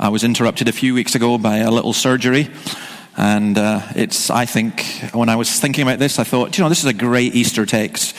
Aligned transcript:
I 0.00 0.10
was 0.10 0.22
interrupted 0.22 0.68
a 0.68 0.72
few 0.72 0.94
weeks 0.94 1.16
ago 1.16 1.38
by 1.38 1.56
a 1.56 1.72
little 1.72 1.92
surgery. 1.92 2.50
And 3.16 3.58
uh, 3.58 3.82
it's, 3.96 4.30
I 4.30 4.44
think, 4.44 4.80
when 5.12 5.28
I 5.28 5.34
was 5.34 5.58
thinking 5.58 5.82
about 5.82 5.98
this, 5.98 6.20
I 6.20 6.24
thought, 6.24 6.56
you 6.56 6.62
know, 6.62 6.68
this 6.68 6.78
is 6.78 6.84
a 6.84 6.92
great 6.92 7.34
Easter 7.34 7.66
text. 7.66 8.14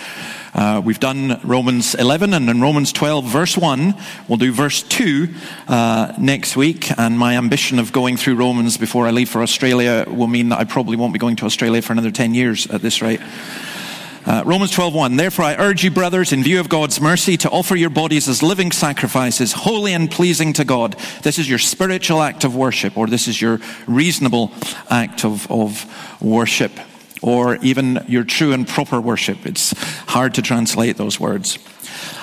Uh, 0.53 0.81
we've 0.83 0.99
done 0.99 1.39
Romans 1.41 1.95
11 1.95 2.33
and 2.33 2.49
in 2.49 2.59
Romans 2.59 2.91
12, 2.91 3.23
verse 3.23 3.57
1. 3.57 3.95
We'll 4.27 4.37
do 4.37 4.51
verse 4.51 4.83
2 4.83 5.29
uh, 5.69 6.13
next 6.19 6.57
week. 6.57 6.91
And 6.99 7.17
my 7.17 7.37
ambition 7.37 7.79
of 7.79 7.93
going 7.93 8.17
through 8.17 8.35
Romans 8.35 8.75
before 8.75 9.07
I 9.07 9.11
leave 9.11 9.29
for 9.29 9.41
Australia 9.41 10.03
will 10.05 10.27
mean 10.27 10.49
that 10.49 10.59
I 10.59 10.65
probably 10.65 10.97
won't 10.97 11.13
be 11.13 11.19
going 11.19 11.37
to 11.37 11.45
Australia 11.45 11.81
for 11.81 11.93
another 11.93 12.11
10 12.11 12.33
years 12.33 12.67
at 12.67 12.81
this 12.81 13.01
rate. 13.01 13.21
Uh, 14.25 14.43
Romans 14.45 14.71
12:1 14.71 15.17
Therefore 15.17 15.45
I 15.45 15.55
urge 15.55 15.83
you 15.83 15.91
brothers 15.91 16.33
in 16.33 16.43
view 16.43 16.59
of 16.59 16.67
God's 16.67 16.99
mercy 16.99 17.37
to 17.37 17.49
offer 17.49 17.75
your 17.75 17.89
bodies 17.89 18.27
as 18.27 18.43
living 18.43 18.71
sacrifices 18.71 19.53
holy 19.53 19.93
and 19.93 20.11
pleasing 20.11 20.51
to 20.53 20.65
God. 20.65 20.97
This 21.23 21.39
is 21.39 21.49
your 21.49 21.59
spiritual 21.59 22.21
act 22.21 22.43
of 22.43 22.55
worship 22.55 22.97
or 22.97 23.07
this 23.07 23.27
is 23.27 23.41
your 23.41 23.59
reasonable 23.87 24.51
act 24.89 25.23
of, 25.23 25.49
of 25.49 25.85
worship 26.21 26.71
or 27.21 27.55
even 27.57 28.03
your 28.07 28.23
true 28.23 28.51
and 28.51 28.67
proper 28.67 28.99
worship. 28.99 29.45
It's 29.45 29.71
hard 30.07 30.33
to 30.35 30.41
translate 30.41 30.97
those 30.97 31.19
words. 31.19 31.57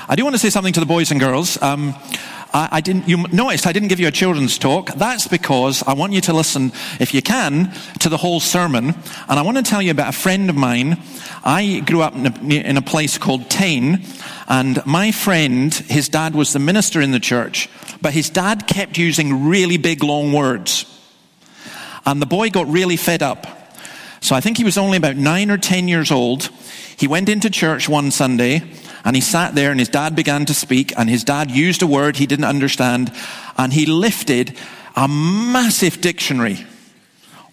I 0.09 0.17
do 0.17 0.25
want 0.25 0.35
to 0.35 0.39
say 0.39 0.51
something 0.51 0.75
to 0.75 0.81
the 0.81 0.87
boys 0.87 1.11
and 1.11 1.19
girls. 1.19 1.61
Um, 1.63 1.95
I, 2.57 2.69
I, 2.73 2.81
didn't, 2.81 3.07
you 3.07 3.19
noticed 3.19 3.67
I 3.67 3.73
didn't 3.73 3.89
give 3.89 4.01
you 4.01 4.09
a 4.09 4.11
children's 4.11 4.57
talk. 4.57 4.95
That's 4.95 5.29
because 5.29 5.83
I 5.83 5.93
want 5.93 6.15
you 6.15 6.23
to 6.23 6.33
listen, 6.33 6.73
if 6.99 7.13
you 7.13 7.21
can, 7.21 7.71
to 8.01 8.09
the 8.09 8.17
whole 8.17 8.41
sermon. 8.41 8.95
And 9.29 9.39
I 9.39 9.43
want 9.43 9.59
to 9.59 9.63
tell 9.63 9.83
you 9.83 9.91
about 9.91 10.15
a 10.15 10.17
friend 10.17 10.49
of 10.49 10.57
mine. 10.57 10.97
I 11.45 11.83
grew 11.85 12.01
up 12.01 12.15
in 12.15 12.27
a, 12.27 12.55
in 12.55 12.77
a 12.79 12.83
place 12.83 13.19
called 13.19 13.51
Tain, 13.51 14.03
and 14.49 14.85
my 14.87 15.13
friend, 15.13 15.73
his 15.75 16.09
dad 16.09 16.35
was 16.35 16.55
the 16.55 16.59
minister 16.59 17.03
in 17.03 17.11
the 17.11 17.21
church, 17.21 17.69
but 18.01 18.15
his 18.15 18.31
dad 18.31 18.67
kept 18.67 18.97
using 18.97 19.49
really 19.51 19.77
big, 19.77 20.03
long 20.03 20.33
words. 20.33 20.87
And 22.07 22.23
the 22.23 22.27
boy 22.27 22.49
got 22.49 22.67
really 22.69 22.97
fed 22.97 23.23
up. 23.23 23.47
So 24.23 24.35
I 24.35 24.41
think 24.41 24.57
he 24.57 24.65
was 24.65 24.79
only 24.79 24.97
about 24.97 25.17
nine 25.17 25.51
or 25.51 25.59
ten 25.59 25.89
years 25.89 26.11
old. 26.11 26.49
He 26.97 27.07
went 27.07 27.29
into 27.29 27.51
church 27.51 27.87
one 27.87 28.11
Sunday 28.11 28.63
and 29.07 29.15
he 29.15 29.23
sat 29.23 29.55
there 29.55 29.71
and 29.71 29.79
his 29.79 29.89
dad 29.89 30.17
began 30.17 30.45
to 30.47 30.53
speak 30.53 30.93
and 30.99 31.09
his 31.09 31.23
dad 31.23 31.49
used 31.49 31.81
a 31.81 31.87
word 31.87 32.17
he 32.17 32.27
didn't 32.27 32.45
understand 32.45 33.13
and 33.57 33.73
he 33.73 33.87
lifted 33.87 34.59
a 34.97 35.07
massive 35.07 36.01
dictionary. 36.01 36.67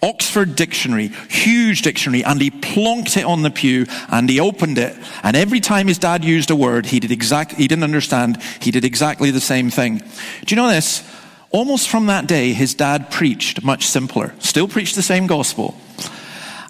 Oxford 0.01 0.55
Dictionary, 0.55 1.09
huge 1.29 1.83
dictionary, 1.83 2.25
and 2.25 2.41
he 2.41 2.49
plonked 2.49 3.15
it 3.15 3.23
on 3.23 3.43
the 3.43 3.51
pew 3.51 3.85
and 4.09 4.27
he 4.29 4.39
opened 4.39 4.77
it. 4.79 4.97
And 5.21 5.37
every 5.37 5.61
time 5.61 5.87
his 5.87 5.99
dad 5.99 6.25
used 6.25 6.49
a 6.49 6.55
word 6.55 6.87
he 6.87 6.99
did 6.99 7.11
exact, 7.11 7.53
he 7.53 7.67
didn't 7.67 7.85
understand, 7.85 8.41
he 8.59 8.71
did 8.71 8.83
exactly 8.83 9.29
the 9.29 9.39
same 9.39 9.69
thing. 9.69 9.99
Do 9.99 10.55
you 10.55 10.57
know 10.57 10.67
this? 10.67 11.07
Almost 11.51 11.87
from 11.87 12.07
that 12.07 12.25
day, 12.25 12.51
his 12.51 12.73
dad 12.73 13.11
preached 13.11 13.63
much 13.63 13.85
simpler, 13.85 14.33
still 14.39 14.67
preached 14.67 14.95
the 14.95 15.03
same 15.03 15.27
gospel. 15.27 15.75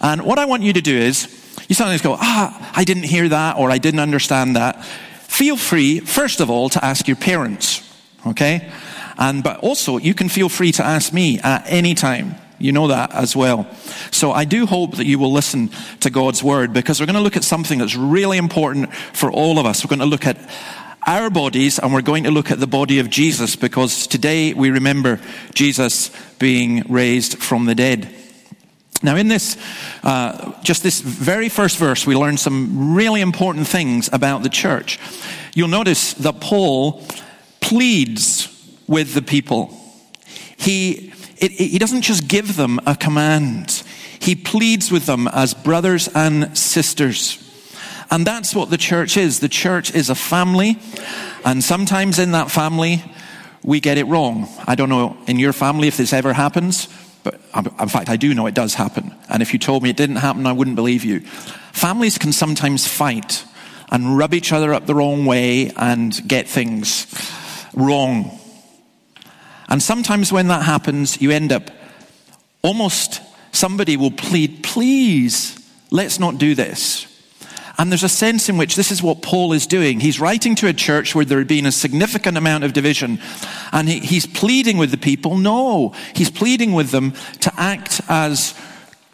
And 0.01 0.23
what 0.23 0.37
I 0.37 0.45
want 0.45 0.63
you 0.63 0.73
to 0.73 0.81
do 0.81 0.95
is, 0.95 1.42
you 1.67 1.75
sometimes 1.75 2.01
go, 2.01 2.15
ah, 2.19 2.71
I 2.75 2.83
didn't 2.83 3.03
hear 3.03 3.29
that 3.29 3.57
or 3.57 3.71
I 3.71 3.77
didn't 3.77 3.99
understand 3.99 4.55
that. 4.55 4.83
Feel 4.85 5.57
free, 5.57 5.99
first 5.99 6.41
of 6.41 6.49
all, 6.49 6.69
to 6.69 6.83
ask 6.83 7.07
your 7.07 7.17
parents, 7.17 7.81
okay? 8.27 8.71
And, 9.17 9.43
but 9.43 9.59
also, 9.59 9.97
you 9.97 10.13
can 10.13 10.29
feel 10.29 10.49
free 10.49 10.71
to 10.73 10.85
ask 10.85 11.13
me 11.13 11.39
at 11.39 11.63
any 11.67 11.93
time. 11.95 12.35
You 12.59 12.71
know 12.71 12.87
that 12.87 13.11
as 13.13 13.35
well. 13.35 13.67
So 14.11 14.31
I 14.31 14.45
do 14.45 14.65
hope 14.65 14.97
that 14.97 15.05
you 15.05 15.19
will 15.19 15.31
listen 15.31 15.69
to 15.99 16.09
God's 16.09 16.43
word 16.43 16.71
because 16.71 16.99
we're 16.99 17.07
going 17.07 17.15
to 17.15 17.21
look 17.21 17.35
at 17.35 17.43
something 17.43 17.79
that's 17.79 17.95
really 17.95 18.37
important 18.37 18.93
for 18.93 19.31
all 19.31 19.59
of 19.59 19.65
us. 19.65 19.83
We're 19.83 19.89
going 19.89 19.99
to 19.99 20.05
look 20.05 20.25
at 20.25 20.37
our 21.05 21.29
bodies 21.29 21.79
and 21.79 21.93
we're 21.93 22.01
going 22.01 22.23
to 22.23 22.31
look 22.31 22.51
at 22.51 22.59
the 22.59 22.67
body 22.67 22.99
of 22.99 23.09
Jesus 23.09 23.55
because 23.55 24.07
today 24.07 24.53
we 24.53 24.69
remember 24.69 25.19
Jesus 25.53 26.11
being 26.39 26.83
raised 26.87 27.39
from 27.39 27.65
the 27.65 27.75
dead. 27.75 28.13
Now, 29.03 29.17
in 29.17 29.27
this, 29.27 29.57
uh, 30.01 30.53
just 30.63 30.81
this 30.81 31.01
very 31.01 31.49
first 31.49 31.77
verse, 31.77 32.07
we 32.07 32.15
learn 32.15 32.37
some 32.37 32.95
really 32.95 33.19
important 33.19 33.67
things 33.67 34.09
about 34.13 34.43
the 34.43 34.49
church. 34.49 34.97
You'll 35.53 35.67
notice 35.67 36.13
that 36.13 36.39
Paul 36.39 37.03
pleads 37.59 38.47
with 38.87 39.13
the 39.13 39.21
people. 39.21 39.77
He, 40.57 41.11
it, 41.37 41.51
he 41.51 41.77
doesn't 41.77 42.03
just 42.03 42.29
give 42.29 42.55
them 42.55 42.79
a 42.85 42.95
command, 42.95 43.83
he 44.19 44.35
pleads 44.35 44.89
with 44.89 45.05
them 45.05 45.27
as 45.27 45.53
brothers 45.53 46.07
and 46.15 46.57
sisters. 46.57 47.39
And 48.09 48.25
that's 48.25 48.55
what 48.55 48.69
the 48.69 48.77
church 48.77 49.17
is. 49.17 49.39
The 49.39 49.49
church 49.49 49.93
is 49.93 50.09
a 50.09 50.15
family, 50.15 50.79
and 51.43 51.61
sometimes 51.61 52.19
in 52.19 52.31
that 52.31 52.51
family, 52.51 53.03
we 53.63 53.79
get 53.79 53.97
it 53.97 54.05
wrong. 54.05 54.47
I 54.65 54.75
don't 54.75 54.89
know 54.89 55.17
in 55.27 55.39
your 55.39 55.51
family 55.51 55.87
if 55.87 55.97
this 55.97 56.13
ever 56.13 56.31
happens, 56.31 56.87
but 57.23 57.35
in 57.55 57.89
fact, 57.89 58.09
I 58.09 58.17
do 58.17 58.33
know 58.33 58.47
it 58.47 58.53
does 58.53 58.73
happen. 58.73 59.13
And 59.29 59.41
if 59.41 59.53
you 59.53 59.59
told 59.59 59.83
me 59.83 59.89
it 59.89 59.97
didn't 59.97 60.17
happen, 60.17 60.45
I 60.45 60.51
wouldn't 60.51 60.75
believe 60.75 61.05
you. 61.05 61.21
Families 61.71 62.17
can 62.17 62.33
sometimes 62.33 62.87
fight 62.87 63.45
and 63.89 64.17
rub 64.17 64.33
each 64.33 64.51
other 64.51 64.73
up 64.73 64.85
the 64.85 64.95
wrong 64.95 65.25
way 65.25 65.71
and 65.77 66.27
get 66.27 66.47
things 66.47 67.07
wrong. 67.73 68.39
And 69.69 69.81
sometimes 69.81 70.31
when 70.31 70.47
that 70.47 70.63
happens, 70.63 71.21
you 71.21 71.31
end 71.31 71.51
up 71.51 71.71
almost 72.61 73.21
somebody 73.51 73.97
will 73.97 74.11
plead, 74.11 74.63
please, 74.63 75.57
let's 75.91 76.19
not 76.19 76.37
do 76.37 76.55
this. 76.55 77.07
And 77.77 77.91
there's 77.91 78.03
a 78.03 78.09
sense 78.09 78.49
in 78.49 78.57
which 78.57 78.75
this 78.75 78.91
is 78.91 79.01
what 79.01 79.23
Paul 79.23 79.51
is 79.53 79.65
doing. 79.65 79.99
He's 79.99 80.19
writing 80.19 80.53
to 80.55 80.67
a 80.67 80.73
church 80.73 81.15
where 81.15 81.25
there 81.25 81.39
had 81.39 81.47
been 81.47 81.65
a 81.65 81.71
significant 81.71 82.37
amount 82.37 82.63
of 82.63 82.73
division. 82.73 83.19
And 83.73 83.89
he, 83.89 83.99
he's 83.99 84.25
pleading 84.25 84.77
with 84.77 84.91
the 84.91 84.97
people. 84.97 85.37
No, 85.37 85.93
he's 86.15 86.31
pleading 86.31 86.71
with 86.71 86.91
them 86.91 87.13
to 87.41 87.51
act 87.57 87.99
as 88.07 88.53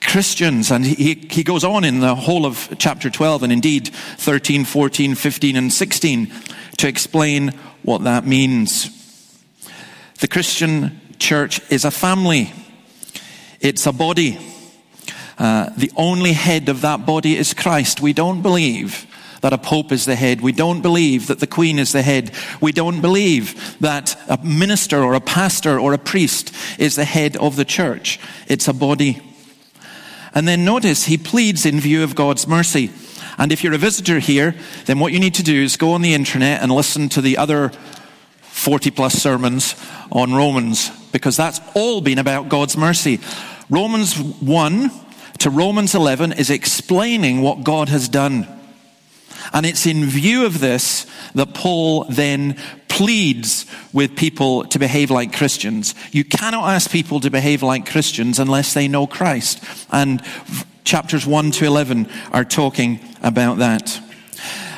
Christians. 0.02 0.70
And 0.70 0.86
he, 0.86 1.16
he 1.30 1.44
goes 1.44 1.64
on 1.64 1.84
in 1.84 2.02
the 2.02 2.14
whole 2.14 2.46
of 2.46 2.76
chapter 2.78 3.10
12 3.10 3.44
and 3.44 3.54
indeed 3.54 3.88
13, 3.88 4.66
14, 4.66 5.16
15, 5.16 5.56
and 5.56 5.74
16 5.74 6.32
to 6.78 6.88
explain 6.88 7.50
what 7.84 8.04
that 8.04 8.28
means. 8.28 8.96
The 10.20 10.28
Christian 10.28 11.00
church 11.18 11.62
is 11.72 11.86
a 11.86 11.92
family. 11.92 12.52
It's 13.62 13.86
a 13.86 13.94
body. 13.94 14.38
Uh, 15.38 15.70
the 15.78 15.92
only 15.96 16.34
head 16.34 16.68
of 16.68 16.82
that 16.82 17.06
body 17.06 17.38
is 17.38 17.54
Christ. 17.54 18.02
We 18.02 18.12
don't 18.12 18.42
believe 18.42 19.06
that 19.42 19.54
a 19.54 19.58
pope 19.58 19.92
is 19.92 20.06
the 20.06 20.16
head. 20.16 20.42
We 20.42 20.52
don't 20.52 20.82
believe 20.82 21.28
that 21.28 21.40
the 21.40 21.48
queen 21.48 21.80
is 21.80 21.92
the 21.92 22.02
head. 22.02 22.32
We 22.60 22.72
don't 22.72 23.02
believe 23.02 23.78
that 23.80 24.16
a 24.30 24.38
minister 24.44 25.02
or 25.02 25.14
a 25.14 25.22
pastor 25.22 25.80
or 25.80 25.94
a 25.94 25.98
priest 25.98 26.54
is 26.78 26.96
the 26.96 27.06
head 27.06 27.38
of 27.38 27.56
the 27.56 27.66
church. 27.66 28.20
It's 28.48 28.68
a 28.68 28.74
body. 28.74 29.22
And 30.34 30.48
then 30.48 30.66
notice 30.66 31.06
he 31.06 31.18
pleads 31.18 31.66
in 31.66 31.80
view 31.80 32.04
of 32.04 32.16
God's 32.16 32.48
mercy. 32.48 32.92
And 33.38 33.52
if 33.52 33.64
you're 33.64 33.74
a 33.74 33.78
visitor 33.78 34.20
here, 34.20 34.54
then 34.86 35.00
what 35.00 35.14
you 35.14 35.20
need 35.20 35.36
to 35.36 35.44
do 35.44 35.64
is 35.64 35.78
go 35.78 35.94
on 35.94 36.02
the 36.02 36.14
internet 36.14 36.62
and 36.62 36.72
listen 36.72 37.08
to 37.10 37.22
the 37.22 37.38
other 37.38 37.72
40 38.42 38.92
plus 38.92 39.14
sermons 39.14 39.76
on 40.12 40.34
Romans, 40.34 40.90
because 41.12 41.38
that's 41.38 41.62
all 41.74 42.02
been 42.02 42.20
about 42.20 42.50
God's 42.50 42.76
mercy. 42.76 43.22
Romans 43.70 44.20
1 44.20 44.92
to 45.38 45.50
Romans 45.50 45.96
11 45.96 46.34
is 46.34 46.50
explaining 46.50 47.42
what 47.42 47.64
God 47.64 47.88
has 47.88 48.10
done. 48.10 48.46
And 49.54 49.66
it's 49.66 49.86
in 49.86 50.06
view 50.06 50.46
of 50.46 50.60
this 50.60 51.06
that 51.36 51.54
Paul 51.54 52.06
then 52.06 52.56
pleads 52.88 53.66
with 53.94 54.16
people 54.16 54.66
to 54.66 54.80
behave 54.80 55.10
like 55.10 55.34
Christians. 55.34 55.96
You 56.12 56.24
cannot 56.24 56.70
ask 56.70 56.92
people 56.92 57.20
to 57.22 57.30
behave 57.30 57.64
like 57.64 57.90
Christians 57.90 58.40
unless 58.40 58.74
they 58.74 58.88
know 58.88 59.08
Christ. 59.08 59.64
And 59.92 60.22
chapters 60.84 61.26
1 61.26 61.52
to 61.52 61.66
11 61.66 62.10
are 62.32 62.44
talking 62.44 63.00
about 63.24 63.60
that. 63.60 64.00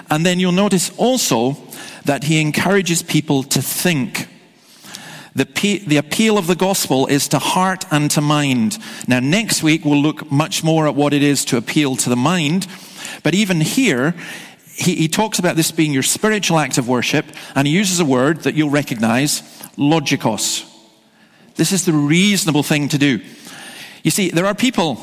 And 0.10 0.26
then 0.26 0.40
you'll 0.40 0.52
notice 0.52 0.92
also 0.98 1.58
that 2.06 2.26
he 2.26 2.42
encourages 2.42 3.02
people 3.02 3.44
to 3.44 3.62
think 3.62 4.28
the, 5.34 5.46
the 5.88 5.98
appeal 5.98 6.38
of 6.38 6.48
the 6.48 6.56
gospel 6.56 7.08
is 7.08 7.30
to 7.30 7.40
heart 7.40 7.86
and 7.90 8.12
to 8.12 8.22
mind. 8.22 8.78
Now, 9.08 9.20
next 9.20 9.64
week 9.64 9.86
we'll 9.86 10.02
look 10.02 10.30
much 10.30 10.64
more 10.64 10.88
at 10.88 10.96
what 10.96 11.14
it 11.14 11.24
is 11.24 11.46
to 11.46 11.58
appeal 11.58 11.96
to 11.98 12.10
the 12.10 12.18
mind. 12.18 12.68
But 13.24 13.34
even 13.34 13.62
here, 13.62 14.14
he, 14.74 14.96
he 14.96 15.08
talks 15.08 15.40
about 15.40 15.56
this 15.56 15.72
being 15.72 15.94
your 15.94 16.04
spiritual 16.04 16.60
act 16.60 16.78
of 16.78 16.88
worship, 16.88 17.26
and 17.56 17.68
he 17.68 17.74
uses 17.74 18.00
a 18.00 18.06
word 18.06 18.42
that 18.42 18.56
you'll 18.56 18.70
recognize 18.70 19.42
logikos. 19.78 20.68
This 21.56 21.72
is 21.72 21.86
the 21.86 21.94
reasonable 21.94 22.64
thing 22.64 22.90
to 22.90 22.98
do. 22.98 23.22
You 24.04 24.12
see, 24.12 24.30
there 24.30 24.46
are 24.46 24.56
people 24.56 24.96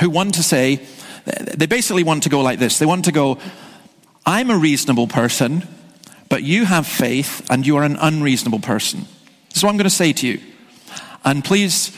who 0.00 0.10
want 0.10 0.34
to 0.34 0.42
say, 0.42 0.80
they 1.24 1.66
basically 1.66 2.04
want 2.04 2.24
to 2.24 2.28
go 2.28 2.40
like 2.42 2.58
this. 2.58 2.78
They 2.78 2.86
want 2.86 3.06
to 3.06 3.12
go, 3.12 3.38
I'm 4.26 4.50
a 4.50 4.56
reasonable 4.56 5.06
person, 5.08 5.66
but 6.28 6.42
you 6.42 6.64
have 6.64 6.86
faith 6.86 7.46
and 7.50 7.66
you 7.66 7.76
are 7.76 7.82
an 7.82 7.96
unreasonable 7.96 8.60
person. 8.60 9.06
This 9.48 9.58
is 9.58 9.64
what 9.64 9.70
I'm 9.70 9.76
going 9.76 9.84
to 9.84 9.90
say 9.90 10.12
to 10.12 10.26
you. 10.26 10.40
And 11.24 11.44
please 11.44 11.96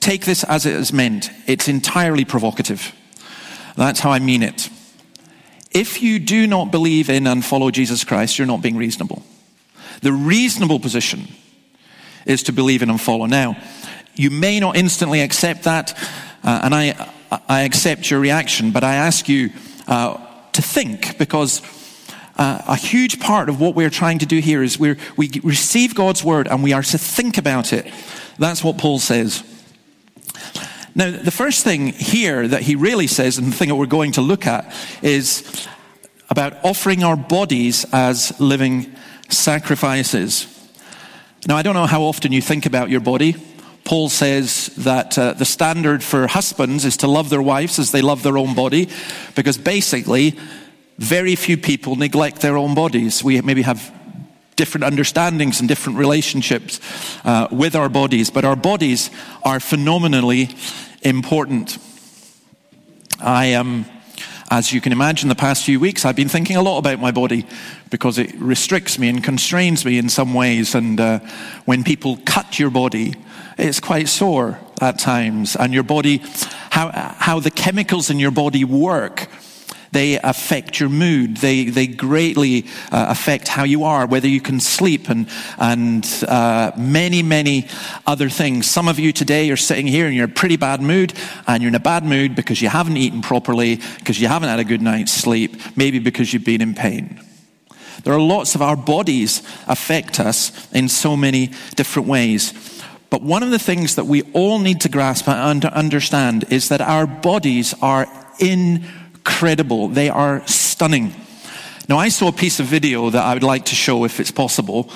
take 0.00 0.24
this 0.24 0.44
as 0.44 0.66
it 0.66 0.74
is 0.74 0.92
meant. 0.92 1.30
It's 1.46 1.68
entirely 1.68 2.24
provocative. 2.24 2.94
That's 3.76 4.00
how 4.00 4.10
I 4.10 4.18
mean 4.18 4.42
it. 4.42 4.70
If 5.74 6.00
you 6.00 6.20
do 6.20 6.46
not 6.46 6.70
believe 6.70 7.10
in 7.10 7.26
and 7.26 7.44
follow 7.44 7.70
Jesus 7.72 8.04
Christ, 8.04 8.38
you're 8.38 8.46
not 8.46 8.62
being 8.62 8.76
reasonable. 8.76 9.24
The 10.02 10.12
reasonable 10.12 10.78
position 10.78 11.28
is 12.26 12.44
to 12.44 12.52
believe 12.52 12.82
in 12.82 12.90
and 12.90 13.00
follow. 13.00 13.26
Now, 13.26 13.56
you 14.14 14.30
may 14.30 14.60
not 14.60 14.76
instantly 14.76 15.20
accept 15.20 15.64
that, 15.64 15.98
uh, 16.44 16.60
and 16.62 16.74
I, 16.74 17.10
I 17.48 17.62
accept 17.62 18.10
your 18.10 18.20
reaction, 18.20 18.70
but 18.70 18.84
I 18.84 18.94
ask 18.94 19.28
you 19.28 19.50
uh, 19.88 20.16
to 20.52 20.62
think 20.62 21.18
because 21.18 21.60
uh, 22.36 22.62
a 22.68 22.76
huge 22.76 23.20
part 23.20 23.48
of 23.48 23.60
what 23.60 23.74
we're 23.74 23.90
trying 23.90 24.20
to 24.20 24.26
do 24.26 24.38
here 24.38 24.62
is 24.62 24.78
we 24.78 24.96
we 25.16 25.30
receive 25.42 25.94
God's 25.94 26.24
word 26.24 26.48
and 26.48 26.62
we 26.62 26.72
are 26.72 26.82
to 26.82 26.98
think 26.98 27.38
about 27.38 27.72
it. 27.72 27.92
That's 28.38 28.64
what 28.64 28.78
Paul 28.78 28.98
says. 28.98 29.42
Now, 30.94 31.10
the 31.10 31.32
first 31.32 31.64
thing 31.64 31.88
here 31.88 32.46
that 32.46 32.62
he 32.62 32.76
really 32.76 33.08
says, 33.08 33.36
and 33.36 33.48
the 33.48 33.56
thing 33.56 33.68
that 33.68 33.74
we're 33.74 33.86
going 33.86 34.12
to 34.12 34.20
look 34.20 34.46
at, 34.46 34.72
is 35.02 35.66
about 36.30 36.64
offering 36.64 37.02
our 37.02 37.16
bodies 37.16 37.84
as 37.92 38.38
living 38.40 38.94
sacrifices. 39.28 40.46
Now, 41.48 41.56
I 41.56 41.62
don't 41.62 41.74
know 41.74 41.86
how 41.86 42.02
often 42.02 42.30
you 42.30 42.40
think 42.40 42.64
about 42.64 42.90
your 42.90 43.00
body. 43.00 43.34
Paul 43.84 44.08
says 44.08 44.66
that 44.78 45.18
uh, 45.18 45.32
the 45.34 45.44
standard 45.44 46.02
for 46.02 46.26
husbands 46.26 46.84
is 46.84 46.96
to 46.98 47.08
love 47.08 47.28
their 47.28 47.42
wives 47.42 47.78
as 47.78 47.90
they 47.90 48.00
love 48.00 48.22
their 48.22 48.38
own 48.38 48.54
body, 48.54 48.88
because 49.34 49.58
basically, 49.58 50.38
very 50.98 51.34
few 51.34 51.58
people 51.58 51.96
neglect 51.96 52.40
their 52.40 52.56
own 52.56 52.74
bodies. 52.74 53.22
We 53.22 53.40
maybe 53.40 53.62
have 53.62 53.92
different 54.56 54.84
understandings 54.84 55.60
and 55.60 55.68
different 55.68 55.98
relationships 55.98 56.80
uh, 57.24 57.48
with 57.50 57.74
our 57.74 57.88
bodies, 57.88 58.30
but 58.30 58.44
our 58.44 58.56
bodies 58.56 59.10
are 59.42 59.60
phenomenally 59.60 60.50
important. 61.02 61.78
I 63.20 63.46
am. 63.46 63.66
Um, 63.66 63.86
as 64.50 64.72
you 64.72 64.80
can 64.80 64.92
imagine, 64.92 65.28
the 65.28 65.34
past 65.34 65.64
few 65.64 65.80
weeks 65.80 66.04
I've 66.04 66.16
been 66.16 66.28
thinking 66.28 66.56
a 66.56 66.62
lot 66.62 66.78
about 66.78 67.00
my 67.00 67.10
body 67.10 67.46
because 67.90 68.18
it 68.18 68.34
restricts 68.36 68.98
me 68.98 69.08
and 69.08 69.24
constrains 69.24 69.84
me 69.84 69.98
in 69.98 70.08
some 70.08 70.34
ways. 70.34 70.74
And 70.74 71.00
uh, 71.00 71.20
when 71.64 71.82
people 71.82 72.18
cut 72.24 72.58
your 72.58 72.70
body, 72.70 73.14
it's 73.58 73.80
quite 73.80 74.08
sore 74.08 74.60
at 74.80 74.98
times. 74.98 75.56
And 75.56 75.72
your 75.72 75.82
body, 75.82 76.18
how, 76.70 76.90
how 76.92 77.40
the 77.40 77.50
chemicals 77.50 78.10
in 78.10 78.18
your 78.18 78.30
body 78.30 78.64
work 78.64 79.28
they 79.94 80.18
affect 80.18 80.78
your 80.78 80.90
mood. 80.90 81.38
They, 81.38 81.64
they 81.64 81.86
greatly 81.86 82.66
uh, 82.92 83.06
affect 83.08 83.48
how 83.48 83.64
you 83.64 83.84
are, 83.84 84.06
whether 84.06 84.28
you 84.28 84.42
can 84.42 84.60
sleep, 84.60 85.08
and, 85.08 85.26
and 85.58 86.04
uh, 86.28 86.72
many, 86.76 87.22
many 87.22 87.68
other 88.06 88.28
things. 88.28 88.70
Some 88.70 88.88
of 88.88 88.98
you 88.98 89.12
today 89.12 89.50
are 89.50 89.56
sitting 89.56 89.86
here 89.86 90.06
and 90.06 90.14
you're 90.14 90.24
in 90.24 90.30
a 90.30 90.34
pretty 90.34 90.56
bad 90.56 90.82
mood, 90.82 91.14
and 91.46 91.62
you're 91.62 91.70
in 91.70 91.74
a 91.74 91.80
bad 91.80 92.04
mood 92.04 92.34
because 92.36 92.60
you 92.60 92.68
haven't 92.68 92.98
eaten 92.98 93.22
properly, 93.22 93.80
because 93.98 94.20
you 94.20 94.28
haven't 94.28 94.50
had 94.50 94.58
a 94.58 94.64
good 94.64 94.82
night's 94.82 95.12
sleep, 95.12 95.56
maybe 95.76 95.98
because 95.98 96.34
you've 96.34 96.44
been 96.44 96.60
in 96.60 96.74
pain. 96.74 97.20
There 98.02 98.12
are 98.12 98.20
lots 98.20 98.54
of 98.54 98.60
our 98.60 98.76
bodies 98.76 99.42
affect 99.66 100.20
us 100.20 100.52
in 100.72 100.88
so 100.88 101.16
many 101.16 101.52
different 101.76 102.08
ways. 102.08 102.52
But 103.10 103.22
one 103.22 103.44
of 103.44 103.50
the 103.52 103.60
things 103.60 103.94
that 103.94 104.06
we 104.06 104.22
all 104.32 104.58
need 104.58 104.80
to 104.80 104.88
grasp 104.88 105.28
and 105.28 105.64
understand 105.64 106.46
is 106.50 106.68
that 106.68 106.80
our 106.80 107.06
bodies 107.06 107.72
are 107.80 108.08
in 108.40 108.84
incredible. 109.26 109.88
They 109.88 110.10
are 110.10 110.46
stunning. 110.46 111.14
Now, 111.88 111.96
I 111.96 112.10
saw 112.10 112.28
a 112.28 112.32
piece 112.32 112.60
of 112.60 112.66
video 112.66 113.08
that 113.08 113.24
I 113.24 113.32
would 113.32 113.42
like 113.42 113.66
to 113.66 113.74
show 113.74 114.04
if 114.04 114.20
it's 114.20 114.30
possible 114.30 114.90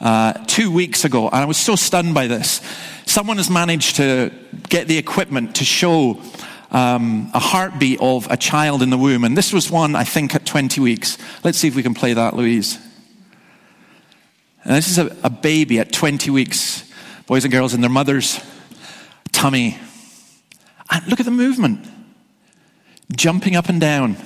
uh, 0.00 0.32
two 0.46 0.70
weeks 0.70 1.04
ago, 1.04 1.26
and 1.26 1.36
I 1.36 1.44
was 1.44 1.58
so 1.58 1.76
stunned 1.76 2.14
by 2.14 2.26
this. 2.26 2.62
Someone 3.04 3.36
has 3.36 3.50
managed 3.50 3.96
to 3.96 4.32
get 4.70 4.88
the 4.88 4.96
equipment 4.96 5.56
to 5.56 5.64
show 5.64 6.18
um, 6.70 7.30
a 7.34 7.38
heartbeat 7.38 8.00
of 8.00 8.26
a 8.30 8.38
child 8.38 8.82
in 8.82 8.88
the 8.88 8.96
womb, 8.96 9.22
and 9.22 9.36
this 9.36 9.52
was 9.52 9.70
one, 9.70 9.94
I 9.94 10.04
think, 10.04 10.34
at 10.34 10.46
20 10.46 10.80
weeks. 10.80 11.18
Let's 11.44 11.58
see 11.58 11.68
if 11.68 11.76
we 11.76 11.82
can 11.82 11.94
play 11.94 12.14
that, 12.14 12.34
Louise. 12.34 12.78
And 14.64 14.74
this 14.74 14.88
is 14.88 14.96
a, 14.96 15.14
a 15.22 15.30
baby 15.30 15.78
at 15.78 15.92
20 15.92 16.30
weeks, 16.30 16.90
boys 17.26 17.44
and 17.44 17.52
girls 17.52 17.74
in 17.74 17.82
their 17.82 17.90
mother's 17.90 18.40
tummy. 19.30 19.78
And 20.90 21.06
look 21.06 21.20
at 21.20 21.26
the 21.26 21.32
movement 21.32 21.86
jumping 23.16 23.56
up 23.56 23.68
and 23.68 23.80
down. 23.80 24.16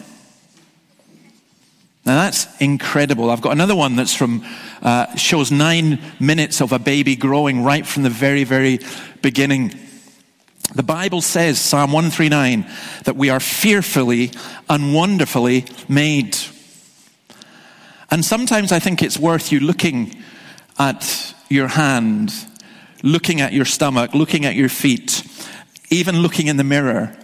Now 2.08 2.22
that's 2.22 2.46
incredible. 2.58 3.30
I've 3.30 3.42
got 3.42 3.52
another 3.52 3.76
one 3.76 3.94
that's 3.94 4.14
from, 4.14 4.42
uh, 4.80 5.14
shows 5.16 5.52
nine 5.52 6.00
minutes 6.18 6.62
of 6.62 6.72
a 6.72 6.78
baby 6.78 7.16
growing 7.16 7.62
right 7.62 7.86
from 7.86 8.02
the 8.02 8.10
very, 8.10 8.44
very 8.44 8.80
beginning. 9.20 9.74
The 10.74 10.82
Bible 10.82 11.20
says, 11.20 11.60
Psalm 11.60 11.92
139, 11.92 12.66
that 13.04 13.16
we 13.16 13.28
are 13.28 13.40
fearfully 13.40 14.32
and 14.70 14.94
wonderfully 14.94 15.66
made. 15.86 16.36
And 18.10 18.24
sometimes 18.24 18.72
I 18.72 18.78
think 18.78 19.02
it's 19.02 19.18
worth 19.18 19.52
you 19.52 19.60
looking 19.60 20.22
at 20.78 21.34
your 21.50 21.68
hand, 21.68 22.32
looking 23.02 23.42
at 23.42 23.52
your 23.52 23.66
stomach, 23.66 24.14
looking 24.14 24.46
at 24.46 24.54
your 24.54 24.70
feet, 24.70 25.24
even 25.90 26.20
looking 26.20 26.46
in 26.46 26.56
the 26.56 26.64
mirror 26.64 27.14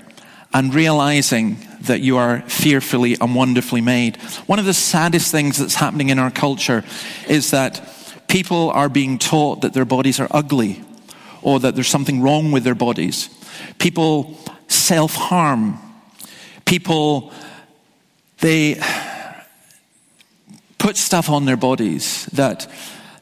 and 0.54 0.72
realizing 0.72 1.58
that 1.82 2.00
you 2.00 2.16
are 2.16 2.40
fearfully 2.42 3.16
and 3.20 3.34
wonderfully 3.34 3.80
made. 3.80 4.16
One 4.46 4.58
of 4.58 4.64
the 4.64 4.72
saddest 4.72 5.30
things 5.32 5.58
that's 5.58 5.74
happening 5.74 6.08
in 6.08 6.18
our 6.18 6.30
culture 6.30 6.84
is 7.28 7.50
that 7.50 7.86
people 8.28 8.70
are 8.70 8.88
being 8.88 9.18
taught 9.18 9.62
that 9.62 9.74
their 9.74 9.84
bodies 9.84 10.20
are 10.20 10.28
ugly 10.30 10.82
or 11.42 11.60
that 11.60 11.74
there's 11.74 11.88
something 11.88 12.22
wrong 12.22 12.52
with 12.52 12.64
their 12.64 12.74
bodies. 12.74 13.28
People 13.78 14.38
self 14.68 15.14
harm. 15.14 15.78
People, 16.64 17.32
they 18.38 18.80
put 20.78 20.96
stuff 20.96 21.28
on 21.28 21.44
their 21.44 21.56
bodies 21.56 22.26
that 22.26 22.70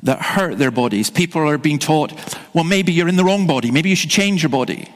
that 0.05 0.21
hurt 0.21 0.59
their 0.59 0.71
bodies. 0.71 1.11
People 1.11 1.49
are 1.49 1.59
being 1.59 1.79
taught, 1.79 2.13
well, 2.53 2.65
maybe 2.65 2.93
you're 2.93 3.09
in 3.09 3.17
the 3.17 3.25
wrong 3.25 3.47
body. 3.47 3.71
Maybe 3.71 3.89
you 3.89 3.95
should 3.97 4.11
change 4.11 4.43
your 4.43 4.51
body. 4.51 4.89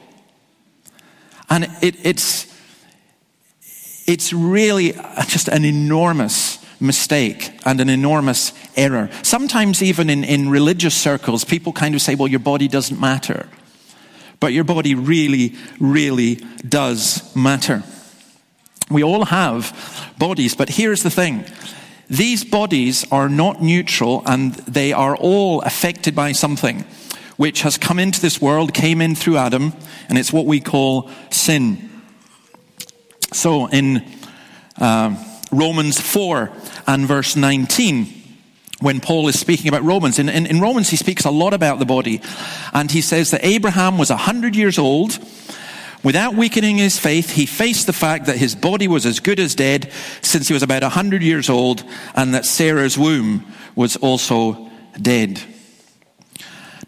And 1.49 1.65
it, 1.81 1.95
it's, 2.03 2.53
it's 4.05 4.33
really 4.33 4.93
just 5.27 5.47
an 5.47 5.65
enormous 5.65 6.59
mistake 6.79 7.59
and 7.65 7.81
an 7.81 7.89
enormous 7.89 8.53
error. 8.75 9.09
Sometimes, 9.23 9.81
even 9.81 10.09
in, 10.09 10.23
in 10.23 10.49
religious 10.49 10.95
circles, 10.95 11.43
people 11.43 11.73
kind 11.73 11.95
of 11.95 12.01
say, 12.01 12.15
well, 12.15 12.27
your 12.27 12.39
body 12.39 12.67
doesn't 12.67 12.99
matter. 12.99 13.47
But 14.39 14.53
your 14.53 14.63
body 14.63 14.93
really, 14.93 15.55
really 15.79 16.35
does 16.67 17.35
matter. 17.35 17.83
We 18.89 19.03
all 19.03 19.25
have 19.25 20.13
bodies, 20.17 20.55
but 20.55 20.69
here's 20.69 21.03
the 21.03 21.09
thing. 21.09 21.45
These 22.09 22.45
bodies 22.45 23.05
are 23.11 23.27
not 23.27 23.61
neutral 23.61 24.21
and 24.25 24.53
they 24.53 24.93
are 24.93 25.15
all 25.15 25.61
affected 25.61 26.15
by 26.15 26.31
something 26.31 26.85
which 27.37 27.61
has 27.61 27.77
come 27.77 27.99
into 27.99 28.19
this 28.19 28.41
world, 28.41 28.73
came 28.73 29.01
in 29.01 29.15
through 29.15 29.37
Adam, 29.37 29.73
and 30.09 30.17
it's 30.17 30.33
what 30.33 30.45
we 30.45 30.59
call 30.59 31.09
sin. 31.29 31.89
So 33.31 33.67
in 33.67 34.03
uh, 34.77 35.15
Romans 35.51 35.99
4 35.99 36.51
and 36.87 37.05
verse 37.05 37.35
19, 37.35 38.13
when 38.79 38.99
Paul 38.99 39.27
is 39.27 39.39
speaking 39.39 39.69
about 39.69 39.83
Romans, 39.83 40.19
in, 40.19 40.29
in, 40.29 40.45
in 40.45 40.59
Romans 40.59 40.89
he 40.89 40.97
speaks 40.97 41.25
a 41.25 41.31
lot 41.31 41.53
about 41.53 41.79
the 41.79 41.85
body, 41.85 42.21
and 42.73 42.91
he 42.91 43.01
says 43.01 43.31
that 43.31 43.45
Abraham 43.45 43.97
was 43.97 44.09
100 44.09 44.55
years 44.55 44.77
old. 44.77 45.17
Without 46.03 46.35
weakening 46.35 46.77
his 46.77 46.97
faith, 46.99 47.31
he 47.31 47.45
faced 47.45 47.87
the 47.87 47.93
fact 47.93 48.27
that 48.27 48.37
his 48.37 48.55
body 48.55 48.87
was 48.87 49.05
as 49.05 49.19
good 49.19 49.39
as 49.39 49.55
dead 49.55 49.91
since 50.21 50.47
he 50.47 50.53
was 50.53 50.63
about 50.63 50.83
100 50.83 51.23
years 51.23 51.49
old, 51.49 51.83
and 52.15 52.33
that 52.33 52.45
Sarah's 52.45 52.97
womb 52.97 53.45
was 53.75 53.95
also 53.97 54.69
dead. 55.01 55.41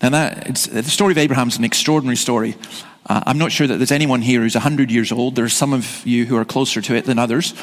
Now, 0.01 0.09
that, 0.09 0.55
the 0.55 0.83
story 0.83 1.11
of 1.11 1.17
Abraham 1.17 1.49
is 1.49 1.57
an 1.57 1.65
extraordinary 1.65 2.15
story. 2.15 2.55
Uh, 3.05 3.21
I'm 3.25 3.37
not 3.37 3.51
sure 3.51 3.67
that 3.67 3.77
there's 3.77 3.91
anyone 3.91 4.21
here 4.21 4.41
who's 4.41 4.55
100 4.55 4.91
years 4.91 5.11
old. 5.11 5.35
There 5.35 5.45
are 5.45 5.49
some 5.49 5.73
of 5.73 6.05
you 6.05 6.25
who 6.25 6.37
are 6.37 6.45
closer 6.45 6.81
to 6.81 6.95
it 6.95 7.05
than 7.05 7.19
others. 7.19 7.53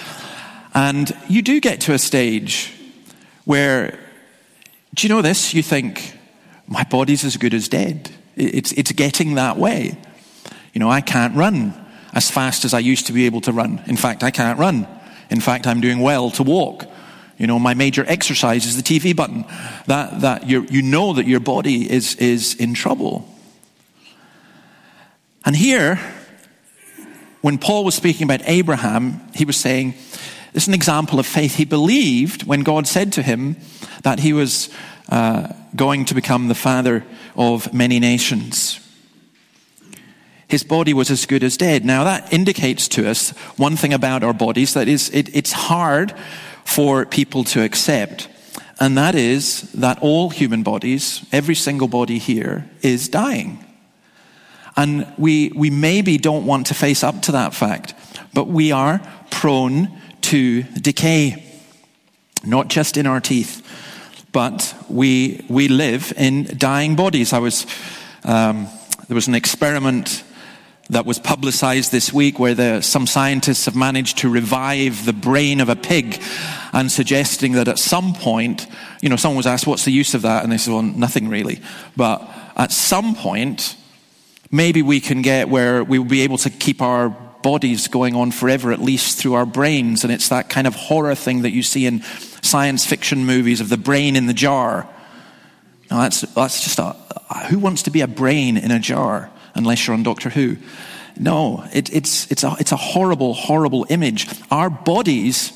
And 0.75 1.16
you 1.28 1.40
do 1.40 1.61
get 1.61 1.81
to 1.83 1.95
a 1.95 1.99
stage 1.99 2.75
where, 3.45 3.99
do 4.95 5.07
you 5.07 5.14
know 5.14 5.23
this? 5.23 5.55
You 5.55 5.62
think, 5.62 6.19
my 6.66 6.85
body's 6.85 7.25
as 7.25 7.38
good 7.38 7.55
as 7.55 7.69
dead. 7.69 8.11
It's, 8.35 8.73
it's 8.73 8.93
getting 8.93 9.37
that 9.37 9.57
way. 9.57 9.97
You 10.75 10.81
know, 10.81 10.90
I 10.90 11.00
can't 11.00 11.35
run 11.35 11.73
as 12.12 12.31
fast 12.31 12.66
as 12.66 12.75
I 12.75 12.81
used 12.81 13.07
to 13.07 13.14
be 13.14 13.25
able 13.25 13.40
to 13.43 13.52
run. 13.52 13.83
In 13.87 13.97
fact, 13.97 14.23
I 14.23 14.31
can't 14.31 14.59
run. 14.59 14.87
In 15.31 15.40
fact, 15.40 15.66
I'm 15.66 15.81
doing 15.81 16.00
well 16.00 16.31
to 16.33 16.43
walk. 16.43 16.85
You 17.38 17.47
know, 17.47 17.59
my 17.59 17.75
major 17.75 18.05
exercise 18.07 18.64
is 18.66 18.83
the 18.83 18.83
TV 18.83 19.14
button. 19.14 19.45
That, 19.87 20.21
that 20.21 20.49
you 20.49 20.66
you 20.71 20.83
know 20.83 21.12
that 21.12 21.26
your 21.26 21.40
body 21.40 21.90
is, 21.90 22.14
is 22.16 22.55
in 22.55 22.75
trouble. 22.75 23.28
And 25.45 25.55
here, 25.55 26.00
when 27.43 27.59
Paul 27.59 27.85
was 27.85 27.95
speaking 27.95 28.25
about 28.25 28.40
Abraham, 28.49 29.21
he 29.35 29.45
was 29.45 29.57
saying, 29.57 29.95
this 30.52 30.64
is 30.64 30.69
an 30.69 30.75
example 30.75 31.21
of 31.21 31.26
faith. 31.26 31.57
He 31.57 31.66
believed 31.66 32.45
when 32.45 32.62
God 32.62 32.87
said 32.87 33.12
to 33.12 33.23
him 33.23 33.57
that 34.02 34.21
he 34.21 34.33
was 34.33 34.71
uh, 35.11 35.52
going 35.76 36.07
to 36.07 36.14
become 36.14 36.49
the 36.49 36.55
father 36.55 37.05
of 37.37 37.75
many 37.75 38.00
nations. 38.00 38.81
His 40.49 40.64
body 40.64 40.95
was 40.95 41.11
as 41.11 41.26
good 41.26 41.45
as 41.45 41.57
dead. 41.57 41.85
Now 41.85 42.05
that 42.05 42.33
indicates 42.33 42.88
to 42.88 43.07
us 43.09 43.31
one 43.59 43.76
thing 43.76 43.93
about 43.93 44.25
our 44.25 44.33
bodies 44.33 44.73
that 44.75 44.88
is, 44.88 45.11
it, 45.11 45.28
it's 45.37 45.52
hard 45.52 46.14
for 46.66 47.06
people 47.06 47.44
to 47.44 47.62
accept. 47.62 48.28
and 48.78 48.99
that 48.99 49.14
is 49.14 49.62
that 49.73 49.99
all 50.02 50.28
human 50.28 50.62
bodies, 50.62 51.25
every 51.32 51.54
single 51.54 51.88
body 51.88 52.18
here, 52.18 52.68
is 52.82 53.08
dying. 53.08 53.64
And 54.76 55.06
we, 55.16 55.50
we 55.54 55.70
maybe 55.70 56.18
don't 56.18 56.44
want 56.44 56.66
to 56.66 56.75
face 56.75 57.02
up 57.02 57.23
to 57.23 57.32
that 57.32 57.54
fact, 57.54 57.94
but 58.35 58.49
we 58.49 58.73
are 58.73 59.00
prone 59.30 59.88
to 60.23 60.62
decay, 60.62 61.42
not 62.44 62.68
just 62.68 62.96
in 62.99 63.06
our 63.06 63.20
teeth, 63.20 63.62
but 64.32 64.75
we, 64.90 65.46
we 65.49 65.68
live 65.68 66.12
in 66.18 66.44
dying 66.58 66.96
bodies. 66.96 67.32
I 67.32 67.38
was, 67.38 67.66
um, 68.25 68.68
there 69.08 69.14
was 69.14 69.28
an 69.28 69.35
experiment 69.35 70.23
that 70.88 71.05
was 71.05 71.19
publicized 71.19 71.90
this 71.90 72.12
week 72.12 72.38
where 72.38 72.55
the, 72.55 72.81
some 72.81 73.07
scientists 73.07 73.64
have 73.64 73.75
managed 73.75 74.19
to 74.19 74.28
revive 74.28 75.05
the 75.05 75.12
brain 75.12 75.61
of 75.61 75.69
a 75.69 75.76
pig 75.76 76.21
and 76.73 76.90
suggesting 76.93 77.52
that 77.52 77.66
at 77.66 77.78
some 77.78 78.14
point, 78.14 78.66
you 79.02 79.09
know, 79.09 79.16
someone 79.16 79.37
was 79.37 79.47
asked, 79.47 79.66
what's 79.66 79.85
the 79.85 79.90
use 79.90 80.14
of 80.14 80.23
that? 80.23 80.45
And 80.45 80.52
they 80.52 80.59
said, 80.59 80.73
well, 80.73 80.83
nothing 80.83 81.28
really. 81.28 81.61
But 81.97 82.28
at 82.57 82.71
some 82.71 83.16
point, 83.16 83.76
maybe 84.50 84.83
we 84.83 85.00
can 85.00 85.23
get 85.23 85.49
where 85.49 85.83
we 85.83 85.99
will 85.99 86.07
be 86.07 86.23
able 86.23 86.38
to 86.38 86.50
keep 86.50 86.81
our 86.81 87.09
bodies 87.43 87.88
going 87.88 88.14
on 88.14 88.31
forever, 88.31 88.73
at 88.73 88.81
least 88.81 89.19
through 89.19 89.35
our 89.35 89.47
brains. 89.47 90.05
And 90.05 90.12
it's 90.12 90.28
that 90.28 90.49
kind 90.49 90.66
of 90.66 90.75
horror 90.75 91.14
thing 91.14 91.43
that 91.43 91.50
you 91.50 91.62
see 91.62 91.87
in 91.87 92.02
science 92.43 92.87
fiction 92.87 93.26
movies 93.26 93.61
of 93.61 93.69
the 93.69 93.76
brain 93.76 94.14
in 94.14 94.26
the 94.26 94.35
jar. 94.35 94.88
Now, 95.90 96.02
that's, 96.02 96.21
that's 96.21 96.62
just 96.62 96.78
a, 96.78 96.97
who 97.49 97.59
wants 97.59 97.83
to 97.85 97.90
be 97.90 98.00
a 98.00 98.09
brain 98.09 98.57
in 98.57 98.71
a 98.71 98.78
jar? 98.78 99.31
Unless 99.56 99.86
you're 99.86 99.94
on 99.94 100.02
Doctor 100.02 100.30
Who. 100.30 100.56
No, 101.18 101.64
it, 101.72 101.92
it's, 101.94 102.30
it's, 102.30 102.44
a, 102.44 102.56
it's 102.60 102.72
a 102.72 102.76
horrible, 102.76 103.34
horrible 103.34 103.86
image. 103.88 104.28
Our 104.50 104.68
bodies 104.68 105.52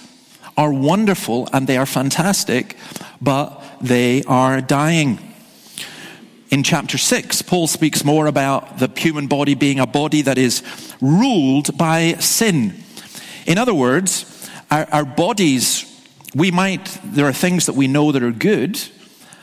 are 0.57 0.73
wonderful 0.73 1.49
and 1.53 1.67
they 1.67 1.77
are 1.77 1.87
fantastic, 1.87 2.77
but 3.21 3.63
they 3.81 4.23
are 4.25 4.61
dying. 4.61 5.19
In 6.51 6.63
chapter 6.63 6.99
6, 6.99 7.43
Paul 7.43 7.67
speaks 7.67 8.05
more 8.05 8.27
about 8.27 8.79
the 8.79 8.91
human 8.97 9.29
body 9.29 9.55
being 9.55 9.79
a 9.79 9.87
body 9.87 10.23
that 10.23 10.39
is 10.39 10.63
ruled 11.01 11.77
by 11.79 12.15
sin. 12.15 12.75
In 13.47 13.57
other 13.57 13.75
words, 13.75 14.51
our, 14.71 14.89
our 14.91 15.05
bodies, 15.05 15.85
we 16.35 16.51
might, 16.51 16.99
there 17.05 17.27
are 17.27 17.33
things 17.33 17.67
that 17.67 17.75
we 17.75 17.87
know 17.87 18.13
that 18.13 18.23
are 18.23 18.33
good, 18.33 18.77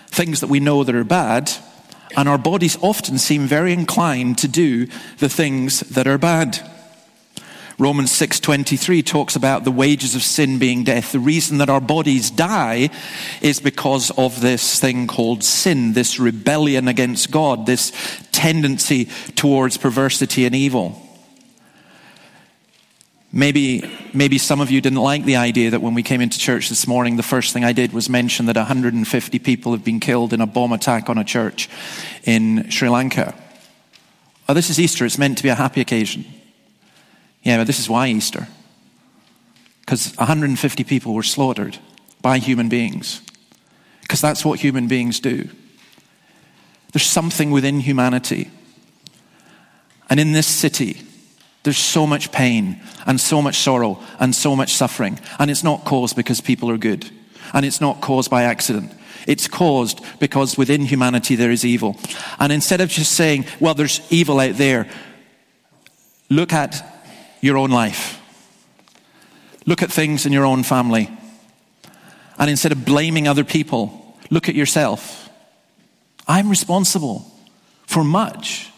things 0.07 0.41
that 0.41 0.47
we 0.47 0.59
know 0.59 0.83
that 0.83 0.95
are 0.95 1.03
bad, 1.03 1.51
and 2.15 2.29
our 2.29 2.37
bodies 2.37 2.77
often 2.81 3.17
seem 3.17 3.47
very 3.47 3.73
inclined 3.73 4.37
to 4.39 4.47
do 4.47 4.87
the 5.19 5.29
things 5.29 5.81
that 5.81 6.07
are 6.07 6.17
bad. 6.17 6.59
Romans 7.79 8.11
6:23 8.11 9.03
talks 9.03 9.35
about 9.35 9.63
the 9.63 9.71
wages 9.71 10.15
of 10.15 10.23
sin 10.23 10.57
being 10.57 10.83
death. 10.83 11.11
The 11.11 11.19
reason 11.19 11.59
that 11.59 11.69
our 11.69 11.81
bodies 11.81 12.31
die 12.31 12.89
is 13.39 13.59
because 13.59 14.09
of 14.17 14.41
this 14.41 14.79
thing 14.79 15.05
called 15.05 15.43
sin, 15.43 15.93
this 15.93 16.19
rebellion 16.19 16.87
against 16.87 17.29
God, 17.29 17.67
this 17.67 17.91
tendency 18.31 19.09
towards 19.35 19.77
perversity 19.77 20.45
and 20.45 20.55
evil. 20.55 21.06
Maybe, 23.37 23.87
maybe 24.15 24.39
some 24.39 24.61
of 24.61 24.71
you 24.71 24.81
didn't 24.81 24.97
like 24.97 25.23
the 25.23 25.35
idea 25.35 25.69
that 25.69 25.79
when 25.79 25.93
we 25.93 26.01
came 26.01 26.21
into 26.21 26.39
church 26.39 26.69
this 26.69 26.87
morning, 26.87 27.17
the 27.17 27.23
first 27.23 27.53
thing 27.53 27.63
I 27.63 27.71
did 27.71 27.93
was 27.93 28.09
mention 28.09 28.47
that 28.47 28.55
150 28.55 29.37
people 29.37 29.73
have 29.73 29.83
been 29.83 29.99
killed 29.99 30.33
in 30.33 30.41
a 30.41 30.47
bomb 30.47 30.73
attack 30.73 31.07
on 31.07 31.19
a 31.19 31.23
church 31.23 31.69
in 32.23 32.71
Sri 32.71 32.89
Lanka. 32.89 33.35
Oh, 34.49 34.55
this 34.55 34.71
is 34.71 34.79
Easter. 34.79 35.05
It's 35.05 35.19
meant 35.19 35.37
to 35.37 35.43
be 35.43 35.49
a 35.49 35.55
happy 35.55 35.81
occasion. 35.81 36.25
Yeah, 37.43 37.57
but 37.57 37.67
this 37.67 37.77
is 37.77 37.87
why 37.87 38.07
Easter. 38.07 38.47
Because 39.81 40.15
150 40.15 40.83
people 40.85 41.13
were 41.13 41.21
slaughtered 41.21 41.77
by 42.23 42.39
human 42.39 42.69
beings. 42.69 43.21
Because 44.01 44.19
that's 44.19 44.43
what 44.43 44.61
human 44.61 44.87
beings 44.87 45.19
do. 45.19 45.47
There's 46.91 47.05
something 47.05 47.51
within 47.51 47.81
humanity. 47.81 48.49
And 50.09 50.19
in 50.19 50.31
this 50.31 50.47
city, 50.47 51.03
there's 51.67 51.77
so 51.77 52.07
much 52.07 52.31
pain 52.31 52.79
and 53.05 53.19
so 53.19 53.41
much 53.41 53.57
sorrow 53.57 54.01
and 54.21 54.33
so 54.33 54.55
much 54.55 54.75
suffering. 54.75 55.19
And 55.37 55.51
it's 55.51 55.65
not 55.65 55.83
caused 55.83 56.15
because 56.15 56.39
people 56.39 56.71
are 56.71 56.77
good. 56.77 57.11
And 57.53 57.65
it's 57.65 57.81
not 57.81 57.99
caused 57.99 58.31
by 58.31 58.43
accident. 58.43 58.93
It's 59.27 59.49
caused 59.49 60.01
because 60.17 60.57
within 60.57 60.85
humanity 60.85 61.35
there 61.35 61.51
is 61.51 61.65
evil. 61.65 61.97
And 62.39 62.53
instead 62.53 62.79
of 62.79 62.87
just 62.87 63.11
saying, 63.11 63.47
well, 63.59 63.73
there's 63.73 63.99
evil 64.09 64.39
out 64.39 64.55
there, 64.55 64.89
look 66.29 66.53
at 66.53 66.81
your 67.41 67.57
own 67.57 67.69
life. 67.69 68.17
Look 69.65 69.83
at 69.83 69.91
things 69.91 70.25
in 70.25 70.31
your 70.31 70.45
own 70.45 70.63
family. 70.63 71.09
And 72.39 72.49
instead 72.49 72.71
of 72.71 72.85
blaming 72.85 73.27
other 73.27 73.43
people, 73.43 74.17
look 74.29 74.47
at 74.47 74.55
yourself. 74.55 75.29
I'm 76.29 76.49
responsible 76.49 77.29
for 77.87 78.05
much 78.05 78.71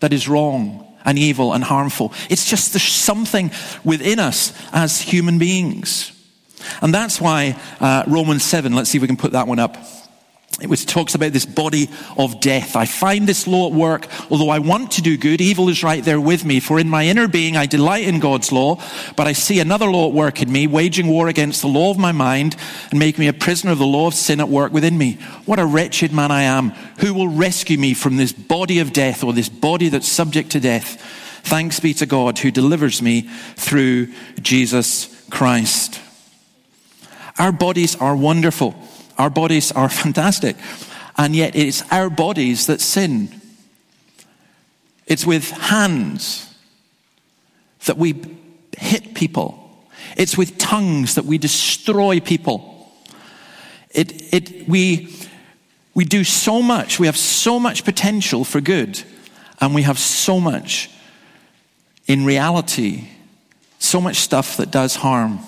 that 0.00 0.12
is 0.12 0.28
wrong 0.28 0.84
and 1.04 1.18
evil 1.18 1.52
and 1.52 1.62
harmful. 1.62 2.12
It's 2.30 2.48
just 2.48 2.72
there's 2.72 2.82
something 2.82 3.50
within 3.84 4.18
us 4.18 4.52
as 4.72 5.00
human 5.00 5.38
beings. 5.38 6.12
And 6.80 6.94
that's 6.94 7.20
why 7.20 7.60
uh, 7.80 8.04
Romans 8.06 8.42
7, 8.42 8.72
let's 8.74 8.90
see 8.90 8.98
if 8.98 9.02
we 9.02 9.08
can 9.08 9.16
put 9.16 9.32
that 9.32 9.46
one 9.46 9.58
up. 9.58 9.76
It 10.60 10.68
was, 10.68 10.84
talks 10.84 11.16
about 11.16 11.32
this 11.32 11.46
body 11.46 11.90
of 12.16 12.38
death. 12.38 12.76
I 12.76 12.84
find 12.84 13.26
this 13.26 13.48
law 13.48 13.66
at 13.66 13.72
work. 13.72 14.06
Although 14.30 14.50
I 14.50 14.60
want 14.60 14.92
to 14.92 15.02
do 15.02 15.16
good, 15.16 15.40
evil 15.40 15.68
is 15.68 15.82
right 15.82 16.04
there 16.04 16.20
with 16.20 16.44
me. 16.44 16.60
For 16.60 16.78
in 16.78 16.88
my 16.88 17.06
inner 17.06 17.26
being, 17.26 17.56
I 17.56 17.66
delight 17.66 18.06
in 18.06 18.20
God's 18.20 18.52
law, 18.52 18.80
but 19.16 19.26
I 19.26 19.32
see 19.32 19.58
another 19.58 19.90
law 19.90 20.08
at 20.08 20.14
work 20.14 20.40
in 20.40 20.52
me, 20.52 20.68
waging 20.68 21.08
war 21.08 21.26
against 21.26 21.60
the 21.60 21.68
law 21.68 21.90
of 21.90 21.98
my 21.98 22.12
mind 22.12 22.54
and 22.90 23.00
making 23.00 23.20
me 23.20 23.28
a 23.28 23.32
prisoner 23.32 23.72
of 23.72 23.78
the 23.78 23.86
law 23.86 24.06
of 24.06 24.14
sin 24.14 24.38
at 24.38 24.48
work 24.48 24.72
within 24.72 24.96
me. 24.96 25.14
What 25.44 25.58
a 25.58 25.66
wretched 25.66 26.12
man 26.12 26.30
I 26.30 26.42
am. 26.42 26.70
Who 27.00 27.14
will 27.14 27.28
rescue 27.28 27.76
me 27.76 27.92
from 27.92 28.16
this 28.16 28.32
body 28.32 28.78
of 28.78 28.92
death 28.92 29.24
or 29.24 29.32
this 29.32 29.48
body 29.48 29.88
that's 29.88 30.08
subject 30.08 30.50
to 30.52 30.60
death? 30.60 31.00
Thanks 31.42 31.80
be 31.80 31.94
to 31.94 32.06
God 32.06 32.38
who 32.38 32.52
delivers 32.52 33.02
me 33.02 33.22
through 33.56 34.12
Jesus 34.40 35.26
Christ. 35.30 36.00
Our 37.38 37.50
bodies 37.50 37.96
are 37.96 38.14
wonderful. 38.14 38.76
Our 39.18 39.30
bodies 39.30 39.72
are 39.72 39.88
fantastic. 40.02 40.56
And 41.16 41.34
yet 41.34 41.54
it's 41.54 41.82
our 41.92 42.10
bodies 42.10 42.66
that 42.66 42.80
sin. 42.80 43.40
It's 45.06 45.26
with 45.26 45.50
hands 45.50 46.52
that 47.84 47.98
we 47.98 48.14
hit 48.76 49.14
people. 49.14 49.60
It's 50.16 50.36
with 50.36 50.58
tongues 50.58 51.14
that 51.16 51.24
we 51.24 51.38
destroy 51.38 52.20
people. 52.20 52.92
It, 53.90 54.34
it, 54.34 54.68
we, 54.68 55.14
we 55.94 56.04
do 56.04 56.24
so 56.24 56.62
much. 56.62 56.98
We 56.98 57.06
have 57.06 57.16
so 57.16 57.60
much 57.60 57.84
potential 57.84 58.44
for 58.44 58.60
good. 58.60 59.00
And 59.60 59.74
we 59.74 59.82
have 59.82 59.98
so 59.98 60.40
much, 60.40 60.90
in 62.06 62.24
reality, 62.24 63.08
so 63.78 64.00
much 64.00 64.16
stuff 64.16 64.56
that 64.56 64.70
does 64.70 64.96
harm. 64.96 65.38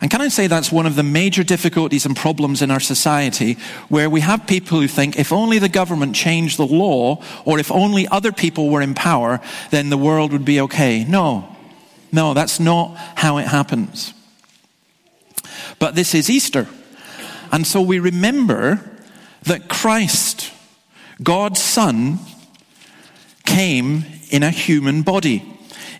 And 0.00 0.10
can 0.10 0.20
I 0.20 0.28
say 0.28 0.46
that's 0.46 0.70
one 0.70 0.86
of 0.86 0.94
the 0.94 1.02
major 1.02 1.42
difficulties 1.42 2.06
and 2.06 2.16
problems 2.16 2.62
in 2.62 2.70
our 2.70 2.80
society 2.80 3.54
where 3.88 4.08
we 4.08 4.20
have 4.20 4.46
people 4.46 4.80
who 4.80 4.86
think 4.86 5.18
if 5.18 5.32
only 5.32 5.58
the 5.58 5.68
government 5.68 6.14
changed 6.14 6.56
the 6.56 6.66
law 6.66 7.20
or 7.44 7.58
if 7.58 7.72
only 7.72 8.06
other 8.06 8.30
people 8.30 8.70
were 8.70 8.80
in 8.80 8.94
power, 8.94 9.40
then 9.70 9.90
the 9.90 9.98
world 9.98 10.32
would 10.32 10.44
be 10.44 10.60
okay. 10.60 11.04
No, 11.04 11.56
no, 12.12 12.32
that's 12.32 12.60
not 12.60 12.96
how 13.16 13.38
it 13.38 13.48
happens. 13.48 14.14
But 15.80 15.96
this 15.96 16.14
is 16.14 16.30
Easter. 16.30 16.68
And 17.50 17.66
so 17.66 17.80
we 17.80 17.98
remember 17.98 18.80
that 19.42 19.68
Christ, 19.68 20.52
God's 21.22 21.60
Son, 21.60 22.20
came 23.44 24.04
in 24.30 24.42
a 24.44 24.50
human 24.50 25.02
body 25.02 25.57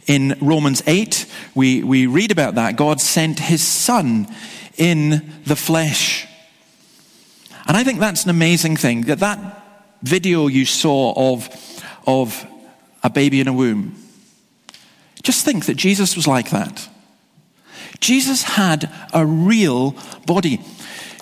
in 0.09 0.37
Romans 0.41 0.83
8, 0.87 1.27
we, 1.55 1.85
we 1.85 2.07
read 2.07 2.33
about 2.33 2.57
that. 2.57 2.77
God 2.77 3.01
sent 3.01 3.39
his 3.39 3.63
son 3.63 4.27
in 4.77 5.33
the 5.45 5.55
flesh. 5.55 6.27
And 7.69 7.77
I 7.77 7.85
think 7.85 8.01
that's 8.01 8.25
an 8.25 8.31
amazing 8.31 8.77
thing 8.77 9.03
that 9.03 9.21
that 9.21 9.63
video 10.03 10.47
you 10.47 10.65
saw 10.65 11.35
of, 11.35 11.49
of 12.07 12.47
a 13.03 13.11
baby 13.11 13.41
in 13.41 13.49
a 13.49 13.53
womb, 13.53 13.95
just 15.23 15.45
think 15.45 15.67
that 15.67 15.77
Jesus 15.77 16.17
was 16.17 16.27
like 16.27 16.51
that. 16.51 16.89
Jesus 18.01 18.43
had 18.43 18.91
a 19.13 19.27
real 19.27 19.95
body. 20.25 20.57
Do 20.57 20.65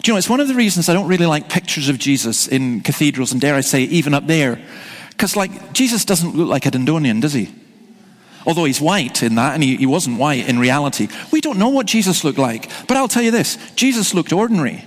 you 0.04 0.12
know, 0.12 0.18
it's 0.18 0.28
one 0.28 0.40
of 0.40 0.46
the 0.46 0.54
reasons 0.54 0.88
I 0.88 0.94
don't 0.94 1.08
really 1.08 1.26
like 1.26 1.48
pictures 1.48 1.88
of 1.88 1.98
Jesus 1.98 2.46
in 2.46 2.82
cathedrals 2.82 3.32
and 3.32 3.40
dare 3.40 3.56
I 3.56 3.62
say, 3.62 3.82
even 3.82 4.14
up 4.14 4.26
there. 4.28 4.62
Because, 5.10 5.34
like, 5.34 5.72
Jesus 5.72 6.04
doesn't 6.04 6.36
look 6.36 6.48
like 6.48 6.66
a 6.66 6.70
Dundonian, 6.70 7.20
does 7.20 7.32
he? 7.32 7.52
Although 8.46 8.64
he's 8.64 8.80
white 8.80 9.22
in 9.22 9.34
that, 9.34 9.54
and 9.54 9.62
he, 9.62 9.76
he 9.76 9.86
wasn't 9.86 10.18
white 10.18 10.48
in 10.48 10.58
reality. 10.58 11.08
We 11.32 11.40
don't 11.40 11.58
know 11.58 11.68
what 11.68 11.86
Jesus 11.86 12.24
looked 12.24 12.38
like. 12.38 12.70
But 12.86 12.96
I'll 12.96 13.08
tell 13.08 13.22
you 13.22 13.30
this 13.30 13.58
Jesus 13.74 14.14
looked 14.14 14.32
ordinary. 14.32 14.84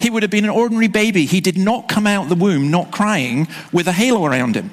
He 0.00 0.10
would 0.10 0.22
have 0.22 0.30
been 0.30 0.44
an 0.44 0.50
ordinary 0.50 0.88
baby. 0.88 1.26
He 1.26 1.40
did 1.40 1.58
not 1.58 1.88
come 1.88 2.06
out 2.06 2.28
the 2.28 2.34
womb 2.34 2.70
not 2.70 2.90
crying 2.90 3.48
with 3.72 3.86
a 3.86 3.92
halo 3.92 4.24
around 4.24 4.54
him. 4.54 4.70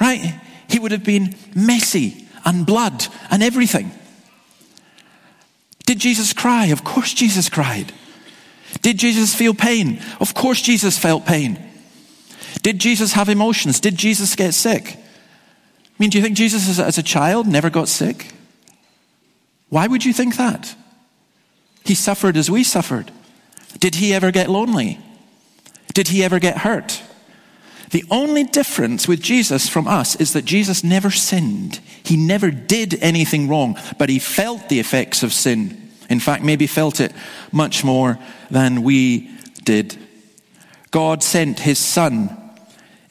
Right? 0.00 0.40
He 0.68 0.78
would 0.78 0.92
have 0.92 1.04
been 1.04 1.34
messy 1.54 2.26
and 2.44 2.64
blood 2.64 3.06
and 3.30 3.42
everything. 3.42 3.92
Did 5.84 5.98
Jesus 5.98 6.32
cry? 6.32 6.66
Of 6.66 6.84
course, 6.84 7.12
Jesus 7.12 7.48
cried. 7.48 7.92
Did 8.80 8.98
Jesus 8.98 9.34
feel 9.34 9.52
pain? 9.52 10.00
Of 10.20 10.34
course, 10.34 10.62
Jesus 10.62 10.98
felt 10.98 11.26
pain. 11.26 11.58
Did 12.62 12.78
Jesus 12.78 13.12
have 13.12 13.28
emotions? 13.28 13.80
Did 13.80 13.96
Jesus 13.96 14.34
get 14.34 14.54
sick? 14.54 14.98
Mean, 16.02 16.10
do 16.10 16.18
you 16.18 16.24
think 16.24 16.36
Jesus, 16.36 16.68
as 16.68 16.80
a, 16.80 16.84
as 16.84 16.98
a 16.98 17.02
child, 17.04 17.46
never 17.46 17.70
got 17.70 17.86
sick? 17.86 18.32
Why 19.68 19.86
would 19.86 20.04
you 20.04 20.12
think 20.12 20.36
that? 20.36 20.74
He 21.84 21.94
suffered 21.94 22.36
as 22.36 22.50
we 22.50 22.64
suffered. 22.64 23.12
Did 23.78 23.94
he 23.94 24.12
ever 24.12 24.32
get 24.32 24.50
lonely? 24.50 24.98
Did 25.94 26.08
he 26.08 26.24
ever 26.24 26.40
get 26.40 26.58
hurt? 26.58 27.00
The 27.92 28.02
only 28.10 28.42
difference 28.42 29.06
with 29.06 29.22
Jesus 29.22 29.68
from 29.68 29.86
us 29.86 30.16
is 30.16 30.32
that 30.32 30.44
Jesus 30.44 30.82
never 30.82 31.12
sinned. 31.12 31.78
He 32.02 32.16
never 32.16 32.50
did 32.50 33.00
anything 33.00 33.48
wrong, 33.48 33.78
but 33.96 34.08
he 34.08 34.18
felt 34.18 34.68
the 34.68 34.80
effects 34.80 35.22
of 35.22 35.32
sin. 35.32 35.92
In 36.10 36.18
fact, 36.18 36.42
maybe 36.42 36.66
felt 36.66 36.98
it 36.98 37.12
much 37.52 37.84
more 37.84 38.18
than 38.50 38.82
we 38.82 39.30
did. 39.62 39.96
God 40.90 41.22
sent 41.22 41.60
his 41.60 41.78
son 41.78 42.41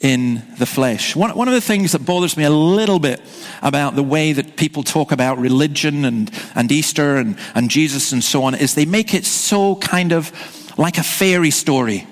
in 0.02 0.42
the 0.58 0.66
flesh. 0.66 1.14
One, 1.14 1.30
one 1.30 1.46
of 1.46 1.54
the 1.54 1.60
things 1.60 1.92
that 1.92 2.00
bothers 2.00 2.36
me 2.36 2.42
a 2.42 2.50
little 2.50 2.98
bit 2.98 3.22
about 3.62 3.94
the 3.94 4.02
way 4.02 4.32
that 4.32 4.56
people 4.56 4.82
talk 4.82 5.12
about 5.12 5.38
religion 5.38 6.04
and, 6.04 6.28
and 6.56 6.70
Easter 6.72 7.16
and, 7.16 7.38
and 7.54 7.70
Jesus 7.70 8.10
and 8.10 8.22
so 8.22 8.42
on 8.42 8.56
is 8.56 8.74
they 8.74 8.84
make 8.84 9.14
it 9.14 9.24
so 9.24 9.76
kind 9.76 10.12
of 10.12 10.32
like 10.76 10.98
a 10.98 11.04
fairy 11.04 11.52
story. 11.52 12.06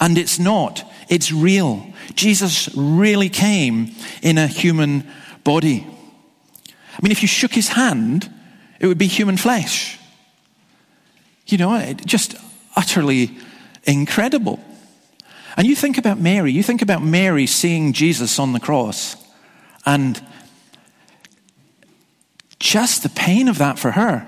And 0.00 0.18
it's 0.18 0.40
not. 0.40 0.84
It's 1.08 1.30
real. 1.30 1.86
Jesus 2.14 2.68
really 2.74 3.28
came 3.28 3.94
in 4.20 4.36
a 4.36 4.48
human 4.48 5.08
body. 5.44 5.86
I 6.68 6.98
mean, 7.02 7.12
if 7.12 7.22
you 7.22 7.28
shook 7.28 7.52
his 7.52 7.68
hand, 7.68 8.28
it 8.80 8.88
would 8.88 8.98
be 8.98 9.06
human 9.06 9.36
flesh. 9.36 9.96
You 11.46 11.58
know, 11.58 11.92
just 12.04 12.34
utterly 12.74 13.38
incredible. 13.84 14.58
And 15.56 15.66
you 15.66 15.74
think 15.74 15.96
about 15.96 16.18
Mary, 16.18 16.52
you 16.52 16.62
think 16.62 16.82
about 16.82 17.02
Mary 17.02 17.46
seeing 17.46 17.92
Jesus 17.92 18.38
on 18.38 18.52
the 18.52 18.60
cross 18.60 19.16
and 19.86 20.20
just 22.58 23.02
the 23.02 23.08
pain 23.08 23.48
of 23.48 23.58
that 23.58 23.78
for 23.78 23.92
her. 23.92 24.26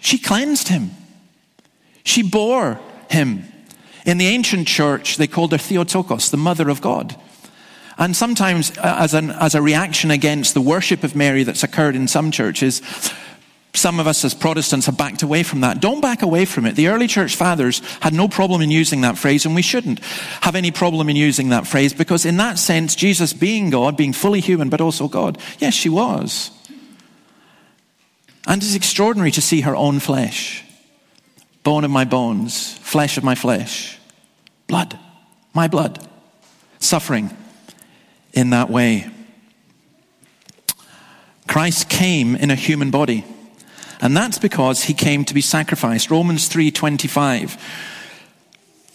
She 0.00 0.18
cleansed 0.18 0.68
him, 0.68 0.90
she 2.04 2.22
bore 2.22 2.78
him. 3.10 3.44
In 4.04 4.18
the 4.18 4.26
ancient 4.28 4.68
church, 4.68 5.16
they 5.16 5.26
called 5.26 5.50
her 5.50 5.58
Theotokos, 5.58 6.30
the 6.30 6.36
mother 6.36 6.68
of 6.68 6.80
God. 6.80 7.16
And 7.98 8.14
sometimes, 8.14 8.70
uh, 8.78 8.96
as, 9.00 9.14
an, 9.14 9.30
as 9.30 9.56
a 9.56 9.62
reaction 9.62 10.12
against 10.12 10.54
the 10.54 10.60
worship 10.60 11.02
of 11.02 11.16
Mary 11.16 11.42
that's 11.42 11.64
occurred 11.64 11.96
in 11.96 12.06
some 12.06 12.30
churches, 12.30 12.82
some 13.76 14.00
of 14.00 14.06
us 14.06 14.24
as 14.24 14.34
Protestants 14.34 14.86
have 14.86 14.96
backed 14.96 15.22
away 15.22 15.42
from 15.42 15.60
that. 15.60 15.80
Don't 15.80 16.00
back 16.00 16.22
away 16.22 16.44
from 16.44 16.66
it. 16.66 16.76
The 16.76 16.88
early 16.88 17.06
church 17.06 17.36
fathers 17.36 17.80
had 18.00 18.12
no 18.12 18.28
problem 18.28 18.60
in 18.62 18.70
using 18.70 19.02
that 19.02 19.18
phrase, 19.18 19.46
and 19.46 19.54
we 19.54 19.62
shouldn't 19.62 20.00
have 20.40 20.54
any 20.54 20.70
problem 20.70 21.08
in 21.08 21.16
using 21.16 21.50
that 21.50 21.66
phrase 21.66 21.92
because, 21.92 22.24
in 22.24 22.36
that 22.38 22.58
sense, 22.58 22.94
Jesus 22.94 23.32
being 23.32 23.70
God, 23.70 23.96
being 23.96 24.12
fully 24.12 24.40
human, 24.40 24.68
but 24.68 24.80
also 24.80 25.08
God, 25.08 25.38
yes, 25.58 25.74
she 25.74 25.88
was. 25.88 26.50
And 28.46 28.62
it's 28.62 28.74
extraordinary 28.74 29.32
to 29.32 29.40
see 29.40 29.62
her 29.62 29.74
own 29.74 30.00
flesh 30.00 30.62
bone 31.66 31.82
of 31.82 31.90
my 31.90 32.04
bones, 32.04 32.78
flesh 32.78 33.18
of 33.18 33.24
my 33.24 33.34
flesh, 33.34 33.98
blood, 34.68 34.96
my 35.52 35.66
blood, 35.66 35.98
suffering 36.78 37.36
in 38.32 38.50
that 38.50 38.70
way. 38.70 39.10
Christ 41.48 41.88
came 41.88 42.36
in 42.36 42.52
a 42.52 42.54
human 42.54 42.92
body. 42.92 43.24
And 44.00 44.16
that's 44.16 44.38
because 44.38 44.84
he 44.84 44.94
came 44.94 45.24
to 45.24 45.34
be 45.34 45.40
sacrificed. 45.40 46.10
Romans 46.10 46.48
3:25. 46.48 47.56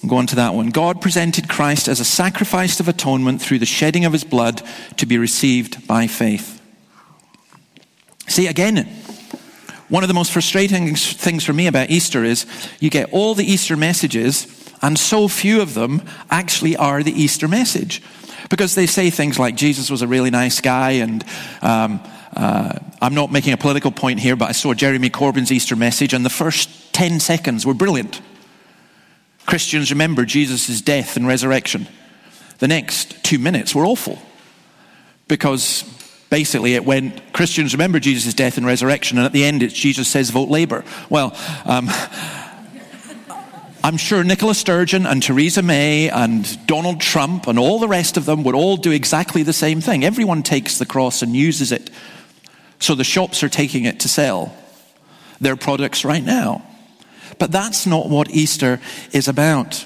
Go 0.07 0.17
on 0.17 0.27
to 0.27 0.35
that 0.35 0.55
one. 0.55 0.69
God 0.69 0.99
presented 0.99 1.47
Christ 1.47 1.87
as 1.87 1.99
a 1.99 2.05
sacrifice 2.05 2.79
of 2.79 2.87
atonement 2.87 3.41
through 3.41 3.59
the 3.59 3.67
shedding 3.67 4.03
of 4.03 4.13
his 4.13 4.23
blood 4.23 4.63
to 4.97 5.05
be 5.05 5.17
received 5.17 5.87
by 5.87 6.07
faith. 6.07 6.59
See, 8.27 8.47
again, 8.47 8.87
one 9.89 10.03
of 10.03 10.07
the 10.07 10.13
most 10.13 10.31
frustrating 10.31 10.95
things 10.95 11.43
for 11.43 11.53
me 11.53 11.67
about 11.67 11.89
Easter 11.89 12.23
is 12.23 12.45
you 12.79 12.89
get 12.89 13.11
all 13.11 13.35
the 13.35 13.43
Easter 13.43 13.75
messages, 13.75 14.47
and 14.81 14.97
so 14.97 15.27
few 15.27 15.61
of 15.61 15.73
them 15.73 16.01
actually 16.29 16.77
are 16.77 17.03
the 17.03 17.11
Easter 17.11 17.47
message. 17.47 18.01
Because 18.49 18.73
they 18.73 18.87
say 18.87 19.09
things 19.09 19.37
like 19.37 19.55
Jesus 19.55 19.91
was 19.91 20.01
a 20.01 20.07
really 20.07 20.29
nice 20.31 20.61
guy 20.61 20.91
and 20.91 21.23
um, 21.61 21.99
uh, 22.33 22.79
I'm 23.01 23.13
not 23.13 23.31
making 23.31 23.53
a 23.53 23.57
political 23.57 23.91
point 23.91 24.19
here, 24.19 24.35
but 24.35 24.49
I 24.49 24.51
saw 24.53 24.73
Jeremy 24.73 25.09
Corbyn's 25.09 25.51
Easter 25.51 25.75
message, 25.75 26.13
and 26.13 26.25
the 26.25 26.29
first 26.29 26.93
10 26.93 27.19
seconds 27.19 27.65
were 27.65 27.73
brilliant. 27.73 28.21
Christians 29.45 29.91
remember 29.91 30.25
Jesus' 30.25 30.81
death 30.81 31.17
and 31.17 31.27
resurrection. 31.27 31.87
The 32.59 32.67
next 32.67 33.23
two 33.23 33.39
minutes 33.39 33.73
were 33.73 33.85
awful 33.85 34.19
because 35.27 35.83
basically 36.29 36.75
it 36.75 36.85
went 36.85 37.33
Christians 37.33 37.73
remember 37.73 37.99
Jesus' 37.99 38.33
death 38.33 38.57
and 38.57 38.65
resurrection, 38.65 39.17
and 39.17 39.25
at 39.25 39.33
the 39.33 39.43
end 39.43 39.63
it's 39.63 39.73
Jesus 39.73 40.07
says 40.07 40.29
vote 40.29 40.49
Labour. 40.49 40.85
Well, 41.09 41.35
um, 41.65 41.89
I'm 43.83 43.97
sure 43.97 44.23
Nicola 44.23 44.53
Sturgeon 44.53 45.07
and 45.07 45.23
Theresa 45.23 45.63
May 45.63 46.09
and 46.09 46.67
Donald 46.67 47.01
Trump 47.01 47.47
and 47.47 47.57
all 47.57 47.79
the 47.79 47.87
rest 47.87 48.15
of 48.15 48.25
them 48.25 48.43
would 48.43 48.53
all 48.53 48.77
do 48.77 48.91
exactly 48.91 49.41
the 49.41 49.53
same 49.53 49.81
thing. 49.81 50.03
Everyone 50.05 50.43
takes 50.43 50.77
the 50.77 50.85
cross 50.85 51.23
and 51.23 51.35
uses 51.35 51.71
it 51.71 51.89
so 52.81 52.95
the 52.95 53.03
shops 53.03 53.43
are 53.43 53.49
taking 53.49 53.85
it 53.85 53.99
to 54.01 54.09
sell 54.09 54.53
their 55.39 55.55
products 55.55 56.03
right 56.03 56.23
now. 56.23 56.63
But 57.37 57.51
that's 57.51 57.85
not 57.85 58.09
what 58.09 58.31
Easter 58.31 58.81
is 59.13 59.27
about. 59.27 59.85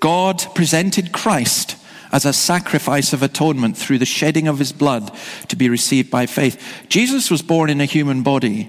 God 0.00 0.44
presented 0.54 1.12
Christ 1.12 1.76
as 2.10 2.24
a 2.24 2.32
sacrifice 2.32 3.12
of 3.12 3.22
atonement 3.22 3.76
through 3.76 3.98
the 3.98 4.04
shedding 4.04 4.48
of 4.48 4.58
his 4.58 4.72
blood 4.72 5.16
to 5.48 5.56
be 5.56 5.68
received 5.68 6.10
by 6.10 6.26
faith. 6.26 6.60
Jesus 6.88 7.30
was 7.30 7.40
born 7.40 7.70
in 7.70 7.80
a 7.80 7.86
human 7.86 8.22
body 8.22 8.68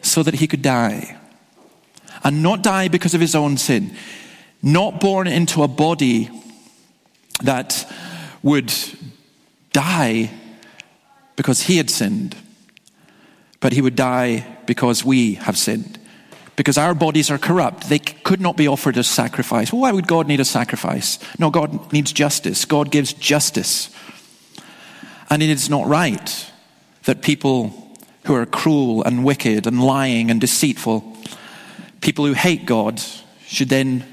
so 0.00 0.22
that 0.22 0.34
he 0.34 0.46
could 0.46 0.62
die. 0.62 1.18
And 2.22 2.40
not 2.40 2.62
die 2.62 2.86
because 2.86 3.14
of 3.14 3.20
his 3.20 3.34
own 3.34 3.56
sin. 3.56 3.96
Not 4.62 5.00
born 5.00 5.26
into 5.26 5.64
a 5.64 5.68
body 5.68 6.30
that 7.42 7.90
would 8.44 8.72
die 9.72 10.30
because 11.36 11.62
he 11.62 11.76
had 11.76 11.90
sinned, 11.90 12.36
but 13.60 13.72
he 13.72 13.80
would 13.80 13.96
die 13.96 14.46
because 14.66 15.04
we 15.04 15.34
have 15.34 15.56
sinned. 15.56 15.98
Because 16.54 16.76
our 16.76 16.94
bodies 16.94 17.30
are 17.30 17.38
corrupt. 17.38 17.88
They 17.88 17.98
could 17.98 18.40
not 18.40 18.56
be 18.56 18.68
offered 18.68 18.98
as 18.98 19.06
sacrifice. 19.06 19.72
Why 19.72 19.90
would 19.90 20.06
God 20.06 20.28
need 20.28 20.40
a 20.40 20.44
sacrifice? 20.44 21.18
No, 21.38 21.50
God 21.50 21.92
needs 21.92 22.12
justice. 22.12 22.66
God 22.66 22.90
gives 22.90 23.14
justice. 23.14 23.88
And 25.30 25.42
it 25.42 25.48
is 25.48 25.70
not 25.70 25.86
right 25.86 26.50
that 27.04 27.22
people 27.22 27.72
who 28.24 28.34
are 28.34 28.46
cruel 28.46 29.02
and 29.02 29.24
wicked 29.24 29.66
and 29.66 29.82
lying 29.82 30.30
and 30.30 30.40
deceitful, 30.40 31.16
people 32.02 32.26
who 32.26 32.34
hate 32.34 32.66
God, 32.66 33.00
should 33.46 33.70
then 33.70 34.04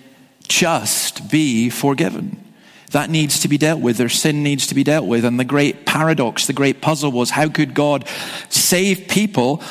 just 0.48 1.30
be 1.30 1.70
forgiven. 1.70 2.44
That 2.92 3.10
needs 3.10 3.40
to 3.42 3.48
be 3.48 3.58
dealt 3.58 3.82
with. 3.82 3.98
Their 3.98 4.10
sin 4.10 4.44
needs 4.44 4.68
to 4.68 4.76
be 4.76 4.84
dealt 4.84 5.06
with. 5.06 5.26
And 5.26 5.40
the 5.40 5.46
great 5.46 5.86
paradox, 5.86 6.48
the 6.48 6.54
great 6.54 6.82
puzzle 6.82 7.12
was 7.12 7.30
how 7.30 7.50
could 7.50 7.74
God 7.74 8.08
save 8.50 9.08
people 9.08 9.62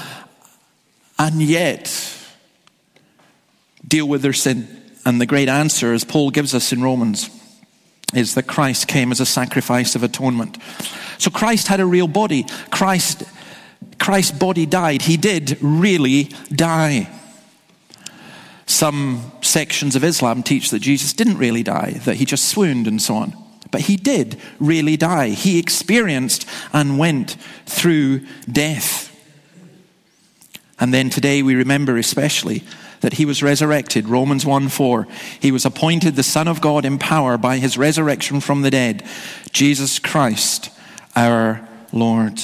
and 1.19 1.43
yet 1.43 2.17
deal 3.87 4.07
with 4.07 4.23
their 4.23 4.33
sin? 4.33 4.69
And 5.05 5.21
the 5.21 5.27
great 5.27 5.49
answer, 5.49 5.93
as 5.93 6.05
Paul 6.05 6.31
gives 6.31 6.55
us 6.55 6.73
in 6.73 6.83
Romans, 6.83 7.31
is 8.15 8.35
that 8.35 8.45
Christ 8.45 8.89
came 8.89 9.11
as 9.11 9.21
a 9.21 9.27
sacrifice 9.27 9.95
of 9.95 10.03
atonement. 10.03 10.59
So 11.19 11.31
Christ 11.31 11.69
had 11.69 11.81
a 11.81 11.87
real 11.87 12.09
body. 12.09 12.47
Christ, 12.71 13.25
Christ's 13.99 14.39
body 14.39 14.65
died. 14.65 15.03
He 15.03 15.17
did 15.17 15.59
really 15.61 16.25
die. 16.53 17.09
Some 18.67 19.33
sections 19.49 19.97
of 19.97 20.05
Islam 20.05 20.43
teach 20.43 20.71
that 20.71 20.81
Jesus 20.81 21.13
didn't 21.13 21.39
really 21.39 21.63
die, 21.63 22.01
that 22.05 22.17
he 22.17 22.25
just 22.25 22.49
swooned 22.49 22.87
and 22.87 23.01
so 23.01 23.17
on. 23.17 23.35
But 23.71 23.83
he 23.83 23.97
did 23.97 24.41
really 24.59 24.97
die. 24.97 25.31
He 25.31 25.59
experienced 25.59 26.47
and 26.73 26.99
went 26.99 27.37
through 27.67 28.27
death. 28.51 29.15
And 30.81 30.95
then 30.95 31.11
today 31.11 31.43
we 31.43 31.55
remember 31.55 31.97
especially 31.99 32.63
that 33.01 33.15
he 33.15 33.25
was 33.25 33.43
resurrected. 33.43 34.09
Romans 34.09 34.45
1 34.47 34.69
4. 34.69 35.07
He 35.41 35.53
was 35.53 35.65
appointed 35.65 36.17
the 36.17 36.23
Son 36.23 36.49
of 36.49 36.61
God 36.61 36.85
in 36.85 36.99
power 36.99 37.37
by 37.37 37.59
his 37.59 37.79
resurrection 37.79 38.41
from 38.41 38.63
the 38.63 38.71
dead, 38.71 39.05
Jesus 39.53 39.99
Christ, 39.99 40.71
our 41.15 41.67
Lord. 41.93 42.41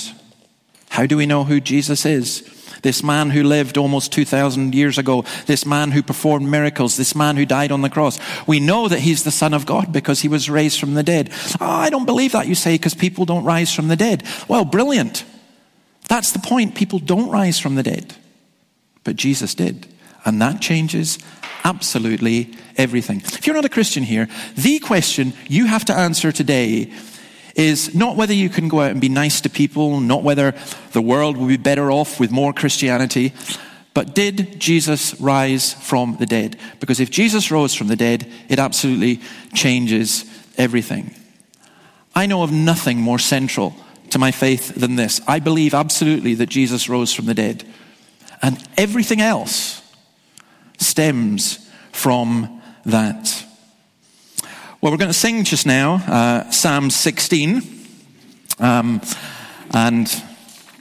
How 0.90 1.06
do 1.06 1.16
we 1.16 1.26
know 1.26 1.44
who 1.44 1.60
Jesus 1.60 2.06
is? 2.06 2.53
This 2.84 3.02
man 3.02 3.30
who 3.30 3.42
lived 3.42 3.78
almost 3.78 4.12
2,000 4.12 4.74
years 4.74 4.98
ago, 4.98 5.24
this 5.46 5.64
man 5.64 5.90
who 5.90 6.02
performed 6.02 6.48
miracles, 6.48 6.96
this 6.96 7.14
man 7.14 7.36
who 7.36 7.46
died 7.46 7.72
on 7.72 7.80
the 7.80 7.88
cross. 7.88 8.20
We 8.46 8.60
know 8.60 8.88
that 8.88 9.00
he's 9.00 9.24
the 9.24 9.30
Son 9.30 9.54
of 9.54 9.64
God 9.64 9.90
because 9.90 10.20
he 10.20 10.28
was 10.28 10.50
raised 10.50 10.78
from 10.78 10.92
the 10.92 11.02
dead. 11.02 11.30
Oh, 11.60 11.66
I 11.66 11.88
don't 11.88 12.04
believe 12.04 12.32
that, 12.32 12.46
you 12.46 12.54
say, 12.54 12.74
because 12.74 12.94
people 12.94 13.24
don't 13.24 13.42
rise 13.42 13.74
from 13.74 13.88
the 13.88 13.96
dead. 13.96 14.22
Well, 14.48 14.66
brilliant. 14.66 15.24
That's 16.08 16.32
the 16.32 16.38
point. 16.38 16.74
People 16.74 16.98
don't 16.98 17.30
rise 17.30 17.58
from 17.58 17.74
the 17.74 17.82
dead. 17.82 18.14
But 19.02 19.16
Jesus 19.16 19.54
did. 19.54 19.86
And 20.26 20.40
that 20.42 20.60
changes 20.60 21.18
absolutely 21.64 22.54
everything. 22.76 23.22
If 23.24 23.46
you're 23.46 23.56
not 23.56 23.64
a 23.64 23.70
Christian 23.70 24.02
here, 24.02 24.28
the 24.56 24.78
question 24.78 25.32
you 25.48 25.64
have 25.66 25.86
to 25.86 25.94
answer 25.94 26.32
today 26.32 26.92
is 27.54 27.94
not 27.94 28.16
whether 28.16 28.34
you 28.34 28.48
can 28.48 28.68
go 28.68 28.80
out 28.80 28.90
and 28.90 29.00
be 29.00 29.08
nice 29.08 29.40
to 29.42 29.50
people, 29.50 30.00
not 30.00 30.22
whether 30.22 30.54
the 30.92 31.02
world 31.02 31.36
will 31.36 31.46
be 31.46 31.56
better 31.56 31.90
off 31.90 32.18
with 32.18 32.30
more 32.30 32.52
Christianity, 32.52 33.32
but 33.94 34.14
did 34.14 34.58
Jesus 34.58 35.18
rise 35.20 35.72
from 35.74 36.16
the 36.18 36.26
dead? 36.26 36.58
Because 36.80 36.98
if 36.98 37.10
Jesus 37.10 37.52
rose 37.52 37.74
from 37.74 37.86
the 37.86 37.96
dead, 37.96 38.26
it 38.48 38.58
absolutely 38.58 39.20
changes 39.54 40.24
everything. 40.58 41.14
I 42.14 42.26
know 42.26 42.42
of 42.42 42.52
nothing 42.52 42.98
more 42.98 43.20
central 43.20 43.74
to 44.10 44.18
my 44.18 44.32
faith 44.32 44.74
than 44.74 44.96
this. 44.96 45.20
I 45.26 45.38
believe 45.38 45.74
absolutely 45.74 46.34
that 46.34 46.48
Jesus 46.48 46.88
rose 46.88 47.12
from 47.12 47.26
the 47.26 47.34
dead. 47.34 47.64
And 48.42 48.58
everything 48.76 49.20
else 49.20 49.80
stems 50.78 51.70
from 51.92 52.62
that. 52.84 53.43
Well, 54.84 54.92
we're 54.92 54.98
going 54.98 55.08
to 55.08 55.14
sing 55.14 55.44
just 55.44 55.64
now 55.64 55.94
uh, 55.94 56.50
Psalm 56.50 56.90
16. 56.90 57.62
Um, 58.58 59.00
and 59.70 60.22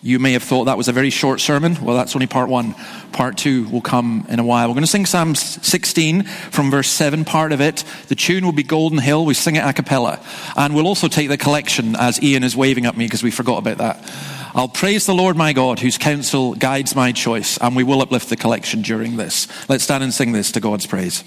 you 0.02 0.20
may 0.20 0.34
have 0.34 0.44
thought 0.44 0.66
that 0.66 0.78
was 0.78 0.90
a 0.90 0.92
very 0.92 1.10
short 1.10 1.40
sermon. 1.40 1.78
Well, 1.82 1.96
that's 1.96 2.14
only 2.14 2.28
part 2.28 2.50
one. 2.50 2.76
Part 3.14 3.38
two 3.38 3.66
will 3.70 3.80
come 3.80 4.26
in 4.28 4.40
a 4.40 4.44
while. 4.44 4.68
We're 4.68 4.74
going 4.74 4.84
to 4.84 4.92
sing 4.92 5.06
Psalm 5.06 5.36
16 5.36 6.24
from 6.24 6.70
verse 6.70 6.90
7, 6.90 7.24
part 7.24 7.54
of 7.54 7.62
it. 7.62 7.86
The 8.10 8.16
tune 8.16 8.44
will 8.44 8.52
be 8.52 8.64
Golden 8.64 8.98
Hill. 8.98 9.24
We 9.24 9.36
sing 9.36 9.56
it 9.56 9.64
a 9.64 9.72
cappella. 9.72 10.20
And 10.58 10.76
we'll 10.76 10.88
also 10.88 11.08
take 11.08 11.30
the 11.30 11.38
collection 11.38 11.96
as 11.96 12.22
Ian 12.22 12.44
is 12.44 12.58
waving 12.58 12.86
at 12.86 12.98
me 12.98 13.06
because 13.06 13.24
we 13.24 13.32
forgot 13.32 13.60
about 13.60 13.78
that. 13.78 14.14
I'll 14.54 14.68
praise 14.68 15.06
the 15.06 15.16
Lord 15.16 15.38
my 15.38 15.54
God, 15.54 15.80
whose 15.80 15.98
counsel 15.98 16.56
guides 16.56 16.94
my 16.94 17.14
choice, 17.14 17.58
and 17.60 17.74
we 17.74 17.84
will 17.84 18.02
uplift 18.02 18.28
the 18.28 18.36
collection 18.36 18.82
during 18.82 19.16
this. 19.16 19.48
Let's 19.70 19.86
stand 19.86 20.04
and 20.04 20.14
sing 20.14 20.34
this 20.34 20.52
to 20.52 20.60
God's 20.60 20.88
praise. 20.88 21.24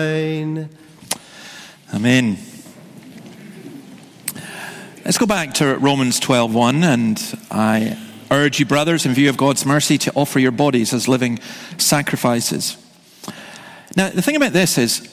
Amen. 0.00 0.70
Amen. 1.96 2.36
Let's 5.02 5.16
go 5.16 5.24
back 5.24 5.54
to 5.54 5.78
Romans 5.78 6.20
12:1 6.20 6.84
and 6.84 7.38
I 7.50 7.96
urge 8.30 8.60
you 8.60 8.66
brothers 8.66 9.06
in 9.06 9.14
view 9.14 9.30
of 9.30 9.38
God's 9.38 9.64
mercy 9.64 9.96
to 9.96 10.12
offer 10.14 10.38
your 10.38 10.50
bodies 10.50 10.92
as 10.92 11.08
living 11.08 11.38
sacrifices. 11.78 12.76
Now 13.96 14.10
the 14.10 14.20
thing 14.20 14.36
about 14.36 14.52
this 14.52 14.76
is 14.76 15.08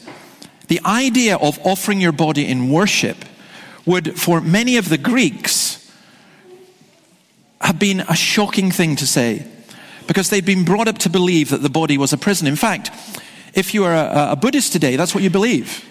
the 0.68 0.82
idea 0.84 1.38
of 1.38 1.58
offering 1.64 2.02
your 2.02 2.12
body 2.12 2.46
in 2.46 2.70
worship 2.70 3.24
would 3.86 4.20
for 4.20 4.42
many 4.42 4.76
of 4.76 4.90
the 4.90 4.98
Greeks 4.98 5.90
have 7.62 7.80
been 7.80 8.02
a 8.02 8.16
shocking 8.16 8.72
thing 8.72 8.98
to 8.98 9.08
say 9.08 9.48
because 10.06 10.30
they'd 10.30 10.46
been 10.46 10.66
brought 10.66 10.90
up 10.90 10.98
to 10.98 11.10
believe 11.10 11.50
that 11.52 11.62
the 11.62 11.70
body 11.70 11.98
was 11.98 12.12
a 12.12 12.18
prison. 12.18 12.46
In 12.46 12.58
fact, 12.58 12.92
if 13.54 13.74
you 13.74 13.86
are 13.86 13.94
a, 13.94 14.32
a 14.32 14.36
Buddhist 14.36 14.74
today, 14.74 14.98
that's 14.98 15.16
what 15.16 15.24
you 15.24 15.30
believe. 15.30 15.90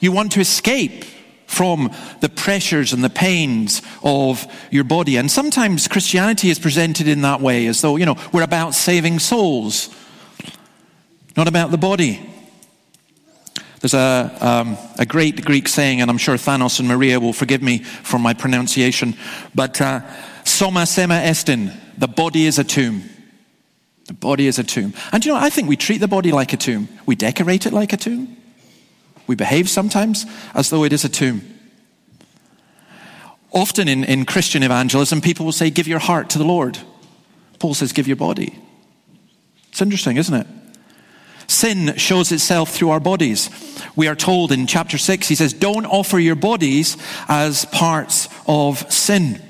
You 0.00 0.12
want 0.12 0.32
to 0.32 0.40
escape 0.40 1.04
from 1.50 1.92
the 2.20 2.28
pressures 2.28 2.92
and 2.92 3.02
the 3.02 3.10
pains 3.10 3.82
of 4.04 4.46
your 4.70 4.84
body. 4.84 5.16
And 5.16 5.28
sometimes 5.28 5.88
Christianity 5.88 6.48
is 6.48 6.60
presented 6.60 7.08
in 7.08 7.22
that 7.22 7.40
way, 7.40 7.66
as 7.66 7.80
though, 7.80 7.96
you 7.96 8.06
know, 8.06 8.16
we're 8.32 8.42
about 8.44 8.72
saving 8.74 9.18
souls, 9.18 9.94
not 11.36 11.48
about 11.48 11.72
the 11.72 11.76
body. 11.76 12.24
There's 13.80 13.94
a, 13.94 14.36
um, 14.40 14.78
a 14.96 15.04
great 15.04 15.44
Greek 15.44 15.66
saying, 15.66 16.00
and 16.00 16.10
I'm 16.10 16.18
sure 16.18 16.36
Thanos 16.36 16.78
and 16.78 16.88
Maria 16.88 17.18
will 17.18 17.32
forgive 17.32 17.62
me 17.62 17.78
for 17.78 18.18
my 18.18 18.32
pronunciation, 18.32 19.16
but 19.54 19.80
uh, 19.80 20.02
soma 20.44 20.86
sema 20.86 21.14
estin, 21.14 21.74
the 21.98 22.08
body 22.08 22.46
is 22.46 22.58
a 22.58 22.64
tomb. 22.64 23.02
The 24.06 24.14
body 24.14 24.46
is 24.46 24.58
a 24.58 24.64
tomb. 24.64 24.94
And 25.12 25.24
you 25.24 25.32
know, 25.32 25.38
I 25.38 25.50
think 25.50 25.68
we 25.68 25.76
treat 25.76 25.98
the 25.98 26.08
body 26.08 26.30
like 26.30 26.52
a 26.52 26.56
tomb. 26.56 26.88
We 27.06 27.16
decorate 27.16 27.66
it 27.66 27.72
like 27.72 27.92
a 27.92 27.96
tomb. 27.96 28.36
We 29.30 29.36
behave 29.36 29.70
sometimes 29.70 30.26
as 30.54 30.70
though 30.70 30.82
it 30.82 30.92
is 30.92 31.04
a 31.04 31.08
tomb. 31.08 31.42
Often 33.52 33.86
in, 33.86 34.02
in 34.02 34.24
Christian 34.24 34.64
evangelism, 34.64 35.20
people 35.20 35.46
will 35.46 35.52
say, 35.52 35.70
Give 35.70 35.86
your 35.86 36.00
heart 36.00 36.30
to 36.30 36.38
the 36.38 36.44
Lord. 36.44 36.76
Paul 37.60 37.74
says, 37.74 37.92
Give 37.92 38.08
your 38.08 38.16
body. 38.16 38.58
It's 39.68 39.80
interesting, 39.80 40.16
isn't 40.16 40.34
it? 40.34 40.48
Sin 41.46 41.96
shows 41.96 42.32
itself 42.32 42.70
through 42.72 42.90
our 42.90 42.98
bodies. 42.98 43.50
We 43.94 44.08
are 44.08 44.16
told 44.16 44.50
in 44.50 44.66
chapter 44.66 44.98
6, 44.98 45.28
he 45.28 45.36
says, 45.36 45.52
Don't 45.52 45.86
offer 45.86 46.18
your 46.18 46.34
bodies 46.34 46.96
as 47.28 47.66
parts 47.66 48.28
of 48.48 48.78
sin. 48.92 49.40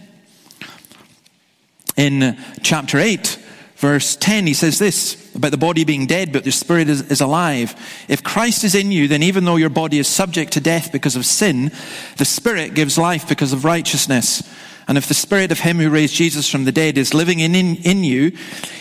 In 1.96 2.36
chapter 2.62 2.98
8, 2.98 3.38
verse 3.80 4.14
10, 4.14 4.46
he 4.46 4.54
says 4.54 4.78
this 4.78 5.34
about 5.34 5.50
the 5.50 5.56
body 5.56 5.84
being 5.84 6.06
dead, 6.06 6.32
but 6.32 6.44
the 6.44 6.52
spirit 6.52 6.88
is, 6.88 7.10
is, 7.10 7.20
alive. 7.20 7.74
If 8.08 8.22
Christ 8.22 8.62
is 8.62 8.74
in 8.74 8.92
you, 8.92 9.08
then 9.08 9.22
even 9.22 9.44
though 9.44 9.56
your 9.56 9.70
body 9.70 9.98
is 9.98 10.06
subject 10.06 10.52
to 10.52 10.60
death 10.60 10.92
because 10.92 11.16
of 11.16 11.24
sin, 11.24 11.72
the 12.18 12.24
spirit 12.24 12.74
gives 12.74 12.98
life 12.98 13.28
because 13.28 13.52
of 13.52 13.64
righteousness. 13.64 14.42
And 14.86 14.98
if 14.98 15.06
the 15.06 15.14
spirit 15.14 15.50
of 15.50 15.60
him 15.60 15.78
who 15.78 15.88
raised 15.88 16.14
Jesus 16.14 16.50
from 16.50 16.64
the 16.64 16.72
dead 16.72 16.98
is 16.98 17.14
living 17.14 17.40
in, 17.40 17.54
in, 17.54 17.76
in 17.76 18.04
you, 18.04 18.32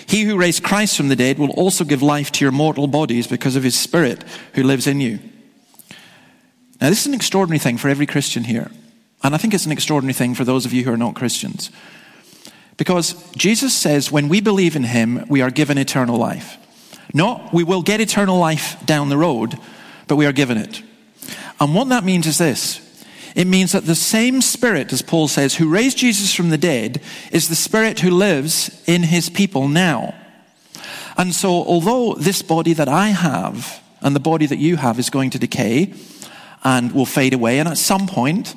he 0.05 0.23
who 0.23 0.37
raised 0.37 0.63
Christ 0.63 0.97
from 0.97 1.07
the 1.07 1.15
dead 1.15 1.39
will 1.39 1.51
also 1.51 1.83
give 1.85 2.01
life 2.01 2.31
to 2.33 2.45
your 2.45 2.51
mortal 2.51 2.87
bodies 2.87 3.27
because 3.27 3.55
of 3.55 3.63
his 3.63 3.77
spirit 3.77 4.23
who 4.53 4.63
lives 4.63 4.87
in 4.87 4.99
you. 4.99 5.19
Now, 6.81 6.89
this 6.89 7.01
is 7.01 7.07
an 7.07 7.13
extraordinary 7.13 7.59
thing 7.59 7.77
for 7.77 7.89
every 7.89 8.05
Christian 8.05 8.43
here. 8.43 8.71
And 9.23 9.35
I 9.35 9.37
think 9.37 9.53
it's 9.53 9.65
an 9.65 9.71
extraordinary 9.71 10.13
thing 10.13 10.33
for 10.33 10.43
those 10.43 10.65
of 10.65 10.73
you 10.73 10.83
who 10.83 10.91
are 10.91 10.97
not 10.97 11.15
Christians. 11.15 11.69
Because 12.79 13.29
Jesus 13.33 13.75
says 13.75 14.09
when 14.09 14.29
we 14.29 14.39
believe 14.39 14.77
in 14.77 14.85
him, 14.85 15.25
we 15.27 15.41
are 15.41 15.51
given 15.51 15.77
eternal 15.77 16.17
life. 16.17 16.57
Not 17.13 17.53
we 17.53 17.65
will 17.65 17.81
get 17.81 17.99
eternal 17.99 18.39
life 18.39 18.83
down 18.85 19.09
the 19.09 19.17
road, 19.17 19.59
but 20.07 20.15
we 20.15 20.25
are 20.25 20.31
given 20.31 20.57
it. 20.57 20.81
And 21.59 21.75
what 21.75 21.89
that 21.89 22.05
means 22.05 22.25
is 22.25 22.37
this 22.37 22.79
it 23.35 23.47
means 23.47 23.73
that 23.73 23.85
the 23.85 23.95
same 23.95 24.41
Spirit, 24.41 24.93
as 24.93 25.01
Paul 25.01 25.27
says, 25.27 25.55
who 25.55 25.69
raised 25.69 25.97
Jesus 25.97 26.33
from 26.33 26.51
the 26.51 26.57
dead, 26.57 27.01
is 27.33 27.49
the 27.49 27.55
Spirit 27.55 27.99
who 27.99 28.11
lives 28.11 28.81
in 28.87 29.03
his 29.03 29.29
people 29.29 29.67
now. 29.67 30.15
And 31.17 31.35
so, 31.35 31.49
although 31.49 32.13
this 32.13 32.41
body 32.41 32.71
that 32.71 32.87
I 32.87 33.09
have 33.09 33.83
and 34.01 34.15
the 34.15 34.21
body 34.21 34.45
that 34.45 34.57
you 34.57 34.77
have 34.77 34.99
is 34.99 35.09
going 35.09 35.31
to 35.31 35.39
decay 35.39 35.93
and 36.63 36.93
will 36.93 37.05
fade 37.05 37.33
away, 37.33 37.59
and 37.59 37.67
at 37.67 37.77
some 37.77 38.07
point, 38.07 38.55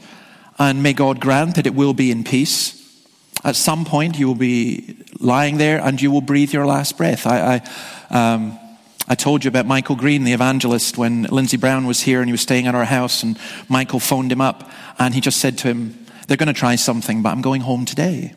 and 0.61 0.81
may 0.81 0.93
God 0.93 1.19
grant 1.19 1.57
that 1.57 1.67
it 1.67 1.75
will 1.75 1.93
be 1.93 2.13
in 2.13 2.23
peace, 2.23 2.82
at 3.45 3.57
some 3.57 3.85
point, 3.85 4.19
you 4.19 4.27
will 4.27 4.35
be 4.35 4.97
lying 5.19 5.59
there 5.59 5.81
and 5.81 6.01
you 6.01 6.11
will 6.11 6.21
breathe 6.21 6.53
your 6.53 6.67
last 6.67 6.97
breath. 6.97 7.27
I, 7.27 7.61
I, 8.11 8.35
um, 8.35 8.59
I 9.09 9.15
told 9.15 9.45
you 9.45 9.49
about 9.49 9.67
Michael 9.67 9.97
Green, 9.97 10.25
the 10.25 10.33
evangelist, 10.33 10.97
when 10.97 11.25
Lindsay 11.25 11.57
Brown 11.57 11.87
was 11.87 12.01
here 12.01 12.21
and 12.21 12.29
he 12.29 12.33
was 12.33 12.41
staying 12.41 12.67
at 12.67 12.75
our 12.75 12.85
house, 12.85 13.23
and 13.23 13.39
Michael 13.69 13.99
phoned 13.99 14.31
him 14.31 14.41
up 14.41 14.71
and 14.99 15.13
he 15.13 15.21
just 15.21 15.41
said 15.41 15.59
to 15.59 15.69
him, 15.69 16.07
They're 16.29 16.37
going 16.37 16.47
to 16.47 16.53
try 16.53 16.77
something, 16.77 17.23
but 17.23 17.31
I'm 17.31 17.43
going 17.43 17.63
home 17.63 17.85
today. 17.85 18.35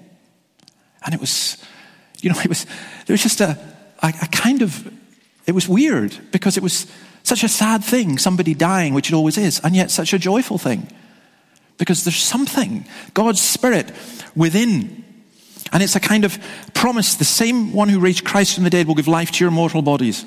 And 1.05 1.13
it 1.13 1.21
was, 1.21 1.63
you 2.21 2.31
know, 2.31 2.39
it 2.39 2.49
was, 2.49 2.65
there 3.05 3.13
was 3.13 3.21
just 3.21 3.41
a, 3.41 3.59
a, 4.01 4.07
a 4.23 4.27
kind 4.31 4.63
of, 4.63 4.91
it 5.45 5.53
was 5.53 5.69
weird 5.69 6.17
because 6.31 6.57
it 6.57 6.63
was 6.63 6.87
such 7.21 7.43
a 7.43 7.49
sad 7.49 7.83
thing, 7.83 8.17
somebody 8.17 8.55
dying, 8.55 8.93
which 8.93 9.09
it 9.09 9.13
always 9.13 9.37
is, 9.37 9.59
and 9.63 9.75
yet 9.75 9.91
such 9.91 10.13
a 10.13 10.19
joyful 10.19 10.57
thing. 10.57 10.87
Because 11.77 12.03
there's 12.03 12.21
something, 12.21 12.85
God's 13.13 13.41
Spirit 13.41 13.91
within. 14.35 15.03
And 15.71 15.83
it's 15.83 15.95
a 15.95 15.99
kind 15.99 16.23
of 16.23 16.37
promise. 16.73 17.15
The 17.15 17.25
same 17.25 17.73
one 17.73 17.89
who 17.89 17.99
raised 17.99 18.23
Christ 18.23 18.55
from 18.55 18.63
the 18.63 18.69
dead 18.69 18.87
will 18.87 18.95
give 18.95 19.07
life 19.07 19.31
to 19.31 19.43
your 19.43 19.51
mortal 19.51 19.81
bodies. 19.81 20.25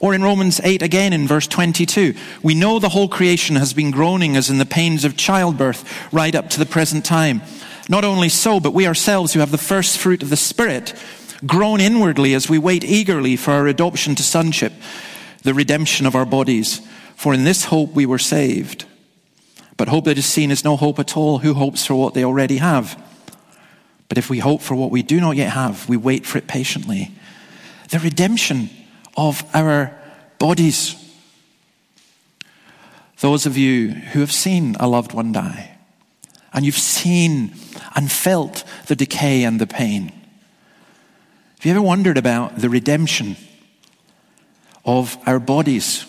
Or 0.00 0.14
in 0.14 0.22
Romans 0.22 0.60
8 0.62 0.82
again 0.82 1.12
in 1.12 1.26
verse 1.26 1.46
22, 1.46 2.14
we 2.42 2.54
know 2.54 2.78
the 2.78 2.88
whole 2.88 3.08
creation 3.08 3.56
has 3.56 3.72
been 3.72 3.90
groaning 3.90 4.36
as 4.36 4.50
in 4.50 4.58
the 4.58 4.66
pains 4.66 5.04
of 5.04 5.16
childbirth 5.16 6.12
right 6.12 6.34
up 6.34 6.50
to 6.50 6.58
the 6.58 6.66
present 6.66 7.04
time. 7.04 7.42
Not 7.88 8.04
only 8.04 8.28
so, 8.28 8.60
but 8.60 8.74
we 8.74 8.86
ourselves 8.86 9.32
who 9.32 9.40
have 9.40 9.50
the 9.50 9.58
first 9.58 9.98
fruit 9.98 10.22
of 10.22 10.30
the 10.30 10.36
Spirit 10.36 10.94
groan 11.46 11.80
inwardly 11.80 12.34
as 12.34 12.48
we 12.48 12.58
wait 12.58 12.84
eagerly 12.84 13.36
for 13.36 13.52
our 13.52 13.66
adoption 13.66 14.14
to 14.16 14.22
sonship, 14.22 14.72
the 15.42 15.54
redemption 15.54 16.06
of 16.06 16.14
our 16.14 16.26
bodies. 16.26 16.80
For 17.16 17.34
in 17.34 17.44
this 17.44 17.64
hope 17.64 17.92
we 17.92 18.06
were 18.06 18.18
saved. 18.18 18.84
But 19.78 19.88
hope 19.88 20.04
that 20.04 20.18
is 20.18 20.26
seen 20.26 20.50
is 20.50 20.64
no 20.64 20.76
hope 20.76 20.98
at 20.98 21.16
all. 21.16 21.38
Who 21.38 21.54
hopes 21.54 21.86
for 21.86 21.94
what 21.94 22.12
they 22.12 22.24
already 22.24 22.58
have? 22.58 23.02
But 24.08 24.18
if 24.18 24.28
we 24.28 24.40
hope 24.40 24.60
for 24.60 24.74
what 24.74 24.90
we 24.90 25.02
do 25.02 25.20
not 25.20 25.36
yet 25.36 25.52
have, 25.52 25.88
we 25.88 25.96
wait 25.96 26.26
for 26.26 26.36
it 26.36 26.48
patiently. 26.48 27.12
The 27.90 28.00
redemption 28.00 28.70
of 29.16 29.44
our 29.54 29.96
bodies. 30.38 30.96
Those 33.20 33.46
of 33.46 33.56
you 33.56 33.90
who 33.90 34.20
have 34.20 34.32
seen 34.32 34.76
a 34.80 34.88
loved 34.88 35.12
one 35.12 35.32
die, 35.32 35.78
and 36.52 36.66
you've 36.66 36.74
seen 36.74 37.54
and 37.94 38.10
felt 38.10 38.64
the 38.86 38.96
decay 38.96 39.44
and 39.44 39.60
the 39.60 39.66
pain. 39.66 40.08
Have 40.08 41.66
you 41.66 41.70
ever 41.72 41.82
wondered 41.82 42.18
about 42.18 42.56
the 42.56 42.68
redemption 42.68 43.36
of 44.84 45.16
our 45.26 45.38
bodies? 45.38 46.04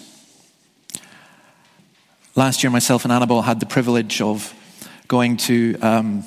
Last 2.39 2.63
year, 2.63 2.71
myself 2.71 3.03
and 3.03 3.11
Annabelle 3.11 3.41
had 3.41 3.59
the 3.59 3.65
privilege 3.65 4.21
of 4.21 4.53
going 5.09 5.35
to 5.35 5.77
um, 5.81 6.23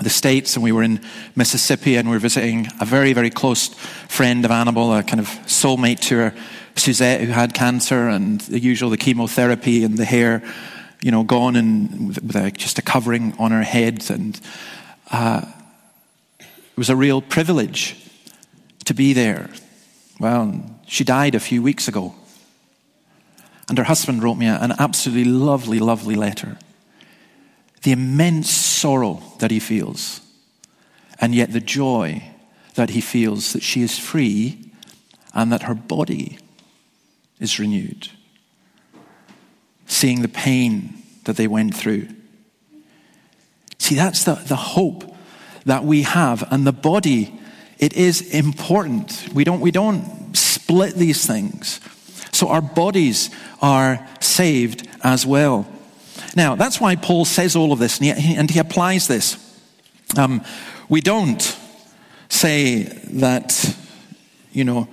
the 0.00 0.10
States 0.10 0.56
and 0.56 0.64
we 0.64 0.72
were 0.72 0.82
in 0.82 1.00
Mississippi 1.36 1.94
and 1.94 2.08
we 2.08 2.16
were 2.16 2.18
visiting 2.18 2.66
a 2.80 2.84
very, 2.84 3.12
very 3.12 3.30
close 3.30 3.68
friend 4.08 4.44
of 4.44 4.50
Annabelle, 4.50 4.94
a 4.94 5.04
kind 5.04 5.20
of 5.20 5.28
soulmate 5.46 6.00
to 6.08 6.16
her, 6.16 6.34
Suzette, 6.74 7.20
who 7.20 7.30
had 7.30 7.54
cancer 7.54 8.08
and 8.08 8.40
the 8.40 8.58
usual, 8.58 8.90
the 8.90 8.96
chemotherapy 8.96 9.84
and 9.84 9.96
the 9.96 10.04
hair, 10.04 10.42
you 11.02 11.12
know, 11.12 11.22
gone 11.22 11.54
and 11.54 12.08
with 12.08 12.34
a, 12.34 12.50
just 12.50 12.80
a 12.80 12.82
covering 12.82 13.32
on 13.38 13.52
her 13.52 13.62
head. 13.62 14.10
And 14.10 14.40
uh, 15.12 15.46
it 16.40 16.76
was 16.76 16.90
a 16.90 16.96
real 16.96 17.22
privilege 17.22 17.94
to 18.86 18.92
be 18.92 19.12
there. 19.12 19.50
Well, 20.18 20.80
she 20.88 21.04
died 21.04 21.36
a 21.36 21.40
few 21.40 21.62
weeks 21.62 21.86
ago. 21.86 22.16
And 23.68 23.76
her 23.76 23.84
husband 23.84 24.22
wrote 24.22 24.36
me 24.36 24.46
an 24.46 24.74
absolutely 24.78 25.30
lovely, 25.30 25.78
lovely 25.78 26.14
letter 26.14 26.58
the 27.82 27.92
immense 27.92 28.50
sorrow 28.50 29.22
that 29.38 29.50
he 29.50 29.60
feels, 29.60 30.20
and 31.20 31.34
yet 31.34 31.52
the 31.52 31.60
joy 31.60 32.22
that 32.74 32.90
he 32.90 33.00
feels 33.00 33.52
that 33.52 33.62
she 33.62 33.82
is 33.82 33.98
free 33.98 34.72
and 35.34 35.52
that 35.52 35.62
her 35.62 35.74
body 35.74 36.38
is 37.40 37.58
renewed. 37.58 38.08
Seeing 39.86 40.22
the 40.22 40.28
pain 40.28 41.02
that 41.24 41.36
they 41.36 41.46
went 41.46 41.74
through. 41.74 42.08
See, 43.78 43.94
that's 43.94 44.24
the, 44.24 44.34
the 44.34 44.56
hope 44.56 45.14
that 45.64 45.84
we 45.84 46.02
have. 46.02 46.46
And 46.52 46.66
the 46.66 46.72
body, 46.72 47.38
it 47.78 47.94
is 47.94 48.34
important. 48.34 49.28
We 49.32 49.44
don't, 49.44 49.60
we 49.60 49.70
don't 49.70 50.36
split 50.36 50.94
these 50.94 51.26
things. 51.26 51.80
So 52.32 52.48
our 52.48 52.62
bodies 52.62 53.30
are 53.60 54.06
saved 54.20 54.88
as 55.02 55.26
well. 55.26 55.66
Now, 56.36 56.54
that's 56.54 56.80
why 56.80 56.96
Paul 56.96 57.24
says 57.24 57.56
all 57.56 57.72
of 57.72 57.78
this, 57.78 57.98
and 57.98 58.18
he, 58.18 58.36
and 58.36 58.50
he 58.50 58.58
applies 58.58 59.08
this. 59.08 59.36
Um, 60.16 60.44
we 60.88 61.00
don't 61.00 61.56
say 62.28 62.82
that, 62.82 63.76
you 64.52 64.64
know, 64.64 64.88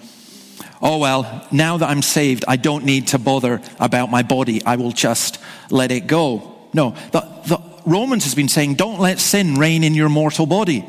oh, 0.82 0.98
well, 1.00 1.48
now 1.52 1.78
that 1.78 1.90
I'm 1.90 2.02
saved, 2.02 2.46
I 2.48 2.56
don't 2.56 2.86
need 2.86 3.08
to 3.08 3.20
bother 3.20 3.62
about 3.80 4.10
my 4.10 4.24
body. 4.24 4.64
I 4.66 4.76
will 4.76 4.92
just 4.92 5.40
let 5.70 5.92
it 5.92 6.08
go. 6.08 6.56
No, 6.74 6.96
the, 7.12 7.22
the 7.48 7.62
Romans 7.86 8.24
has 8.24 8.36
been 8.36 8.50
saying, 8.50 8.76
don't 8.76 9.00
let 9.00 9.20
sin 9.20 9.56
reign 9.56 9.84
in 9.84 9.94
your 9.94 10.10
mortal 10.10 10.46
body. 10.46 10.86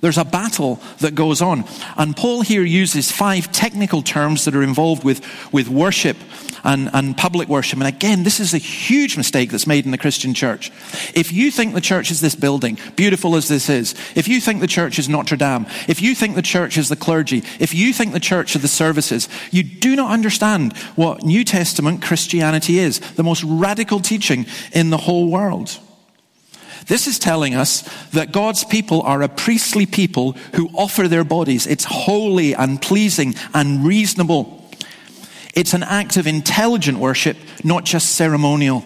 There's 0.00 0.18
a 0.18 0.24
battle 0.24 0.80
that 1.00 1.14
goes 1.14 1.40
on. 1.40 1.64
And 1.96 2.16
Paul 2.16 2.42
here 2.42 2.62
uses 2.62 3.10
five 3.10 3.50
technical 3.52 4.02
terms 4.02 4.44
that 4.44 4.54
are 4.54 4.62
involved 4.62 5.04
with, 5.04 5.24
with 5.52 5.68
worship 5.68 6.16
and, 6.64 6.90
and 6.92 7.16
public 7.16 7.48
worship. 7.48 7.78
And 7.78 7.88
again, 7.88 8.24
this 8.24 8.40
is 8.40 8.52
a 8.52 8.58
huge 8.58 9.16
mistake 9.16 9.50
that's 9.50 9.66
made 9.66 9.84
in 9.84 9.92
the 9.92 9.98
Christian 9.98 10.34
church. 10.34 10.70
If 11.14 11.32
you 11.32 11.50
think 11.50 11.74
the 11.74 11.80
church 11.80 12.10
is 12.10 12.20
this 12.20 12.34
building, 12.34 12.78
beautiful 12.96 13.36
as 13.36 13.48
this 13.48 13.68
is, 13.68 13.94
if 14.14 14.28
you 14.28 14.40
think 14.40 14.60
the 14.60 14.66
church 14.66 14.98
is 14.98 15.08
Notre 15.08 15.36
Dame, 15.36 15.66
if 15.88 16.02
you 16.02 16.14
think 16.14 16.34
the 16.34 16.42
church 16.42 16.76
is 16.76 16.88
the 16.88 16.96
clergy, 16.96 17.44
if 17.60 17.72
you 17.72 17.92
think 17.92 18.12
the 18.12 18.20
church 18.20 18.56
are 18.56 18.60
the 18.60 18.68
services, 18.68 19.28
you 19.50 19.62
do 19.62 19.94
not 19.96 20.10
understand 20.10 20.76
what 20.96 21.22
New 21.22 21.44
Testament 21.44 22.02
Christianity 22.02 22.78
is, 22.78 22.98
the 22.98 23.22
most 23.22 23.44
radical 23.44 24.00
teaching 24.00 24.46
in 24.72 24.90
the 24.90 24.98
whole 24.98 25.30
world. 25.30 25.78
This 26.86 27.08
is 27.08 27.18
telling 27.18 27.54
us 27.54 27.82
that 28.10 28.30
God's 28.30 28.64
people 28.64 29.02
are 29.02 29.22
a 29.22 29.28
priestly 29.28 29.86
people 29.86 30.32
who 30.54 30.68
offer 30.72 31.08
their 31.08 31.24
bodies. 31.24 31.66
It's 31.66 31.84
holy 31.84 32.54
and 32.54 32.80
pleasing 32.80 33.34
and 33.52 33.84
reasonable. 33.84 34.70
It's 35.54 35.74
an 35.74 35.82
act 35.82 36.16
of 36.16 36.26
intelligent 36.28 36.98
worship, 36.98 37.36
not 37.64 37.84
just 37.84 38.14
ceremonial. 38.14 38.84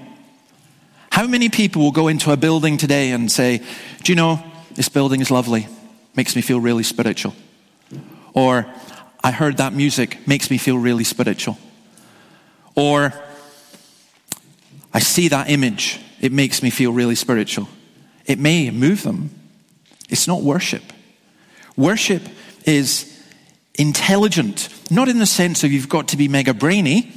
How 1.12 1.26
many 1.26 1.50
people 1.50 1.82
will 1.82 1.92
go 1.92 2.08
into 2.08 2.32
a 2.32 2.36
building 2.38 2.78
today 2.78 3.10
and 3.10 3.30
say, 3.30 3.58
Do 4.02 4.12
you 4.12 4.16
know, 4.16 4.42
this 4.72 4.88
building 4.88 5.20
is 5.20 5.30
lovely, 5.30 5.68
makes 6.16 6.34
me 6.34 6.40
feel 6.40 6.60
really 6.60 6.84
spiritual? 6.84 7.34
Or, 8.32 8.66
I 9.22 9.32
heard 9.32 9.58
that 9.58 9.74
music, 9.74 10.26
makes 10.26 10.50
me 10.50 10.56
feel 10.56 10.78
really 10.78 11.04
spiritual. 11.04 11.58
Or, 12.74 13.12
I 14.94 15.00
see 15.00 15.28
that 15.28 15.50
image, 15.50 16.00
it 16.20 16.32
makes 16.32 16.62
me 16.62 16.70
feel 16.70 16.92
really 16.92 17.16
spiritual. 17.16 17.68
It 18.30 18.38
may 18.38 18.70
move 18.70 19.02
them. 19.02 19.30
It's 20.08 20.28
not 20.28 20.42
worship. 20.42 20.84
Worship 21.76 22.22
is 22.64 23.20
intelligent, 23.74 24.68
not 24.88 25.08
in 25.08 25.18
the 25.18 25.26
sense 25.26 25.64
of 25.64 25.72
you've 25.72 25.88
got 25.88 26.06
to 26.08 26.16
be 26.16 26.28
mega 26.28 26.54
brainy, 26.54 27.12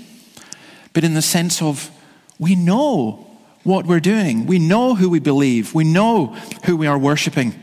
but 0.91 1.04
in 1.04 1.13
the 1.13 1.21
sense 1.21 1.62
of 1.62 1.91
we 2.39 2.56
know 2.56 3.28
what 3.62 3.86
we're 3.86 3.99
doing. 3.99 4.47
We 4.47 4.58
know 4.58 4.95
who 4.95 5.08
we 5.08 5.19
believe. 5.19 5.76
We 5.76 5.84
know 5.84 6.36
who 6.65 6.76
we 6.76 6.88
are 6.88 6.97
worshiping. 6.97 7.54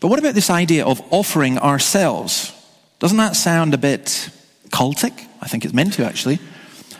But 0.00 0.08
what 0.08 0.18
about 0.18 0.34
this 0.34 0.50
idea 0.50 0.84
of 0.84 1.00
offering 1.12 1.56
ourselves? 1.56 2.52
Doesn't 2.98 3.18
that 3.18 3.36
sound 3.36 3.74
a 3.74 3.78
bit 3.78 4.28
cultic? 4.70 5.24
I 5.40 5.46
think 5.46 5.64
it's 5.64 5.72
meant 5.72 5.92
to 5.94 6.04
actually. 6.04 6.40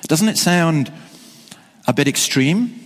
Doesn't 0.02 0.28
it 0.28 0.38
sound 0.38 0.92
a 1.88 1.92
bit 1.92 2.06
extreme? 2.06 2.79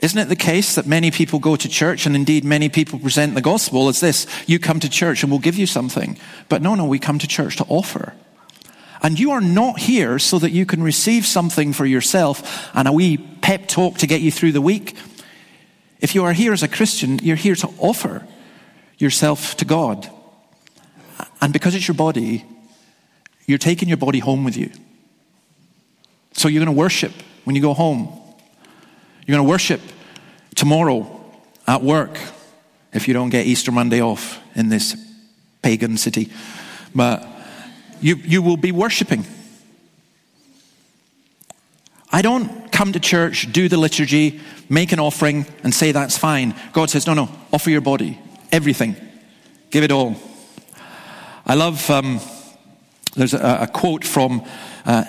Isn't 0.00 0.18
it 0.18 0.28
the 0.28 0.36
case 0.36 0.76
that 0.76 0.86
many 0.86 1.10
people 1.10 1.38
go 1.38 1.56
to 1.56 1.68
church 1.68 2.06
and 2.06 2.16
indeed 2.16 2.44
many 2.44 2.70
people 2.70 2.98
present 2.98 3.34
the 3.34 3.42
gospel 3.42 3.88
as 3.88 4.00
this? 4.00 4.26
You 4.46 4.58
come 4.58 4.80
to 4.80 4.88
church 4.88 5.22
and 5.22 5.30
we'll 5.30 5.40
give 5.40 5.58
you 5.58 5.66
something. 5.66 6.18
But 6.48 6.62
no, 6.62 6.74
no, 6.74 6.86
we 6.86 6.98
come 6.98 7.18
to 7.18 7.28
church 7.28 7.56
to 7.56 7.66
offer. 7.68 8.14
And 9.02 9.18
you 9.18 9.32
are 9.32 9.40
not 9.40 9.78
here 9.78 10.18
so 10.18 10.38
that 10.38 10.50
you 10.50 10.64
can 10.64 10.82
receive 10.82 11.26
something 11.26 11.72
for 11.72 11.84
yourself 11.84 12.70
and 12.74 12.88
a 12.88 12.92
wee 12.92 13.18
pep 13.18 13.68
talk 13.68 13.98
to 13.98 14.06
get 14.06 14.20
you 14.20 14.30
through 14.30 14.52
the 14.52 14.60
week. 14.60 14.96
If 16.00 16.14
you 16.14 16.24
are 16.24 16.32
here 16.32 16.52
as 16.52 16.62
a 16.62 16.68
Christian, 16.68 17.18
you're 17.18 17.36
here 17.36 17.54
to 17.56 17.68
offer 17.78 18.26
yourself 18.98 19.56
to 19.56 19.64
God. 19.64 20.08
And 21.42 21.52
because 21.52 21.74
it's 21.74 21.88
your 21.88 21.94
body, 21.94 22.44
you're 23.46 23.58
taking 23.58 23.88
your 23.88 23.96
body 23.98 24.18
home 24.18 24.44
with 24.44 24.56
you. 24.56 24.70
So 26.32 26.48
you're 26.48 26.64
going 26.64 26.74
to 26.74 26.78
worship 26.78 27.12
when 27.44 27.56
you 27.56 27.62
go 27.62 27.74
home. 27.74 28.19
You're 29.30 29.36
going 29.36 29.46
to 29.46 29.50
worship 29.50 29.80
tomorrow 30.56 31.20
at 31.64 31.84
work 31.84 32.18
if 32.92 33.06
you 33.06 33.14
don't 33.14 33.30
get 33.30 33.46
Easter 33.46 33.70
Monday 33.70 34.02
off 34.02 34.40
in 34.56 34.70
this 34.70 34.96
pagan 35.62 35.96
city. 35.98 36.32
But 36.96 37.24
you, 38.00 38.16
you 38.16 38.42
will 38.42 38.56
be 38.56 38.72
worshiping. 38.72 39.24
I 42.10 42.22
don't 42.22 42.72
come 42.72 42.90
to 42.92 42.98
church, 42.98 43.52
do 43.52 43.68
the 43.68 43.76
liturgy, 43.76 44.40
make 44.68 44.90
an 44.90 44.98
offering, 44.98 45.46
and 45.62 45.72
say 45.72 45.92
that's 45.92 46.18
fine. 46.18 46.52
God 46.72 46.90
says, 46.90 47.06
no, 47.06 47.14
no, 47.14 47.28
offer 47.52 47.70
your 47.70 47.82
body, 47.82 48.18
everything, 48.50 48.96
give 49.70 49.84
it 49.84 49.92
all. 49.92 50.16
I 51.46 51.54
love, 51.54 51.88
um, 51.88 52.18
there's 53.14 53.34
a, 53.34 53.58
a, 53.60 53.66
quote 53.68 54.04
from 54.04 54.44
uh, 54.84 55.04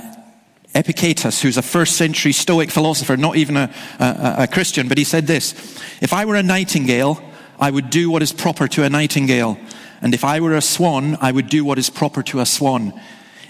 Epictetus, 0.73 1.41
who's 1.41 1.57
a 1.57 1.61
first 1.61 1.97
century 1.97 2.31
Stoic 2.31 2.71
philosopher, 2.71 3.17
not 3.17 3.35
even 3.35 3.57
a, 3.57 3.73
a, 3.99 4.35
a, 4.39 4.47
Christian, 4.47 4.87
but 4.87 4.97
he 4.97 5.03
said 5.03 5.27
this 5.27 5.53
If 6.01 6.13
I 6.13 6.25
were 6.25 6.35
a 6.35 6.43
nightingale, 6.43 7.21
I 7.59 7.69
would 7.69 7.89
do 7.89 8.09
what 8.09 8.23
is 8.23 8.31
proper 8.31 8.67
to 8.69 8.83
a 8.83 8.89
nightingale. 8.89 9.57
And 10.01 10.13
if 10.13 10.23
I 10.23 10.39
were 10.39 10.55
a 10.55 10.61
swan, 10.61 11.17
I 11.21 11.31
would 11.31 11.47
do 11.47 11.63
what 11.63 11.77
is 11.77 11.89
proper 11.89 12.23
to 12.23 12.39
a 12.39 12.45
swan. 12.45 12.99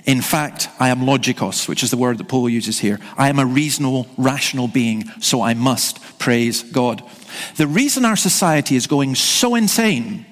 In 0.06 0.22
fact, 0.22 0.68
I 0.80 0.90
am 0.90 1.02
logikos, 1.02 1.68
which 1.70 1.84
is 1.84 1.92
the 1.92 1.98
word 1.98 2.18
that 2.18 2.28
Paul 2.28 2.50
uses 2.50 2.80
here. 2.80 3.00
I 3.18 3.30
am 3.30 3.40
a 3.40 3.46
reasonable, 3.46 4.08
rational 4.18 4.68
being, 4.68 5.08
so 5.20 5.42
I 5.42 5.54
must 5.54 6.18
praise 6.18 6.64
God. 6.64 7.04
The 7.58 7.68
reason 7.68 8.04
our 8.04 8.16
society 8.16 8.76
is 8.76 8.88
going 8.88 9.16
so 9.16 9.56
insane 9.56 10.26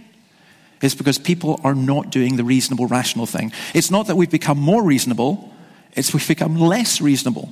is 0.82 0.96
because 0.96 1.20
people 1.20 1.60
are 1.64 1.76
not 1.76 2.10
doing 2.10 2.36
the 2.36 2.44
reasonable, 2.44 2.88
rational 2.88 3.26
thing. 3.26 3.52
It's 3.74 3.92
not 3.92 4.08
that 4.08 4.16
we've 4.16 4.32
become 4.32 4.58
more 4.58 4.84
reasonable, 4.84 5.54
it's 5.94 6.14
we've 6.14 6.28
become 6.28 6.58
less 6.58 7.02
reasonable. 7.02 7.52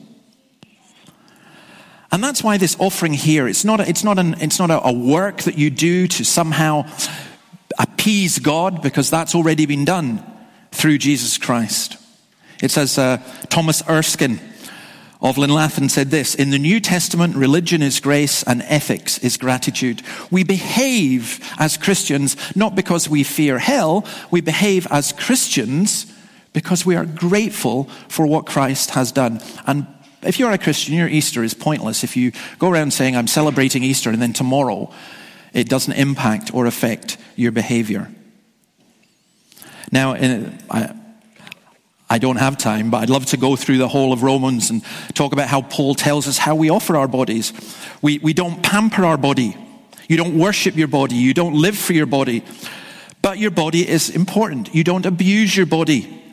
And 2.12 2.24
that's 2.24 2.44
why 2.44 2.58
this 2.58 2.78
offering 2.80 3.14
here, 3.14 3.48
it's 3.48 3.66
not, 3.66 3.80
a, 3.80 3.90
it's 3.90 4.04
not, 4.04 4.18
an, 4.18 4.36
it's 4.40 4.60
not 4.60 4.72
a, 4.72 4.88
a 4.88 4.94
work 4.94 5.42
that 5.44 5.58
you 5.58 5.70
do 5.70 6.08
to 6.08 6.24
somehow 6.24 6.90
appease 7.78 8.40
God, 8.40 8.82
because 8.82 9.10
that's 9.10 9.36
already 9.36 9.66
been 9.66 9.86
done 9.86 10.24
through 10.72 10.98
Jesus 11.00 11.38
Christ. 11.38 11.98
It 12.62 12.72
says, 12.72 12.98
uh, 12.98 13.18
Thomas 13.50 13.88
Erskine 13.88 14.40
of 15.22 15.36
Linlathen 15.36 15.90
said 15.90 16.10
this 16.10 16.36
In 16.36 16.50
the 16.50 16.60
New 16.60 16.80
Testament, 16.80 17.36
religion 17.36 17.82
is 17.82 18.00
grace 18.00 18.44
and 18.44 18.62
ethics 18.64 19.20
is 19.20 19.38
gratitude. 19.38 20.02
We 20.32 20.44
behave 20.44 21.40
as 21.60 21.78
Christians 21.78 22.36
not 22.56 22.76
because 22.76 23.10
we 23.10 23.24
fear 23.24 23.60
hell, 23.60 24.06
we 24.32 24.42
behave 24.42 24.88
as 24.90 25.12
Christians 25.12 26.12
because 26.54 26.86
we 26.86 26.96
are 26.96 27.06
grateful 27.06 27.86
for 28.08 28.26
what 28.26 28.46
Christ 28.46 28.92
has 28.92 29.12
done. 29.12 29.42
And 29.66 29.88
if 30.22 30.40
you're 30.40 30.52
a 30.52 30.58
Christian, 30.58 30.96
your 30.96 31.08
Easter 31.08 31.44
is 31.44 31.54
pointless. 31.54 32.04
If 32.04 32.18
you 32.18 32.32
go 32.60 32.70
around 32.70 32.92
saying, 32.92 33.16
I'm 33.16 33.28
celebrating 33.28 33.84
Easter, 33.84 34.10
and 34.10 34.22
then 34.22 34.34
tomorrow 34.34 34.92
it 35.54 35.70
doesn't 35.70 35.94
impact 35.94 36.54
or 36.54 36.66
affect 36.66 37.18
your 37.36 37.52
behavior. 37.52 38.12
Now, 39.92 40.14
in, 40.14 40.58
I, 40.70 40.94
I 42.10 42.20
don't 42.20 42.38
have 42.38 42.58
time, 42.58 42.90
but 42.90 42.98
I'd 42.98 43.10
love 43.10 43.26
to 43.28 43.38
go 43.38 43.56
through 43.56 43.78
the 43.78 43.88
whole 43.88 44.14
of 44.14 44.24
Romans 44.24 44.70
and 44.70 44.84
talk 45.14 45.34
about 45.34 45.48
how 45.48 45.62
Paul 45.62 45.96
tells 45.96 46.28
us 46.28 46.38
how 46.38 46.56
we 46.56 46.70
offer 46.70 46.98
our 46.98 47.08
bodies. 47.08 47.54
We, 48.02 48.20
we 48.20 48.34
don't 48.34 48.64
pamper 48.64 49.06
our 49.06 49.18
body. 49.18 49.58
You 50.08 50.18
don't 50.18 50.38
worship 50.38 50.76
your 50.76 50.88
body. 50.88 51.16
You 51.16 51.34
don't 51.34 51.54
live 51.54 51.78
for 51.78 51.94
your 51.94 52.06
body. 52.06 52.44
But 53.22 53.40
your 53.40 53.52
body 53.52 53.88
is 53.88 54.10
important. 54.10 54.74
You 54.74 54.84
don't 54.84 55.06
abuse 55.06 55.56
your 55.56 55.66
body. 55.66 56.24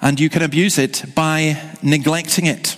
And 0.00 0.20
you 0.20 0.28
can 0.28 0.42
abuse 0.42 0.78
it 0.78 1.04
by 1.14 1.60
neglecting 1.82 2.46
it. 2.46 2.76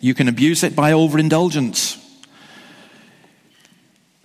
You 0.00 0.14
can 0.14 0.28
abuse 0.28 0.62
it 0.62 0.74
by 0.74 0.92
overindulgence. 0.92 1.96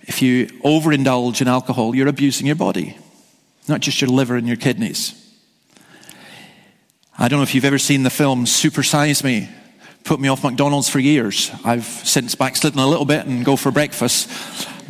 If 0.02 0.22
you 0.22 0.46
overindulge 0.64 1.40
in 1.40 1.48
alcohol, 1.48 1.94
you're 1.94 2.08
abusing 2.08 2.46
your 2.46 2.56
body, 2.56 2.96
not 3.68 3.80
just 3.80 4.00
your 4.00 4.10
liver 4.10 4.36
and 4.36 4.46
your 4.46 4.56
kidneys. 4.56 5.20
I 7.18 7.28
don't 7.28 7.38
know 7.38 7.44
if 7.44 7.54
you've 7.54 7.64
ever 7.64 7.78
seen 7.78 8.02
the 8.02 8.10
film 8.10 8.46
Super 8.46 8.82
Size 8.82 9.22
Me. 9.22 9.48
Put 10.04 10.20
me 10.20 10.28
off 10.28 10.44
McDonald's 10.44 10.88
for 10.88 10.98
years. 10.98 11.50
I've 11.64 11.84
since 11.84 12.34
backslidden 12.34 12.78
a 12.78 12.86
little 12.86 13.06
bit 13.06 13.24
and 13.26 13.44
go 13.44 13.56
for 13.56 13.70
breakfast. 13.70 14.30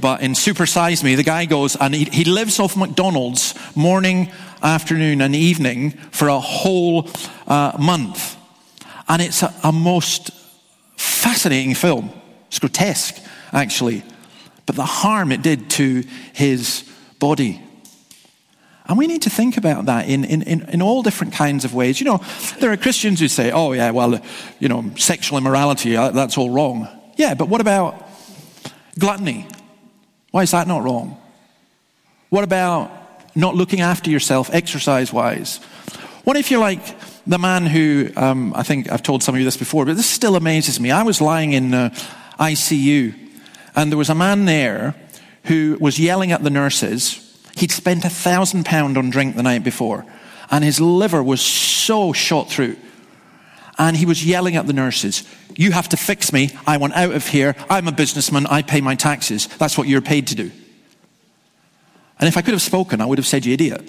But 0.01 0.23
in 0.23 0.35
Super 0.35 0.67
Size 0.67 1.05
Me, 1.05 1.15
the 1.15 1.23
guy 1.23 1.45
goes 1.45 1.77
and 1.77 1.95
he, 1.95 2.05
he 2.05 2.25
lives 2.25 2.59
off 2.59 2.77
McDonald's 2.77 3.55
morning, 3.77 4.33
afternoon, 4.64 5.20
and 5.20 5.37
evening 5.37 5.90
for 6.11 6.29
a 6.29 6.40
whole 6.40 7.09
uh, 7.46 7.77
month. 7.79 8.37
And 9.07 9.20
it's 9.20 9.42
a, 9.42 9.55
a 9.62 9.70
most 9.70 10.31
fascinating 10.96 11.74
film. 11.74 12.11
It's 12.48 12.59
grotesque, 12.59 13.22
actually. 13.53 14.03
But 14.66 14.77
the 14.77 14.85
harm 14.85 15.31
it 15.31 15.42
did 15.42 15.70
to 15.70 16.03
his 16.33 16.90
body. 17.18 17.61
And 18.87 18.98
we 18.98 19.07
need 19.07 19.22
to 19.22 19.31
think 19.31 19.57
about 19.57 19.87
that 19.87 20.09
in, 20.09 20.24
in, 20.24 20.42
in, 20.42 20.83
all 20.83 21.03
different 21.03 21.33
kinds 21.33 21.64
of 21.64 21.74
ways. 21.74 22.00
You 22.00 22.07
know, 22.07 22.20
there 22.61 22.70
are 22.70 22.77
Christians 22.77 23.18
who 23.18 23.29
say, 23.29 23.50
oh, 23.50 23.72
yeah, 23.72 23.90
well, 23.92 24.20
you 24.59 24.68
know, 24.68 24.90
sexual 24.96 25.38
immorality, 25.38 25.96
uh, 25.96 26.11
that's 26.11 26.37
all 26.37 26.50
wrong. 26.50 26.88
Yeah, 27.16 27.33
but 27.33 27.48
what 27.48 27.62
about 27.62 28.07
gluttony? 28.98 29.48
Why 30.33 30.42
is 30.42 30.50
that 30.50 30.66
not 30.66 30.83
wrong? 30.83 31.16
What 32.29 32.44
about 32.44 32.90
not 33.35 33.55
looking 33.55 33.81
after 33.81 34.11
yourself 34.11 34.51
exercise 34.53 35.12
wise? 35.12 35.59
What 36.25 36.37
if 36.37 36.51
you're 36.51 36.61
like 36.61 36.83
the 37.27 37.38
man 37.38 37.66
who, 37.66 38.11
um, 38.16 38.53
I 38.55 38.62
think 38.62 38.90
I've 38.90 39.03
told 39.03 39.23
some 39.23 39.35
of 39.35 39.38
you 39.38 39.44
this 39.44 39.57
before, 39.57 39.85
but 39.85 39.97
this 39.97 40.09
still 40.09 40.37
amazes 40.37 40.79
me. 40.79 40.90
I 40.90 41.03
was 41.03 41.20
lying 41.20 41.53
in 41.53 41.73
uh, 41.73 41.90
ICU, 42.38 43.14
and 43.75 43.90
there 43.90 43.99
was 43.99 44.11
a 44.11 44.14
man 44.14 44.44
there 44.44 44.94
who 45.44 45.77
was 45.81 45.99
yelling 45.99 46.33
at 46.33 46.42
the 46.42 46.51
nurses 46.51 47.25
He'd 47.57 47.70
spent 47.70 48.05
a 48.05 48.11
thousand 48.11 48.64
pound 48.64 48.99
on 48.99 49.11
drink 49.11 49.37
the 49.37 49.42
night 49.42 49.62
before, 49.62 50.05
and 50.51 50.64
his 50.64 50.81
liver 50.81 51.23
was 51.23 51.40
so 51.40 52.12
shot 52.12 52.51
through. 52.51 52.77
And 53.79 53.97
he 53.97 54.07
was 54.07 54.25
yelling 54.25 54.55
at 54.57 54.66
the 54.66 54.73
nurses, 54.73 55.25
You 55.57 55.73
have 55.73 55.88
to 55.90 55.97
fix 55.97 56.33
me. 56.33 56.51
I 56.66 56.77
want 56.77 56.94
out 56.94 57.12
of 57.12 57.27
here. 57.27 57.57
I'm 57.68 57.88
a 57.88 57.92
businessman. 57.92 58.47
I 58.47 58.62
pay 58.62 58.81
my 58.81 58.94
taxes. 58.94 59.49
That's 59.49 59.77
what 59.77 59.88
you're 59.88 60.01
paid 60.01 60.29
to 60.29 60.37
do. 60.37 60.53
And 62.18 62.29
if 62.29 62.37
I 62.37 62.42
could 62.42 62.55
have 62.55 62.62
spoken, 62.62 63.00
I 63.00 63.07
would 63.07 63.18
have 63.18 63.27
said, 63.27 63.44
You 63.44 63.55
idiot. 63.55 63.83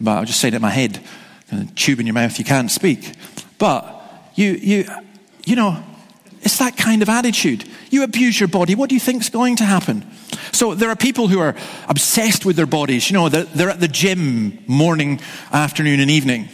But 0.00 0.18
I 0.18 0.24
just 0.24 0.40
saying 0.40 0.54
it 0.54 0.56
in 0.56 0.62
my 0.62 0.70
head. 0.70 1.00
Tube 1.74 2.00
in 2.00 2.06
your 2.06 2.14
mouth, 2.14 2.38
you 2.38 2.44
can't 2.44 2.70
speak. 2.70 3.14
But 3.58 3.94
you, 4.34 4.52
you, 4.52 4.84
you 5.44 5.56
know, 5.56 5.82
it's 6.42 6.58
that 6.58 6.76
kind 6.76 7.02
of 7.02 7.08
attitude. 7.08 7.68
You 7.90 8.04
abuse 8.04 8.38
your 8.38 8.48
body. 8.48 8.74
What 8.74 8.88
do 8.88 8.94
you 8.94 9.00
think 9.00 9.22
is 9.22 9.30
going 9.30 9.56
to 9.56 9.64
happen? 9.64 10.06
So 10.52 10.74
there 10.74 10.90
are 10.90 10.96
people 10.96 11.28
who 11.28 11.40
are 11.40 11.54
obsessed 11.88 12.44
with 12.44 12.56
their 12.56 12.66
bodies. 12.66 13.10
You 13.10 13.14
know, 13.14 13.28
they're, 13.28 13.44
they're 13.44 13.70
at 13.70 13.80
the 13.80 13.88
gym 13.88 14.62
morning, 14.66 15.20
afternoon, 15.52 16.00
and 16.00 16.10
evening. 16.10 16.48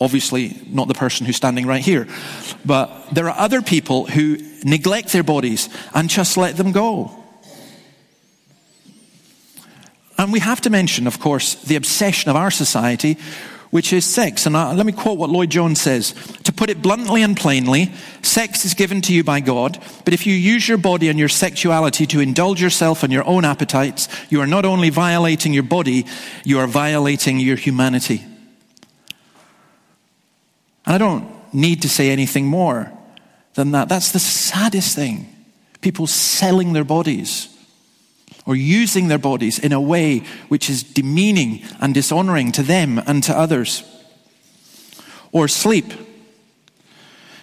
Obviously, 0.00 0.56
not 0.68 0.88
the 0.88 0.94
person 0.94 1.26
who's 1.26 1.36
standing 1.36 1.66
right 1.66 1.82
here. 1.82 2.06
But 2.64 3.10
there 3.12 3.28
are 3.28 3.38
other 3.38 3.60
people 3.60 4.06
who 4.06 4.38
neglect 4.64 5.12
their 5.12 5.24
bodies 5.24 5.68
and 5.94 6.08
just 6.08 6.36
let 6.36 6.56
them 6.56 6.72
go. 6.72 7.17
And 10.18 10.32
we 10.32 10.40
have 10.40 10.60
to 10.62 10.70
mention, 10.70 11.06
of 11.06 11.20
course, 11.20 11.54
the 11.54 11.76
obsession 11.76 12.28
of 12.28 12.36
our 12.36 12.50
society 12.50 13.16
which 13.70 13.92
is 13.92 14.04
sex. 14.04 14.46
And 14.46 14.56
uh, 14.56 14.72
let 14.72 14.86
me 14.86 14.92
quote 14.92 15.18
what 15.18 15.30
Lloyd 15.30 15.50
Jones 15.50 15.80
says. 15.80 16.14
To 16.44 16.52
put 16.52 16.70
it 16.70 16.80
bluntly 16.80 17.22
and 17.22 17.36
plainly, 17.36 17.92
sex 18.22 18.64
is 18.64 18.74
given 18.74 19.00
to 19.02 19.12
you 19.12 19.22
by 19.22 19.40
God, 19.40 19.78
but 20.04 20.14
if 20.14 20.26
you 20.26 20.34
use 20.34 20.68
your 20.68 20.78
body 20.78 21.08
and 21.08 21.18
your 21.18 21.28
sexuality 21.28 22.06
to 22.06 22.20
indulge 22.20 22.62
yourself 22.62 23.02
and 23.02 23.12
your 23.12 23.26
own 23.26 23.44
appetites, 23.44 24.08
you 24.30 24.40
are 24.40 24.46
not 24.46 24.64
only 24.64 24.90
violating 24.90 25.52
your 25.52 25.62
body, 25.62 26.06
you 26.44 26.58
are 26.58 26.66
violating 26.66 27.38
your 27.38 27.56
humanity. 27.56 28.24
And 30.86 30.94
I 30.94 30.98
don't 30.98 31.28
need 31.52 31.82
to 31.82 31.88
say 31.88 32.10
anything 32.10 32.46
more 32.46 32.90
than 33.54 33.72
that. 33.72 33.88
That's 33.88 34.12
the 34.12 34.18
saddest 34.18 34.94
thing. 34.94 35.34
People 35.80 36.06
selling 36.06 36.72
their 36.72 36.84
bodies 36.84 37.54
or 38.48 38.56
using 38.56 39.08
their 39.08 39.18
bodies 39.18 39.58
in 39.58 39.72
a 39.72 39.80
way 39.80 40.20
which 40.48 40.70
is 40.70 40.82
demeaning 40.82 41.62
and 41.80 41.92
dishonoring 41.92 42.50
to 42.50 42.62
them 42.62 42.98
and 43.06 43.22
to 43.22 43.38
others. 43.38 43.82
Or 45.32 45.48
sleep. 45.48 45.92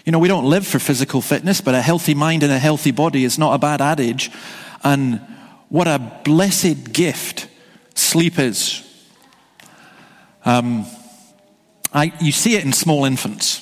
You 0.03 0.11
know, 0.11 0.17
we 0.17 0.27
don't 0.27 0.45
live 0.45 0.65
for 0.65 0.79
physical 0.79 1.21
fitness, 1.21 1.61
but 1.61 1.75
a 1.75 1.81
healthy 1.81 2.15
mind 2.15 2.41
and 2.41 2.51
a 2.51 2.57
healthy 2.57 2.89
body 2.89 3.23
is 3.23 3.37
not 3.37 3.53
a 3.53 3.59
bad 3.59 3.81
adage. 3.81 4.31
And 4.83 5.21
what 5.69 5.87
a 5.87 5.99
blessed 6.23 6.91
gift 6.91 7.49
sleep 7.93 8.39
is. 8.39 8.81
Um, 10.43 10.87
I, 11.93 12.13
you 12.19 12.31
see 12.31 12.55
it 12.55 12.65
in 12.65 12.73
small 12.73 13.05
infants. 13.05 13.61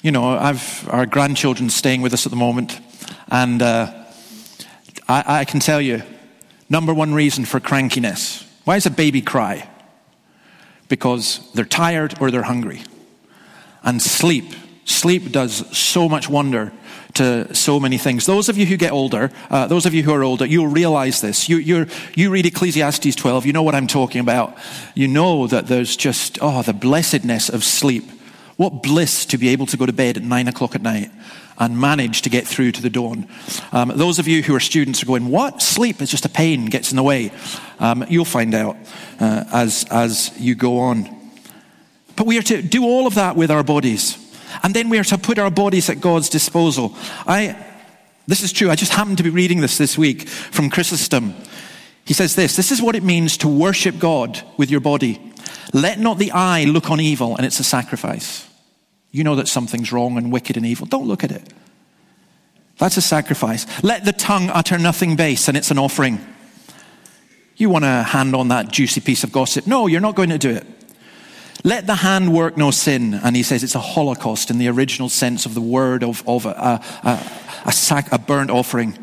You 0.00 0.10
know, 0.10 0.30
I've 0.30 0.88
our 0.88 1.04
grandchildren 1.04 1.68
staying 1.68 2.00
with 2.00 2.14
us 2.14 2.24
at 2.24 2.30
the 2.30 2.36
moment, 2.36 2.80
and 3.28 3.60
uh, 3.60 3.92
I, 5.06 5.40
I 5.40 5.44
can 5.44 5.60
tell 5.60 5.80
you, 5.80 6.02
Number 6.68 6.94
one 6.94 7.14
reason 7.14 7.44
for 7.44 7.60
crankiness. 7.60 8.46
Why 8.64 8.74
does 8.76 8.86
a 8.86 8.90
baby 8.90 9.20
cry? 9.20 9.68
Because 10.88 11.40
they're 11.52 11.64
tired 11.64 12.14
or 12.20 12.30
they're 12.30 12.42
hungry. 12.42 12.82
And 13.82 14.00
sleep. 14.00 14.54
Sleep 14.86 15.32
does 15.32 15.76
so 15.76 16.08
much 16.08 16.28
wonder 16.28 16.72
to 17.14 17.54
so 17.54 17.78
many 17.78 17.96
things. 17.96 18.26
Those 18.26 18.48
of 18.48 18.58
you 18.58 18.66
who 18.66 18.76
get 18.76 18.92
older, 18.92 19.30
uh, 19.50 19.66
those 19.66 19.86
of 19.86 19.94
you 19.94 20.02
who 20.02 20.12
are 20.12 20.24
older, 20.24 20.44
you'll 20.44 20.66
realize 20.66 21.20
this. 21.20 21.48
You, 21.48 21.86
you 22.14 22.30
read 22.30 22.46
Ecclesiastes 22.46 23.14
12, 23.14 23.46
you 23.46 23.52
know 23.52 23.62
what 23.62 23.74
I'm 23.74 23.86
talking 23.86 24.20
about. 24.20 24.56
You 24.94 25.08
know 25.08 25.46
that 25.46 25.66
there's 25.66 25.96
just, 25.96 26.38
oh, 26.42 26.62
the 26.62 26.72
blessedness 26.72 27.48
of 27.48 27.62
sleep. 27.64 28.04
What 28.56 28.82
bliss 28.82 29.26
to 29.26 29.38
be 29.38 29.48
able 29.48 29.66
to 29.66 29.76
go 29.76 29.86
to 29.86 29.92
bed 29.92 30.16
at 30.16 30.22
nine 30.22 30.48
o'clock 30.48 30.74
at 30.74 30.82
night 30.82 31.10
and 31.58 31.78
manage 31.78 32.22
to 32.22 32.30
get 32.30 32.46
through 32.46 32.72
to 32.72 32.82
the 32.82 32.90
dawn. 32.90 33.28
Um, 33.72 33.92
those 33.94 34.18
of 34.18 34.26
you 34.26 34.42
who 34.42 34.54
are 34.54 34.60
students 34.60 35.02
are 35.02 35.06
going, 35.06 35.28
What? 35.28 35.62
Sleep 35.62 36.00
is 36.00 36.10
just 36.10 36.24
a 36.24 36.28
pain, 36.28 36.66
gets 36.66 36.90
in 36.90 36.96
the 36.96 37.02
way. 37.02 37.32
Um, 37.78 38.04
you'll 38.08 38.24
find 38.24 38.54
out 38.54 38.76
uh, 39.20 39.44
as, 39.52 39.84
as 39.90 40.32
you 40.38 40.54
go 40.54 40.78
on. 40.78 41.08
But 42.16 42.26
we 42.26 42.38
are 42.38 42.42
to 42.42 42.62
do 42.62 42.84
all 42.84 43.06
of 43.06 43.14
that 43.16 43.36
with 43.36 43.50
our 43.50 43.62
bodies. 43.62 44.18
And 44.62 44.74
then 44.74 44.88
we 44.88 44.98
are 44.98 45.04
to 45.04 45.18
put 45.18 45.38
our 45.38 45.50
bodies 45.50 45.90
at 45.90 46.00
God's 46.00 46.28
disposal. 46.28 46.94
I, 47.26 47.56
this 48.26 48.42
is 48.42 48.52
true. 48.52 48.70
I 48.70 48.76
just 48.76 48.92
happened 48.92 49.18
to 49.18 49.24
be 49.24 49.30
reading 49.30 49.60
this 49.60 49.78
this 49.78 49.98
week 49.98 50.28
from 50.28 50.70
Chrysostom. 50.70 51.34
He 52.04 52.14
says 52.14 52.34
this 52.34 52.56
This 52.56 52.70
is 52.70 52.82
what 52.82 52.96
it 52.96 53.02
means 53.02 53.38
to 53.38 53.48
worship 53.48 53.98
God 53.98 54.42
with 54.56 54.70
your 54.70 54.80
body. 54.80 55.32
Let 55.72 55.98
not 55.98 56.18
the 56.18 56.30
eye 56.32 56.64
look 56.64 56.90
on 56.90 57.00
evil, 57.00 57.36
and 57.36 57.44
it's 57.44 57.60
a 57.60 57.64
sacrifice. 57.64 58.48
You 59.10 59.24
know 59.24 59.36
that 59.36 59.48
something's 59.48 59.92
wrong 59.92 60.16
and 60.16 60.32
wicked 60.32 60.56
and 60.56 60.66
evil. 60.66 60.86
Don't 60.86 61.06
look 61.06 61.24
at 61.24 61.30
it. 61.30 61.52
That's 62.78 62.96
a 62.96 63.02
sacrifice. 63.02 63.66
Let 63.82 64.04
the 64.04 64.12
tongue 64.12 64.50
utter 64.50 64.78
nothing 64.78 65.16
base, 65.16 65.48
and 65.48 65.56
it's 65.56 65.70
an 65.70 65.78
offering. 65.78 66.24
You 67.56 67.70
want 67.70 67.84
to 67.84 68.02
hand 68.02 68.34
on 68.34 68.48
that 68.48 68.70
juicy 68.70 69.00
piece 69.00 69.22
of 69.22 69.30
gossip? 69.30 69.66
No, 69.66 69.86
you're 69.86 70.00
not 70.00 70.16
going 70.16 70.30
to 70.30 70.38
do 70.38 70.50
it. 70.50 70.66
Let 71.62 71.86
the 71.86 71.94
hand 71.94 72.34
work 72.34 72.56
no 72.56 72.70
sin. 72.70 73.14
And 73.14 73.34
he 73.34 73.42
says 73.42 73.62
it's 73.62 73.74
a 73.74 73.80
holocaust 73.80 74.50
in 74.50 74.58
the 74.58 74.68
original 74.68 75.08
sense 75.08 75.46
of 75.46 75.54
the 75.54 75.60
word 75.60 76.02
of, 76.02 76.26
of 76.28 76.46
a, 76.46 76.80
a, 77.04 77.32
a, 77.64 77.72
sac, 77.72 78.12
a 78.12 78.18
burnt 78.18 78.50
offering. 78.50 78.98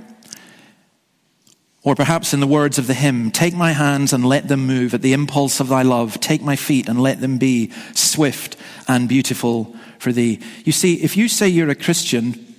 Or 1.83 1.95
perhaps 1.95 2.33
in 2.33 2.39
the 2.41 2.47
words 2.47 2.77
of 2.77 2.85
the 2.85 2.93
hymn, 2.93 3.31
take 3.31 3.55
my 3.55 3.71
hands 3.71 4.13
and 4.13 4.23
let 4.23 4.47
them 4.47 4.67
move 4.67 4.93
at 4.93 5.01
the 5.01 5.13
impulse 5.13 5.59
of 5.59 5.67
thy 5.67 5.81
love. 5.81 6.19
Take 6.19 6.43
my 6.43 6.55
feet 6.55 6.87
and 6.87 7.01
let 7.01 7.21
them 7.21 7.39
be 7.39 7.71
swift 7.95 8.55
and 8.87 9.09
beautiful 9.09 9.75
for 9.97 10.11
thee. 10.11 10.39
You 10.63 10.73
see, 10.73 11.01
if 11.01 11.17
you 11.17 11.27
say 11.27 11.47
you're 11.47 11.69
a 11.69 11.75
Christian 11.75 12.53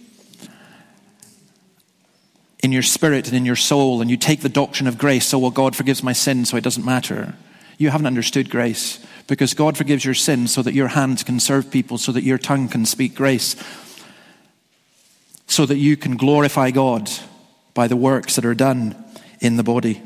in 2.64 2.72
your 2.72 2.82
spirit 2.82 3.28
and 3.28 3.36
in 3.36 3.44
your 3.44 3.56
soul, 3.56 4.00
and 4.00 4.10
you 4.10 4.16
take 4.16 4.40
the 4.40 4.48
doctrine 4.48 4.86
of 4.86 4.96
grace, 4.98 5.26
so, 5.26 5.38
well, 5.38 5.50
God 5.50 5.74
forgives 5.74 6.02
my 6.02 6.12
sins, 6.12 6.48
so 6.48 6.56
it 6.56 6.64
doesn't 6.64 6.84
matter, 6.84 7.34
you 7.76 7.90
haven't 7.90 8.06
understood 8.06 8.50
grace. 8.50 9.04
Because 9.28 9.54
God 9.54 9.76
forgives 9.76 10.04
your 10.04 10.14
sins 10.14 10.52
so 10.52 10.62
that 10.62 10.74
your 10.74 10.88
hands 10.88 11.22
can 11.22 11.38
serve 11.38 11.70
people, 11.70 11.96
so 11.98 12.12
that 12.12 12.24
your 12.24 12.38
tongue 12.38 12.68
can 12.68 12.86
speak 12.86 13.14
grace, 13.14 13.56
so 15.46 15.64
that 15.66 15.78
you 15.78 15.96
can 15.96 16.16
glorify 16.16 16.70
God 16.70 17.10
by 17.74 17.86
the 17.86 17.96
works 17.96 18.36
that 18.36 18.44
are 18.44 18.54
done 18.54 18.96
in 19.42 19.56
the 19.56 19.62
body. 19.62 20.02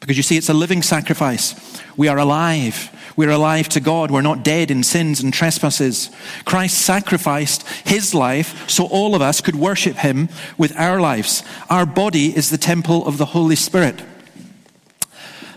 Because 0.00 0.16
you 0.16 0.22
see, 0.22 0.36
it's 0.36 0.48
a 0.48 0.54
living 0.54 0.82
sacrifice. 0.82 1.54
We 1.96 2.08
are 2.08 2.18
alive. 2.18 2.90
We're 3.16 3.30
alive 3.30 3.68
to 3.70 3.80
God. 3.80 4.10
We're 4.10 4.22
not 4.22 4.42
dead 4.42 4.70
in 4.70 4.82
sins 4.82 5.20
and 5.20 5.32
trespasses. 5.32 6.10
Christ 6.46 6.78
sacrificed 6.78 7.68
his 7.86 8.14
life 8.14 8.68
so 8.68 8.86
all 8.86 9.14
of 9.14 9.20
us 9.20 9.40
could 9.42 9.56
worship 9.56 9.96
him 9.96 10.30
with 10.56 10.74
our 10.78 11.00
lives. 11.00 11.42
Our 11.68 11.84
body 11.84 12.34
is 12.34 12.48
the 12.48 12.58
temple 12.58 13.06
of 13.06 13.18
the 13.18 13.26
Holy 13.26 13.56
Spirit. 13.56 14.02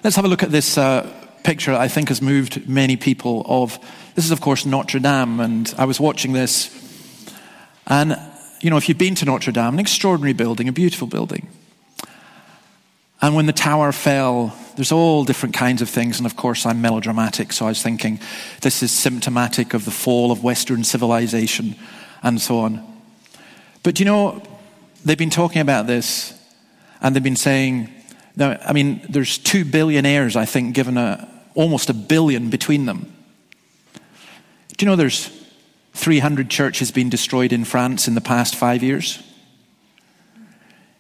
Let's 0.04 0.18
have 0.18 0.26
a 0.26 0.28
look 0.28 0.44
at 0.44 0.52
this 0.52 0.78
uh, 0.78 1.10
picture 1.44 1.74
I 1.74 1.88
think 1.88 2.10
has 2.10 2.22
moved 2.22 2.68
many 2.68 2.98
people 2.98 3.46
of 3.48 3.78
this 4.16 4.26
is 4.26 4.32
of 4.32 4.42
course 4.42 4.66
Notre 4.66 5.00
Dame 5.00 5.40
and 5.40 5.74
I 5.78 5.86
was 5.86 6.00
watching 6.00 6.32
this 6.32 6.70
and 7.86 8.18
you 8.62 8.70
know 8.70 8.78
if 8.78 8.88
you've 8.88 8.98
been 8.98 9.16
to 9.16 9.26
Notre 9.26 9.52
Dame 9.52 9.74
an 9.74 9.80
extraordinary 9.80 10.34
building 10.34 10.70
a 10.70 10.72
beautiful 10.72 11.08
building 11.08 11.50
and 13.24 13.36
when 13.36 13.46
the 13.46 13.54
tower 13.54 13.94
fell, 13.94 14.54
there's 14.76 14.92
all 14.92 15.24
different 15.24 15.56
kinds 15.56 15.82
of 15.82 15.90
things. 15.90 16.18
And 16.18 16.26
of 16.26 16.36
course, 16.36 16.66
I'm 16.66 16.82
melodramatic, 16.82 17.54
so 17.54 17.66
I 17.66 17.70
was 17.70 17.82
thinking 17.82 18.20
this 18.60 18.84
is 18.84 18.92
symptomatic 18.92 19.74
of 19.74 19.86
the 19.86 19.92
fall 19.92 20.30
of 20.34 20.44
Western 20.44 20.84
civilization 20.84 21.78
and 22.22 22.42
so 22.42 22.60
on. 22.60 22.86
But 23.82 23.98
you 23.98 24.06
know, 24.06 24.44
they've 25.06 25.18
been 25.18 25.30
talking 25.30 25.62
about 25.62 25.88
this, 25.88 26.38
and 27.00 27.16
they've 27.16 27.24
been 27.24 27.38
saying, 27.38 27.90
now, 28.36 28.60
I 28.62 28.74
mean, 28.74 29.06
there's 29.08 29.38
two 29.38 29.64
billionaires, 29.64 30.36
I 30.36 30.44
think, 30.44 30.76
given 30.76 30.98
a, 30.98 31.26
almost 31.56 31.90
a 31.90 31.94
billion 31.94 32.50
between 32.50 32.88
them. 32.88 33.16
Do 34.76 34.86
you 34.86 34.86
know 34.86 34.98
there's 34.98 35.32
300 35.94 36.50
churches 36.50 36.92
being 36.92 37.10
destroyed 37.10 37.54
in 37.54 37.64
France 37.64 38.06
in 38.10 38.16
the 38.16 38.22
past 38.22 38.54
five 38.56 38.84
years? 38.84 39.24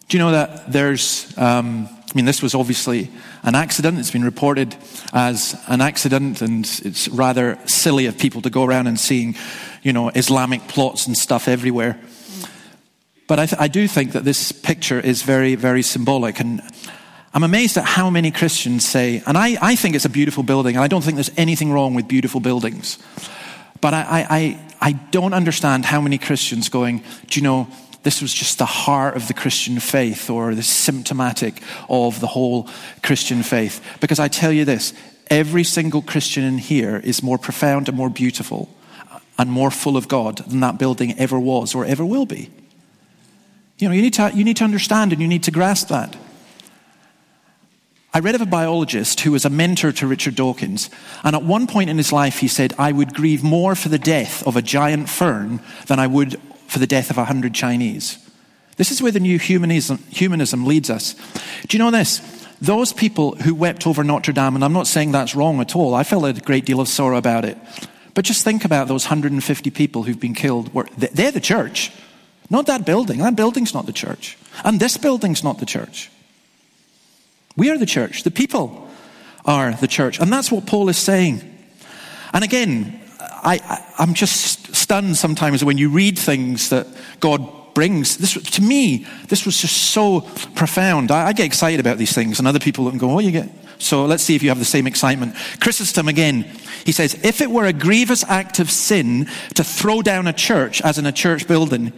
Do 0.08 0.18
you 0.18 0.24
know 0.24 0.32
that 0.32 0.72
there's 0.72 1.38
um, 1.38 1.90
I 2.14 2.16
mean, 2.16 2.26
this 2.26 2.44
was 2.44 2.54
obviously 2.54 3.10
an 3.42 3.56
accident. 3.56 3.98
It's 3.98 4.12
been 4.12 4.24
reported 4.24 4.76
as 5.14 5.60
an 5.68 5.82
accident, 5.82 6.44
and 6.44 6.64
it's 6.86 7.08
rather 7.10 7.58
silly 7.66 8.06
of 8.06 8.20
people 8.20 8.44
to 8.44 8.52
go 8.52 8.64
around 8.64 8.86
and 8.86 9.00
seeing, 9.00 9.36
you 9.82 9.94
know, 9.94 10.10
Islamic 10.10 10.68
plots 10.68 11.08
and 11.08 11.18
stuff 11.18 11.48
everywhere. 11.48 12.00
But 13.28 13.40
I, 13.40 13.46
th- 13.48 13.60
I 13.60 13.68
do 13.68 13.88
think 13.88 14.12
that 14.12 14.24
this 14.24 14.52
picture 14.52 15.00
is 15.00 15.24
very, 15.24 15.56
very 15.56 15.82
symbolic. 15.82 16.40
And 16.40 16.62
I'm 17.34 17.42
amazed 17.42 17.78
at 17.78 17.86
how 17.86 18.12
many 18.12 18.30
Christians 18.30 18.86
say, 18.86 19.24
and 19.26 19.36
I, 19.36 19.58
I 19.60 19.76
think 19.76 19.96
it's 19.96 20.06
a 20.06 20.10
beautiful 20.10 20.44
building, 20.44 20.76
and 20.76 20.86
I 20.86 20.88
don't 20.88 21.04
think 21.04 21.16
there's 21.16 21.32
anything 21.36 21.72
wrong 21.72 21.96
with 21.96 22.08
beautiful 22.08 22.42
buildings. 22.42 23.00
But 23.82 23.96
I, 23.96 24.28
I, 24.30 24.60
I 24.80 24.92
don't 24.92 25.34
understand 25.34 25.84
how 25.84 26.00
many 26.00 26.20
Christians 26.20 26.70
going, 26.70 27.02
do 27.26 27.40
you 27.40 27.44
know, 27.44 27.68
this 28.04 28.22
was 28.22 28.34
just 28.34 28.58
the 28.58 28.66
heart 28.66 29.16
of 29.16 29.28
the 29.28 29.34
Christian 29.34 29.80
faith 29.80 30.30
or 30.30 30.54
the 30.54 30.64
symptomatic 30.64 31.62
of 31.90 32.20
the 32.20 32.28
whole 32.28 32.70
Christian 33.02 33.44
faith. 33.44 33.84
Because 34.02 34.20
I 34.20 34.28
tell 34.28 34.52
you 34.52 34.66
this 34.66 34.94
every 35.28 35.64
single 35.64 36.02
Christian 36.02 36.44
in 36.44 36.58
here 36.58 36.98
is 36.98 37.24
more 37.24 37.38
profound 37.38 37.88
and 37.88 37.98
more 37.98 38.10
beautiful 38.10 38.70
and 39.40 39.50
more 39.50 39.72
full 39.72 39.98
of 39.98 40.08
God 40.08 40.38
than 40.38 40.60
that 40.60 40.78
building 40.78 41.18
ever 41.18 41.40
was 41.40 41.74
or 41.74 41.86
ever 41.86 42.06
will 42.06 42.26
be. 42.26 42.52
You 43.80 43.88
know, 43.88 43.96
you 43.96 44.02
need 44.02 44.14
to, 44.14 44.32
you 44.34 44.44
need 44.44 44.58
to 44.58 44.64
understand 44.64 45.14
and 45.14 45.22
you 45.22 45.28
need 45.28 45.44
to 45.44 45.52
grasp 45.52 45.88
that. 45.88 46.16
I 48.14 48.20
read 48.20 48.36
of 48.36 48.42
a 48.42 48.46
biologist 48.46 49.22
who 49.22 49.32
was 49.32 49.44
a 49.44 49.50
mentor 49.50 49.92
to 49.94 50.06
Richard 50.06 50.36
Dawkins, 50.36 50.92
and 51.24 51.36
at 51.36 51.42
one 51.42 51.66
point 51.66 51.90
in 51.90 51.98
his 51.98 52.14
life 52.14 52.40
he 52.40 52.48
said, 52.48 52.76
I 52.78 52.92
would 52.92 53.16
grieve 53.16 53.44
more 53.44 53.74
for 53.74 53.90
the 53.90 53.98
death 53.98 54.46
of 54.46 54.56
a 54.56 54.62
giant 54.62 55.10
fern 55.10 55.62
than 55.88 55.98
I 55.98 56.06
would 56.06 56.40
for 56.74 56.80
the 56.80 56.88
death 56.88 57.12
of 57.12 57.18
100 57.18 57.54
Chinese. 57.54 58.18
This 58.78 58.90
is 58.90 59.00
where 59.00 59.12
the 59.12 59.20
new 59.20 59.38
humanism, 59.38 60.00
humanism 60.10 60.66
leads 60.66 60.90
us. 60.90 61.14
Do 61.68 61.78
you 61.78 61.84
know 61.84 61.92
this? 61.92 62.22
Those 62.60 62.92
people 62.92 63.36
who 63.36 63.54
wept 63.54 63.86
over 63.86 64.04
Notre 64.04 64.34
Dame, 64.34 64.56
and 64.56 64.64
I'm 64.66 64.74
not 64.74 64.88
saying 64.88 65.12
that's 65.12 65.36
wrong 65.36 65.62
at 65.62 65.76
all, 65.76 65.94
I 65.94 66.04
felt 66.04 66.26
a 66.26 66.34
great 66.34 66.66
deal 66.66 66.80
of 66.80 66.88
sorrow 66.88 67.18
about 67.18 67.46
it. 67.46 67.58
But 68.16 68.26
just 68.26 68.44
think 68.44 68.66
about 68.66 68.88
those 68.88 69.06
150 69.06 69.70
people 69.70 70.02
who've 70.02 70.20
been 70.20 70.34
killed. 70.34 70.72
They're 70.98 71.32
the 71.32 71.40
church, 71.40 71.92
not 72.50 72.66
that 72.66 72.86
building. 72.86 73.20
That 73.20 73.36
building's 73.36 73.76
not 73.76 73.86
the 73.86 73.94
church. 73.94 74.38
And 74.64 74.80
this 74.80 74.98
building's 74.98 75.44
not 75.44 75.60
the 75.60 75.66
church. 75.68 76.10
We 77.56 77.70
are 77.70 77.78
the 77.78 77.86
church. 77.86 78.24
The 78.24 78.32
people 78.32 78.90
are 79.46 79.74
the 79.74 79.88
church. 79.88 80.20
And 80.20 80.34
that's 80.34 80.52
what 80.52 80.66
Paul 80.66 80.90
is 80.90 80.98
saying. 80.98 81.42
And 82.34 82.44
again, 82.44 83.00
I, 83.44 83.84
am 84.00 84.14
just 84.14 84.76
stunned 84.76 85.18
sometimes 85.18 85.64
when 85.64 85.78
you 85.78 85.90
read 85.90 86.18
things 86.18 86.70
that 86.70 86.88
God 87.20 87.74
brings. 87.74 88.18
This, 88.18 88.34
to 88.34 88.62
me, 88.62 89.06
this 89.28 89.46
was 89.46 89.60
just 89.60 89.76
so 89.76 90.22
profound. 90.56 91.12
I, 91.12 91.28
I 91.28 91.34
get 91.34 91.46
excited 91.46 91.80
about 91.80 91.98
these 91.98 92.14
things, 92.14 92.40
and 92.40 92.48
other 92.48 92.60
people 92.60 92.90
can 92.90 93.00
go, 93.00 93.12
Oh, 93.12 93.20
you 93.20 93.32
get. 93.32 93.50
So 93.80 94.06
let's 94.06 94.24
see 94.24 94.36
if 94.36 94.44
you 94.44 94.50
have 94.50 94.60
the 94.60 94.66
same 94.66 94.88
excitement. 94.88 95.36
Chrysostom 95.60 96.08
again, 96.08 96.44
he 96.86 96.92
says, 96.92 97.16
If 97.24 97.42
it 97.42 97.52
were 97.52 97.66
a 97.66 97.74
grievous 97.74 98.24
act 98.24 98.60
of 98.60 98.72
sin 98.72 99.28
to 99.56 99.64
throw 99.64 100.02
down 100.02 100.28
a 100.28 100.34
church, 100.34 100.82
as 100.82 100.98
in 100.98 101.06
a 101.06 101.12
church 101.12 101.48
building, 101.48 101.92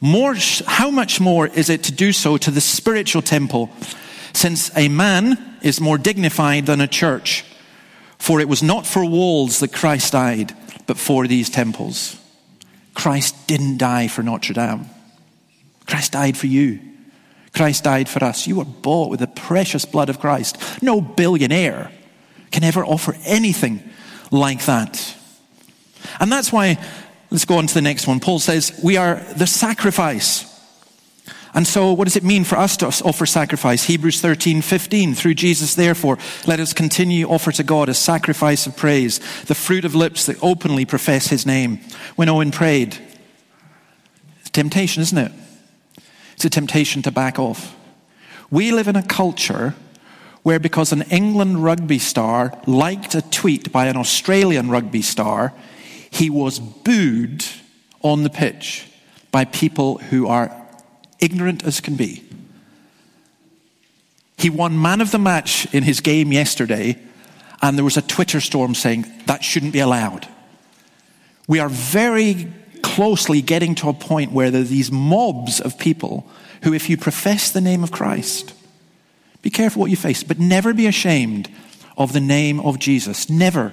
more, 0.00 0.34
how 0.66 0.90
much 0.90 1.20
more 1.20 1.46
is 1.46 1.70
it 1.70 1.84
to 1.84 1.92
do 1.92 2.12
so 2.12 2.36
to 2.36 2.50
the 2.50 2.60
spiritual 2.60 3.22
temple, 3.22 3.70
since 4.32 4.76
a 4.76 4.88
man 4.88 5.56
is 5.62 5.80
more 5.80 5.98
dignified 5.98 6.66
than 6.66 6.80
a 6.80 6.88
church? 6.88 7.44
For 8.18 8.40
it 8.40 8.48
was 8.48 8.62
not 8.62 8.86
for 8.86 9.04
walls 9.04 9.60
that 9.60 9.72
Christ 9.72 10.12
died, 10.12 10.54
but 10.86 10.98
for 10.98 11.26
these 11.26 11.50
temples. 11.50 12.16
Christ 12.94 13.46
didn't 13.46 13.78
die 13.78 14.08
for 14.08 14.22
Notre 14.22 14.54
Dame. 14.54 14.86
Christ 15.86 16.12
died 16.12 16.36
for 16.36 16.46
you. 16.46 16.80
Christ 17.52 17.84
died 17.84 18.08
for 18.08 18.22
us. 18.24 18.46
You 18.46 18.56
were 18.56 18.64
bought 18.64 19.10
with 19.10 19.20
the 19.20 19.26
precious 19.26 19.84
blood 19.84 20.08
of 20.08 20.18
Christ. 20.18 20.82
No 20.82 21.00
billionaire 21.00 21.92
can 22.50 22.64
ever 22.64 22.84
offer 22.84 23.16
anything 23.24 23.82
like 24.30 24.64
that. 24.64 25.16
And 26.20 26.30
that's 26.30 26.52
why, 26.52 26.78
let's 27.30 27.44
go 27.44 27.58
on 27.58 27.66
to 27.66 27.74
the 27.74 27.82
next 27.82 28.06
one. 28.06 28.20
Paul 28.20 28.38
says, 28.38 28.78
We 28.82 28.96
are 28.96 29.16
the 29.36 29.46
sacrifice. 29.46 30.50
And 31.54 31.68
so, 31.68 31.92
what 31.92 32.04
does 32.04 32.16
it 32.16 32.24
mean 32.24 32.42
for 32.42 32.58
us 32.58 32.76
to 32.78 32.86
offer 32.86 33.26
sacrifice? 33.26 33.84
Hebrews 33.84 34.20
13, 34.20 34.60
15. 34.60 35.14
Through 35.14 35.34
Jesus, 35.34 35.76
therefore, 35.76 36.18
let 36.46 36.58
us 36.58 36.72
continue 36.72 37.28
offer 37.28 37.52
to 37.52 37.62
God 37.62 37.88
a 37.88 37.94
sacrifice 37.94 38.66
of 38.66 38.76
praise, 38.76 39.20
the 39.44 39.54
fruit 39.54 39.84
of 39.84 39.94
lips 39.94 40.26
that 40.26 40.42
openly 40.42 40.84
profess 40.84 41.28
his 41.28 41.46
name. 41.46 41.78
When 42.16 42.28
Owen 42.28 42.50
prayed, 42.50 42.98
temptation, 44.54 45.02
isn't 45.02 45.18
it? 45.18 45.32
It's 46.34 46.44
a 46.44 46.50
temptation 46.50 47.02
to 47.02 47.10
back 47.10 47.38
off. 47.38 47.76
We 48.50 48.72
live 48.72 48.88
in 48.88 48.96
a 48.96 49.02
culture 49.02 49.74
where, 50.42 50.58
because 50.58 50.92
an 50.92 51.02
England 51.02 51.62
rugby 51.62 51.98
star 51.98 52.56
liked 52.66 53.14
a 53.14 53.22
tweet 53.22 53.72
by 53.72 53.86
an 53.86 53.96
Australian 53.96 54.70
rugby 54.70 55.02
star, 55.02 55.52
he 56.10 56.30
was 56.30 56.58
booed 56.58 57.44
on 58.02 58.22
the 58.22 58.30
pitch 58.30 58.88
by 59.32 59.44
people 59.44 59.98
who 59.98 60.26
are 60.26 60.63
ignorant 61.20 61.64
as 61.64 61.80
can 61.80 61.96
be. 61.96 62.24
He 64.38 64.50
won 64.50 64.80
man 64.80 65.00
of 65.00 65.10
the 65.10 65.18
match 65.18 65.72
in 65.72 65.82
his 65.84 66.00
game 66.00 66.32
yesterday, 66.32 66.98
and 67.62 67.76
there 67.76 67.84
was 67.84 67.96
a 67.96 68.02
Twitter 68.02 68.40
storm 68.40 68.74
saying 68.74 69.06
that 69.26 69.44
shouldn't 69.44 69.72
be 69.72 69.80
allowed. 69.80 70.28
We 71.46 71.60
are 71.60 71.68
very 71.68 72.52
closely 72.82 73.42
getting 73.42 73.74
to 73.76 73.88
a 73.88 73.94
point 73.94 74.32
where 74.32 74.50
there 74.50 74.60
are 74.62 74.64
these 74.64 74.92
mobs 74.92 75.60
of 75.60 75.78
people 75.78 76.26
who, 76.62 76.74
if 76.74 76.90
you 76.90 76.96
profess 76.96 77.50
the 77.50 77.60
name 77.60 77.82
of 77.82 77.92
Christ, 77.92 78.54
be 79.42 79.50
careful 79.50 79.80
what 79.80 79.90
you 79.90 79.96
face, 79.96 80.22
but 80.22 80.38
never 80.38 80.72
be 80.72 80.86
ashamed 80.86 81.48
of 81.96 82.12
the 82.12 82.20
name 82.20 82.60
of 82.60 82.78
Jesus. 82.78 83.28
Never 83.28 83.72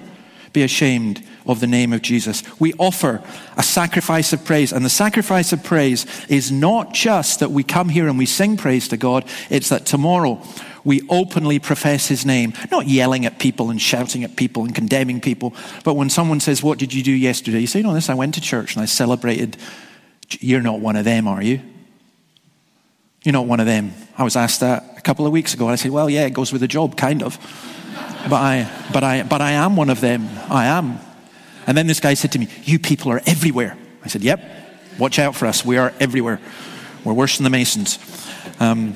be 0.52 0.62
ashamed 0.62 1.26
of 1.46 1.60
the 1.60 1.66
name 1.66 1.92
of 1.92 2.02
Jesus. 2.02 2.42
We 2.60 2.72
offer 2.74 3.22
a 3.56 3.62
sacrifice 3.62 4.32
of 4.32 4.44
praise. 4.44 4.72
And 4.72 4.84
the 4.84 4.90
sacrifice 4.90 5.52
of 5.52 5.62
praise 5.64 6.06
is 6.28 6.50
not 6.50 6.94
just 6.94 7.40
that 7.40 7.50
we 7.50 7.62
come 7.62 7.88
here 7.88 8.08
and 8.08 8.18
we 8.18 8.26
sing 8.26 8.56
praise 8.56 8.88
to 8.88 8.96
God, 8.96 9.24
it's 9.50 9.68
that 9.70 9.86
tomorrow 9.86 10.42
we 10.84 11.02
openly 11.08 11.58
profess 11.58 12.08
his 12.08 12.26
name, 12.26 12.54
not 12.70 12.86
yelling 12.86 13.24
at 13.24 13.38
people 13.38 13.70
and 13.70 13.80
shouting 13.80 14.24
at 14.24 14.36
people 14.36 14.64
and 14.64 14.74
condemning 14.74 15.20
people, 15.20 15.54
but 15.84 15.94
when 15.94 16.10
someone 16.10 16.40
says, 16.40 16.62
What 16.62 16.78
did 16.78 16.92
you 16.92 17.02
do 17.02 17.12
yesterday? 17.12 17.60
You 17.60 17.66
say, 17.66 17.82
know, 17.82 17.94
this, 17.94 18.08
I 18.08 18.14
went 18.14 18.34
to 18.34 18.40
church 18.40 18.74
and 18.74 18.82
I 18.82 18.86
celebrated. 18.86 19.56
You're 20.40 20.62
not 20.62 20.80
one 20.80 20.96
of 20.96 21.04
them, 21.04 21.28
are 21.28 21.42
you? 21.42 21.60
You're 23.24 23.34
not 23.34 23.46
one 23.46 23.60
of 23.60 23.66
them. 23.66 23.92
I 24.18 24.24
was 24.24 24.34
asked 24.34 24.60
that 24.60 24.98
a 24.98 25.00
couple 25.00 25.26
of 25.26 25.32
weeks 25.32 25.54
ago, 25.54 25.66
and 25.66 25.72
I 25.72 25.76
said, 25.76 25.92
Well, 25.92 26.10
yeah, 26.10 26.26
it 26.26 26.32
goes 26.32 26.52
with 26.52 26.60
the 26.60 26.68
job, 26.68 26.96
kind 26.96 27.22
of 27.22 27.38
but 28.28 28.32
I, 28.32 28.88
but 28.92 29.04
I, 29.04 29.22
but 29.22 29.40
I 29.40 29.52
am 29.52 29.76
one 29.76 29.90
of 29.90 30.00
them. 30.00 30.28
I 30.48 30.66
am. 30.66 30.98
And 31.66 31.76
then 31.76 31.86
this 31.86 32.00
guy 32.00 32.14
said 32.14 32.32
to 32.32 32.38
me, 32.38 32.48
You 32.64 32.78
people 32.78 33.12
are 33.12 33.20
everywhere. 33.26 33.76
I 34.04 34.08
said, 34.08 34.22
Yep, 34.22 34.42
watch 34.98 35.18
out 35.18 35.36
for 35.36 35.46
us. 35.46 35.64
We 35.64 35.76
are 35.78 35.92
everywhere. 36.00 36.40
We're 37.04 37.12
worse 37.12 37.38
than 37.38 37.44
the 37.44 37.50
Masons. 37.50 37.98
Um, 38.60 38.94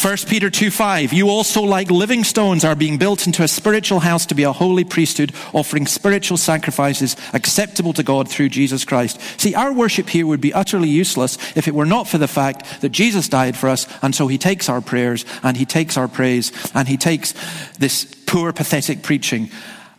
1 0.00 0.16
Peter 0.26 0.48
2 0.48 0.70
5, 0.70 1.12
you 1.12 1.28
also, 1.28 1.62
like 1.62 1.90
living 1.90 2.24
stones, 2.24 2.64
are 2.64 2.74
being 2.74 2.96
built 2.96 3.26
into 3.26 3.42
a 3.42 3.48
spiritual 3.48 4.00
house 4.00 4.24
to 4.26 4.34
be 4.34 4.42
a 4.42 4.52
holy 4.52 4.84
priesthood, 4.84 5.32
offering 5.52 5.86
spiritual 5.86 6.38
sacrifices 6.38 7.14
acceptable 7.34 7.92
to 7.92 8.02
God 8.02 8.28
through 8.28 8.48
Jesus 8.48 8.86
Christ. 8.86 9.20
See, 9.38 9.54
our 9.54 9.72
worship 9.72 10.08
here 10.08 10.26
would 10.26 10.40
be 10.40 10.54
utterly 10.54 10.88
useless 10.88 11.36
if 11.56 11.68
it 11.68 11.74
were 11.74 11.86
not 11.86 12.08
for 12.08 12.16
the 12.16 12.26
fact 12.26 12.80
that 12.80 12.88
Jesus 12.88 13.28
died 13.28 13.54
for 13.54 13.68
us, 13.68 13.86
and 14.02 14.14
so 14.14 14.28
he 14.28 14.38
takes 14.38 14.68
our 14.68 14.80
prayers, 14.80 15.26
and 15.42 15.58
he 15.58 15.66
takes 15.66 15.98
our 15.98 16.08
praise, 16.08 16.52
and 16.74 16.88
he 16.88 16.96
takes 16.96 17.34
this 17.78 18.06
poor, 18.26 18.52
pathetic 18.52 19.02
preaching, 19.02 19.50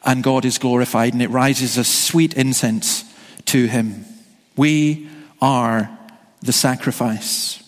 and 0.05 0.23
God 0.23 0.45
is 0.45 0.57
glorified, 0.57 1.13
and 1.13 1.21
it 1.21 1.29
rises 1.29 1.77
as 1.77 1.87
sweet 1.87 2.33
incense 2.33 3.03
to 3.45 3.67
Him. 3.67 4.05
We 4.55 5.09
are 5.41 5.89
the 6.41 6.53
sacrifice. 6.53 7.59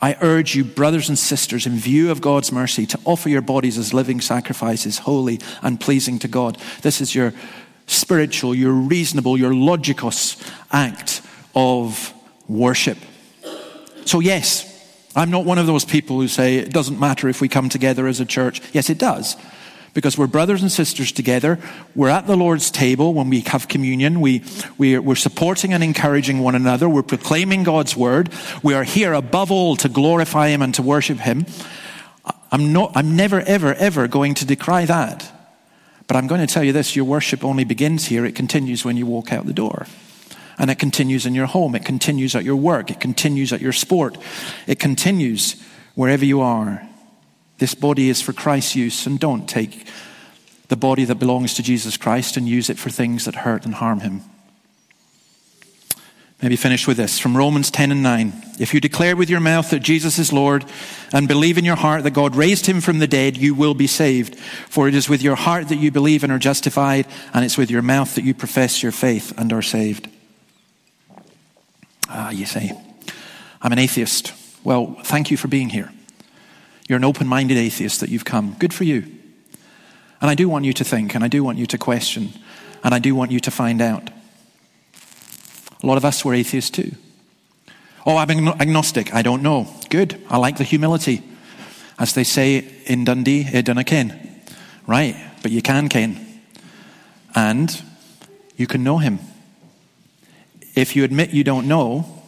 I 0.00 0.16
urge 0.20 0.54
you, 0.54 0.64
brothers 0.64 1.08
and 1.08 1.18
sisters, 1.18 1.66
in 1.66 1.76
view 1.76 2.10
of 2.10 2.20
God's 2.20 2.52
mercy, 2.52 2.86
to 2.86 3.00
offer 3.04 3.28
your 3.28 3.42
bodies 3.42 3.78
as 3.78 3.92
living 3.92 4.20
sacrifices, 4.20 4.98
holy 4.98 5.40
and 5.62 5.80
pleasing 5.80 6.18
to 6.20 6.28
God. 6.28 6.56
This 6.82 7.00
is 7.00 7.14
your 7.14 7.32
spiritual, 7.86 8.54
your 8.54 8.72
reasonable, 8.72 9.36
your 9.36 9.52
logikos 9.52 10.40
act 10.70 11.22
of 11.54 12.12
worship. 12.46 12.98
So, 14.04 14.20
yes, 14.20 14.64
I'm 15.16 15.30
not 15.30 15.44
one 15.44 15.58
of 15.58 15.66
those 15.66 15.84
people 15.84 16.20
who 16.20 16.28
say 16.28 16.56
it 16.58 16.72
doesn't 16.72 17.00
matter 17.00 17.28
if 17.28 17.40
we 17.40 17.48
come 17.48 17.68
together 17.68 18.06
as 18.06 18.20
a 18.20 18.26
church. 18.26 18.62
Yes, 18.72 18.90
it 18.90 18.98
does 18.98 19.36
because 19.98 20.16
we're 20.16 20.28
brothers 20.28 20.62
and 20.62 20.70
sisters 20.70 21.10
together. 21.10 21.58
We're 21.96 22.08
at 22.08 22.28
the 22.28 22.36
Lord's 22.36 22.70
table 22.70 23.14
when 23.14 23.30
we 23.30 23.40
have 23.40 23.66
communion. 23.66 24.20
We, 24.20 24.44
we, 24.78 24.94
are 24.94 25.16
supporting 25.16 25.74
and 25.74 25.82
encouraging 25.82 26.38
one 26.38 26.54
another. 26.54 26.88
We're 26.88 27.02
proclaiming 27.02 27.64
God's 27.64 27.96
word. 27.96 28.32
We 28.62 28.74
are 28.74 28.84
here 28.84 29.12
above 29.12 29.50
all 29.50 29.74
to 29.74 29.88
glorify 29.88 30.50
Him 30.50 30.62
and 30.62 30.72
to 30.76 30.84
worship 30.84 31.18
Him. 31.18 31.46
I'm, 32.52 32.72
not, 32.72 32.92
I'm 32.94 33.16
never, 33.16 33.40
ever, 33.40 33.74
ever 33.74 34.06
going 34.06 34.34
to 34.34 34.46
decry 34.46 34.84
that. 34.84 35.28
But 36.06 36.16
I'm 36.16 36.28
going 36.28 36.46
to 36.46 36.54
tell 36.54 36.62
you 36.62 36.72
this 36.72 36.94
your 36.94 37.04
worship 37.04 37.42
only 37.42 37.64
begins 37.64 38.06
here, 38.06 38.24
it 38.24 38.36
continues 38.36 38.84
when 38.84 38.96
you 38.96 39.04
walk 39.04 39.32
out 39.32 39.46
the 39.46 39.52
door. 39.52 39.88
And 40.60 40.70
it 40.70 40.78
continues 40.78 41.26
in 41.26 41.34
your 41.34 41.46
home, 41.46 41.74
it 41.74 41.84
continues 41.84 42.36
at 42.36 42.44
your 42.44 42.54
work, 42.54 42.92
it 42.92 43.00
continues 43.00 43.52
at 43.52 43.60
your 43.60 43.72
sport, 43.72 44.16
it 44.68 44.78
continues 44.78 45.60
wherever 45.96 46.24
you 46.24 46.40
are. 46.40 46.88
This 47.58 47.74
body 47.74 48.08
is 48.08 48.20
for 48.22 48.32
Christ's 48.32 48.76
use, 48.76 49.06
and 49.06 49.18
don't 49.18 49.48
take 49.48 49.86
the 50.68 50.76
body 50.76 51.04
that 51.04 51.16
belongs 51.16 51.54
to 51.54 51.62
Jesus 51.62 51.96
Christ 51.96 52.36
and 52.36 52.48
use 52.48 52.70
it 52.70 52.78
for 52.78 52.90
things 52.90 53.24
that 53.24 53.36
hurt 53.36 53.64
and 53.64 53.74
harm 53.74 54.00
him. 54.00 54.22
Maybe 56.40 56.54
finish 56.54 56.86
with 56.86 56.98
this 56.98 57.18
from 57.18 57.36
Romans 57.36 57.68
10 57.68 57.90
and 57.90 58.02
9. 58.02 58.32
If 58.60 58.72
you 58.72 58.80
declare 58.80 59.16
with 59.16 59.28
your 59.28 59.40
mouth 59.40 59.70
that 59.70 59.80
Jesus 59.80 60.20
is 60.20 60.32
Lord 60.32 60.64
and 61.12 61.26
believe 61.26 61.58
in 61.58 61.64
your 61.64 61.74
heart 61.74 62.04
that 62.04 62.12
God 62.12 62.36
raised 62.36 62.66
him 62.66 62.80
from 62.80 63.00
the 63.00 63.08
dead, 63.08 63.36
you 63.36 63.54
will 63.54 63.74
be 63.74 63.88
saved. 63.88 64.36
For 64.68 64.86
it 64.86 64.94
is 64.94 65.08
with 65.08 65.20
your 65.20 65.34
heart 65.34 65.68
that 65.68 65.76
you 65.76 65.90
believe 65.90 66.22
and 66.22 66.32
are 66.32 66.38
justified, 66.38 67.06
and 67.34 67.44
it's 67.44 67.58
with 67.58 67.72
your 67.72 67.82
mouth 67.82 68.14
that 68.14 68.22
you 68.22 68.34
profess 68.34 68.84
your 68.84 68.92
faith 68.92 69.36
and 69.36 69.52
are 69.52 69.62
saved. 69.62 70.08
Ah, 72.08 72.30
you 72.30 72.46
say, 72.46 72.70
I'm 73.60 73.72
an 73.72 73.78
atheist. 73.80 74.32
Well, 74.62 74.96
thank 75.02 75.32
you 75.32 75.36
for 75.36 75.48
being 75.48 75.70
here. 75.70 75.90
You're 76.88 76.96
an 76.96 77.04
open 77.04 77.28
minded 77.28 77.58
atheist 77.58 78.00
that 78.00 78.08
you've 78.08 78.24
come. 78.24 78.56
Good 78.58 78.72
for 78.72 78.84
you. 78.84 79.04
And 80.20 80.30
I 80.30 80.34
do 80.34 80.48
want 80.48 80.64
you 80.64 80.72
to 80.72 80.84
think, 80.84 81.14
and 81.14 81.22
I 81.22 81.28
do 81.28 81.44
want 81.44 81.58
you 81.58 81.66
to 81.66 81.78
question, 81.78 82.32
and 82.82 82.94
I 82.94 82.98
do 82.98 83.14
want 83.14 83.30
you 83.30 83.40
to 83.40 83.50
find 83.50 83.80
out. 83.80 84.10
A 85.82 85.86
lot 85.86 85.96
of 85.96 86.04
us 86.04 86.24
were 86.24 86.34
atheists 86.34 86.70
too. 86.70 86.92
Oh, 88.04 88.16
I'm 88.16 88.30
agnostic. 88.30 89.14
I 89.14 89.22
don't 89.22 89.42
know. 89.42 89.68
Good. 89.90 90.20
I 90.28 90.38
like 90.38 90.56
the 90.56 90.64
humility. 90.64 91.22
As 91.98 92.14
they 92.14 92.24
say 92.24 92.64
in 92.86 93.04
Dundee, 93.04 93.44
eh, 93.52 93.58
e 93.58 93.62
dunna 93.62 93.84
ken. 93.84 94.42
Right. 94.86 95.14
But 95.42 95.52
you 95.52 95.62
can 95.62 95.88
ken. 95.88 96.42
And 97.34 97.82
you 98.56 98.66
can 98.66 98.82
know 98.82 98.98
him. 98.98 99.18
If 100.74 100.96
you 100.96 101.04
admit 101.04 101.30
you 101.30 101.44
don't 101.44 101.68
know, 101.68 102.22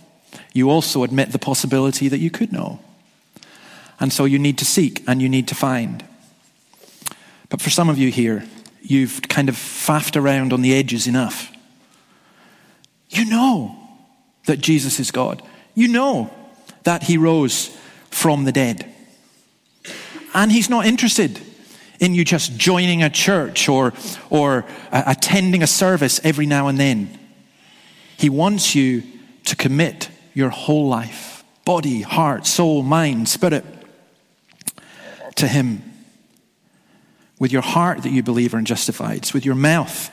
you 0.52 0.70
also 0.70 1.02
admit 1.02 1.32
the 1.32 1.38
possibility 1.38 2.08
that 2.08 2.18
you 2.18 2.30
could 2.30 2.52
know. 2.52 2.78
And 4.00 4.10
so 4.12 4.24
you 4.24 4.38
need 4.38 4.56
to 4.58 4.64
seek 4.64 5.04
and 5.06 5.20
you 5.20 5.28
need 5.28 5.46
to 5.48 5.54
find. 5.54 6.02
But 7.50 7.60
for 7.60 7.68
some 7.68 7.90
of 7.90 7.98
you 7.98 8.10
here, 8.10 8.44
you've 8.80 9.20
kind 9.28 9.48
of 9.50 9.54
faffed 9.54 10.18
around 10.18 10.54
on 10.54 10.62
the 10.62 10.74
edges 10.74 11.06
enough. 11.06 11.52
You 13.10 13.26
know 13.26 13.76
that 14.46 14.60
Jesus 14.60 14.98
is 14.98 15.10
God. 15.10 15.42
You 15.74 15.88
know 15.88 16.32
that 16.84 17.02
he 17.02 17.18
rose 17.18 17.76
from 18.10 18.44
the 18.44 18.52
dead. 18.52 18.86
And 20.32 20.50
he's 20.50 20.70
not 20.70 20.86
interested 20.86 21.38
in 21.98 22.14
you 22.14 22.24
just 22.24 22.56
joining 22.56 23.02
a 23.02 23.10
church 23.10 23.68
or, 23.68 23.92
or 24.30 24.64
attending 24.90 25.62
a 25.62 25.66
service 25.66 26.20
every 26.24 26.46
now 26.46 26.68
and 26.68 26.78
then. 26.78 27.18
He 28.16 28.30
wants 28.30 28.74
you 28.74 29.02
to 29.44 29.56
commit 29.56 30.08
your 30.32 30.48
whole 30.48 30.88
life 30.88 31.44
body, 31.64 32.00
heart, 32.00 32.46
soul, 32.46 32.82
mind, 32.82 33.28
spirit 33.28 33.64
to 35.40 35.48
Him. 35.48 35.82
With 37.38 37.52
your 37.52 37.62
heart 37.62 38.02
that 38.02 38.12
you 38.12 38.22
believe 38.22 38.54
are 38.54 38.60
justified, 38.60 39.18
it's 39.18 39.34
with 39.34 39.44
your 39.44 39.54
mouth 39.54 40.10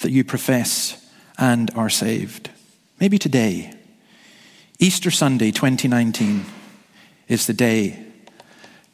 that 0.00 0.10
you 0.10 0.24
profess 0.24 1.00
and 1.38 1.70
are 1.76 1.88
saved. 1.88 2.50
Maybe 3.00 3.18
today, 3.18 3.72
Easter 4.78 5.10
Sunday 5.10 5.50
2019, 5.50 6.44
is 7.28 7.46
the 7.46 7.52
day 7.52 8.04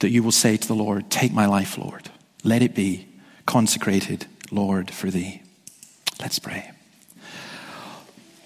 that 0.00 0.10
you 0.10 0.22
will 0.22 0.32
say 0.32 0.56
to 0.56 0.68
the 0.68 0.74
Lord, 0.74 1.10
Take 1.10 1.32
my 1.32 1.46
life, 1.46 1.78
Lord. 1.78 2.10
Let 2.44 2.62
it 2.62 2.74
be 2.74 3.08
consecrated, 3.46 4.26
Lord, 4.50 4.90
for 4.90 5.10
thee. 5.10 5.42
Let's 6.20 6.38
pray. 6.38 6.70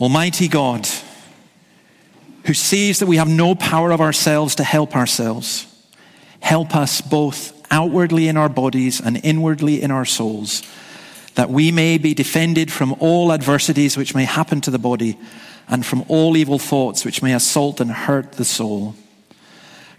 Almighty 0.00 0.48
God, 0.48 0.88
who 2.44 2.54
sees 2.54 3.00
that 3.00 3.06
we 3.06 3.16
have 3.16 3.28
no 3.28 3.54
power 3.54 3.90
of 3.90 4.00
ourselves 4.00 4.54
to 4.56 4.64
help 4.64 4.94
ourselves, 4.94 5.66
Help 6.44 6.76
us 6.76 7.00
both 7.00 7.58
outwardly 7.70 8.28
in 8.28 8.36
our 8.36 8.50
bodies 8.50 9.00
and 9.00 9.18
inwardly 9.24 9.80
in 9.80 9.90
our 9.90 10.04
souls, 10.04 10.62
that 11.36 11.48
we 11.48 11.72
may 11.72 11.96
be 11.96 12.12
defended 12.12 12.70
from 12.70 12.94
all 13.00 13.32
adversities 13.32 13.96
which 13.96 14.14
may 14.14 14.24
happen 14.24 14.60
to 14.60 14.70
the 14.70 14.78
body 14.78 15.18
and 15.68 15.86
from 15.86 16.04
all 16.06 16.36
evil 16.36 16.58
thoughts 16.58 17.02
which 17.02 17.22
may 17.22 17.32
assault 17.32 17.80
and 17.80 17.90
hurt 17.90 18.32
the 18.32 18.44
soul. 18.44 18.94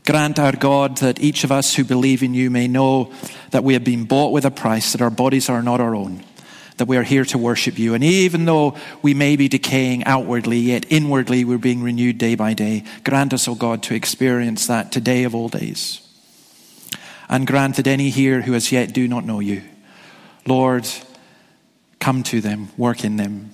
Grant, 0.05 0.37
our 0.37 0.51
God, 0.51 0.97
that 0.97 1.19
each 1.19 1.43
of 1.43 1.51
us 1.51 1.73
who 1.73 1.83
believe 1.83 2.21
in 2.21 2.35
you 2.35 2.51
may 2.51 2.67
know 2.67 3.11
that 3.49 3.63
we 3.63 3.73
have 3.73 3.83
been 3.83 4.05
bought 4.05 4.31
with 4.31 4.45
a 4.45 4.51
price, 4.51 4.91
that 4.91 5.01
our 5.01 5.09
bodies 5.09 5.49
are 5.49 5.63
not 5.63 5.81
our 5.81 5.95
own, 5.95 6.23
that 6.77 6.87
we 6.87 6.95
are 6.95 7.01
here 7.01 7.25
to 7.25 7.39
worship 7.39 7.79
you. 7.79 7.95
And 7.95 8.03
even 8.03 8.45
though 8.45 8.77
we 9.01 9.15
may 9.15 9.35
be 9.35 9.47
decaying 9.47 10.03
outwardly, 10.03 10.59
yet 10.59 10.85
inwardly 10.91 11.43
we're 11.43 11.57
being 11.57 11.81
renewed 11.81 12.19
day 12.19 12.35
by 12.35 12.53
day. 12.53 12.83
Grant 13.03 13.33
us, 13.33 13.47
O 13.47 13.53
oh 13.53 13.55
God, 13.55 13.81
to 13.81 13.95
experience 13.95 14.67
that 14.67 14.91
today 14.91 15.23
of 15.23 15.33
all 15.33 15.49
days 15.49 16.04
and 17.29 17.47
granted 17.47 17.87
any 17.87 18.09
here 18.09 18.41
who 18.41 18.53
as 18.53 18.71
yet 18.71 18.93
do 18.93 19.07
not 19.07 19.25
know 19.25 19.39
you. 19.39 19.63
Lord, 20.45 20.87
come 21.99 22.23
to 22.23 22.41
them, 22.41 22.69
work 22.77 23.03
in 23.03 23.17
them, 23.17 23.51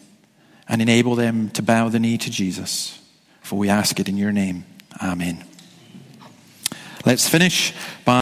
and 0.68 0.82
enable 0.82 1.16
them 1.16 1.50
to 1.52 1.62
bow 1.62 1.90
the 1.90 2.00
knee 2.00 2.18
to 2.18 2.30
Jesus. 2.30 3.00
For 3.42 3.58
we 3.58 3.70
ask 3.70 4.00
it 4.00 4.10
in 4.10 4.18
your 4.18 4.32
name. 4.32 4.66
Amen. 5.02 5.44
Let's 7.06 7.28
finish 7.28 7.74
by 8.06 8.20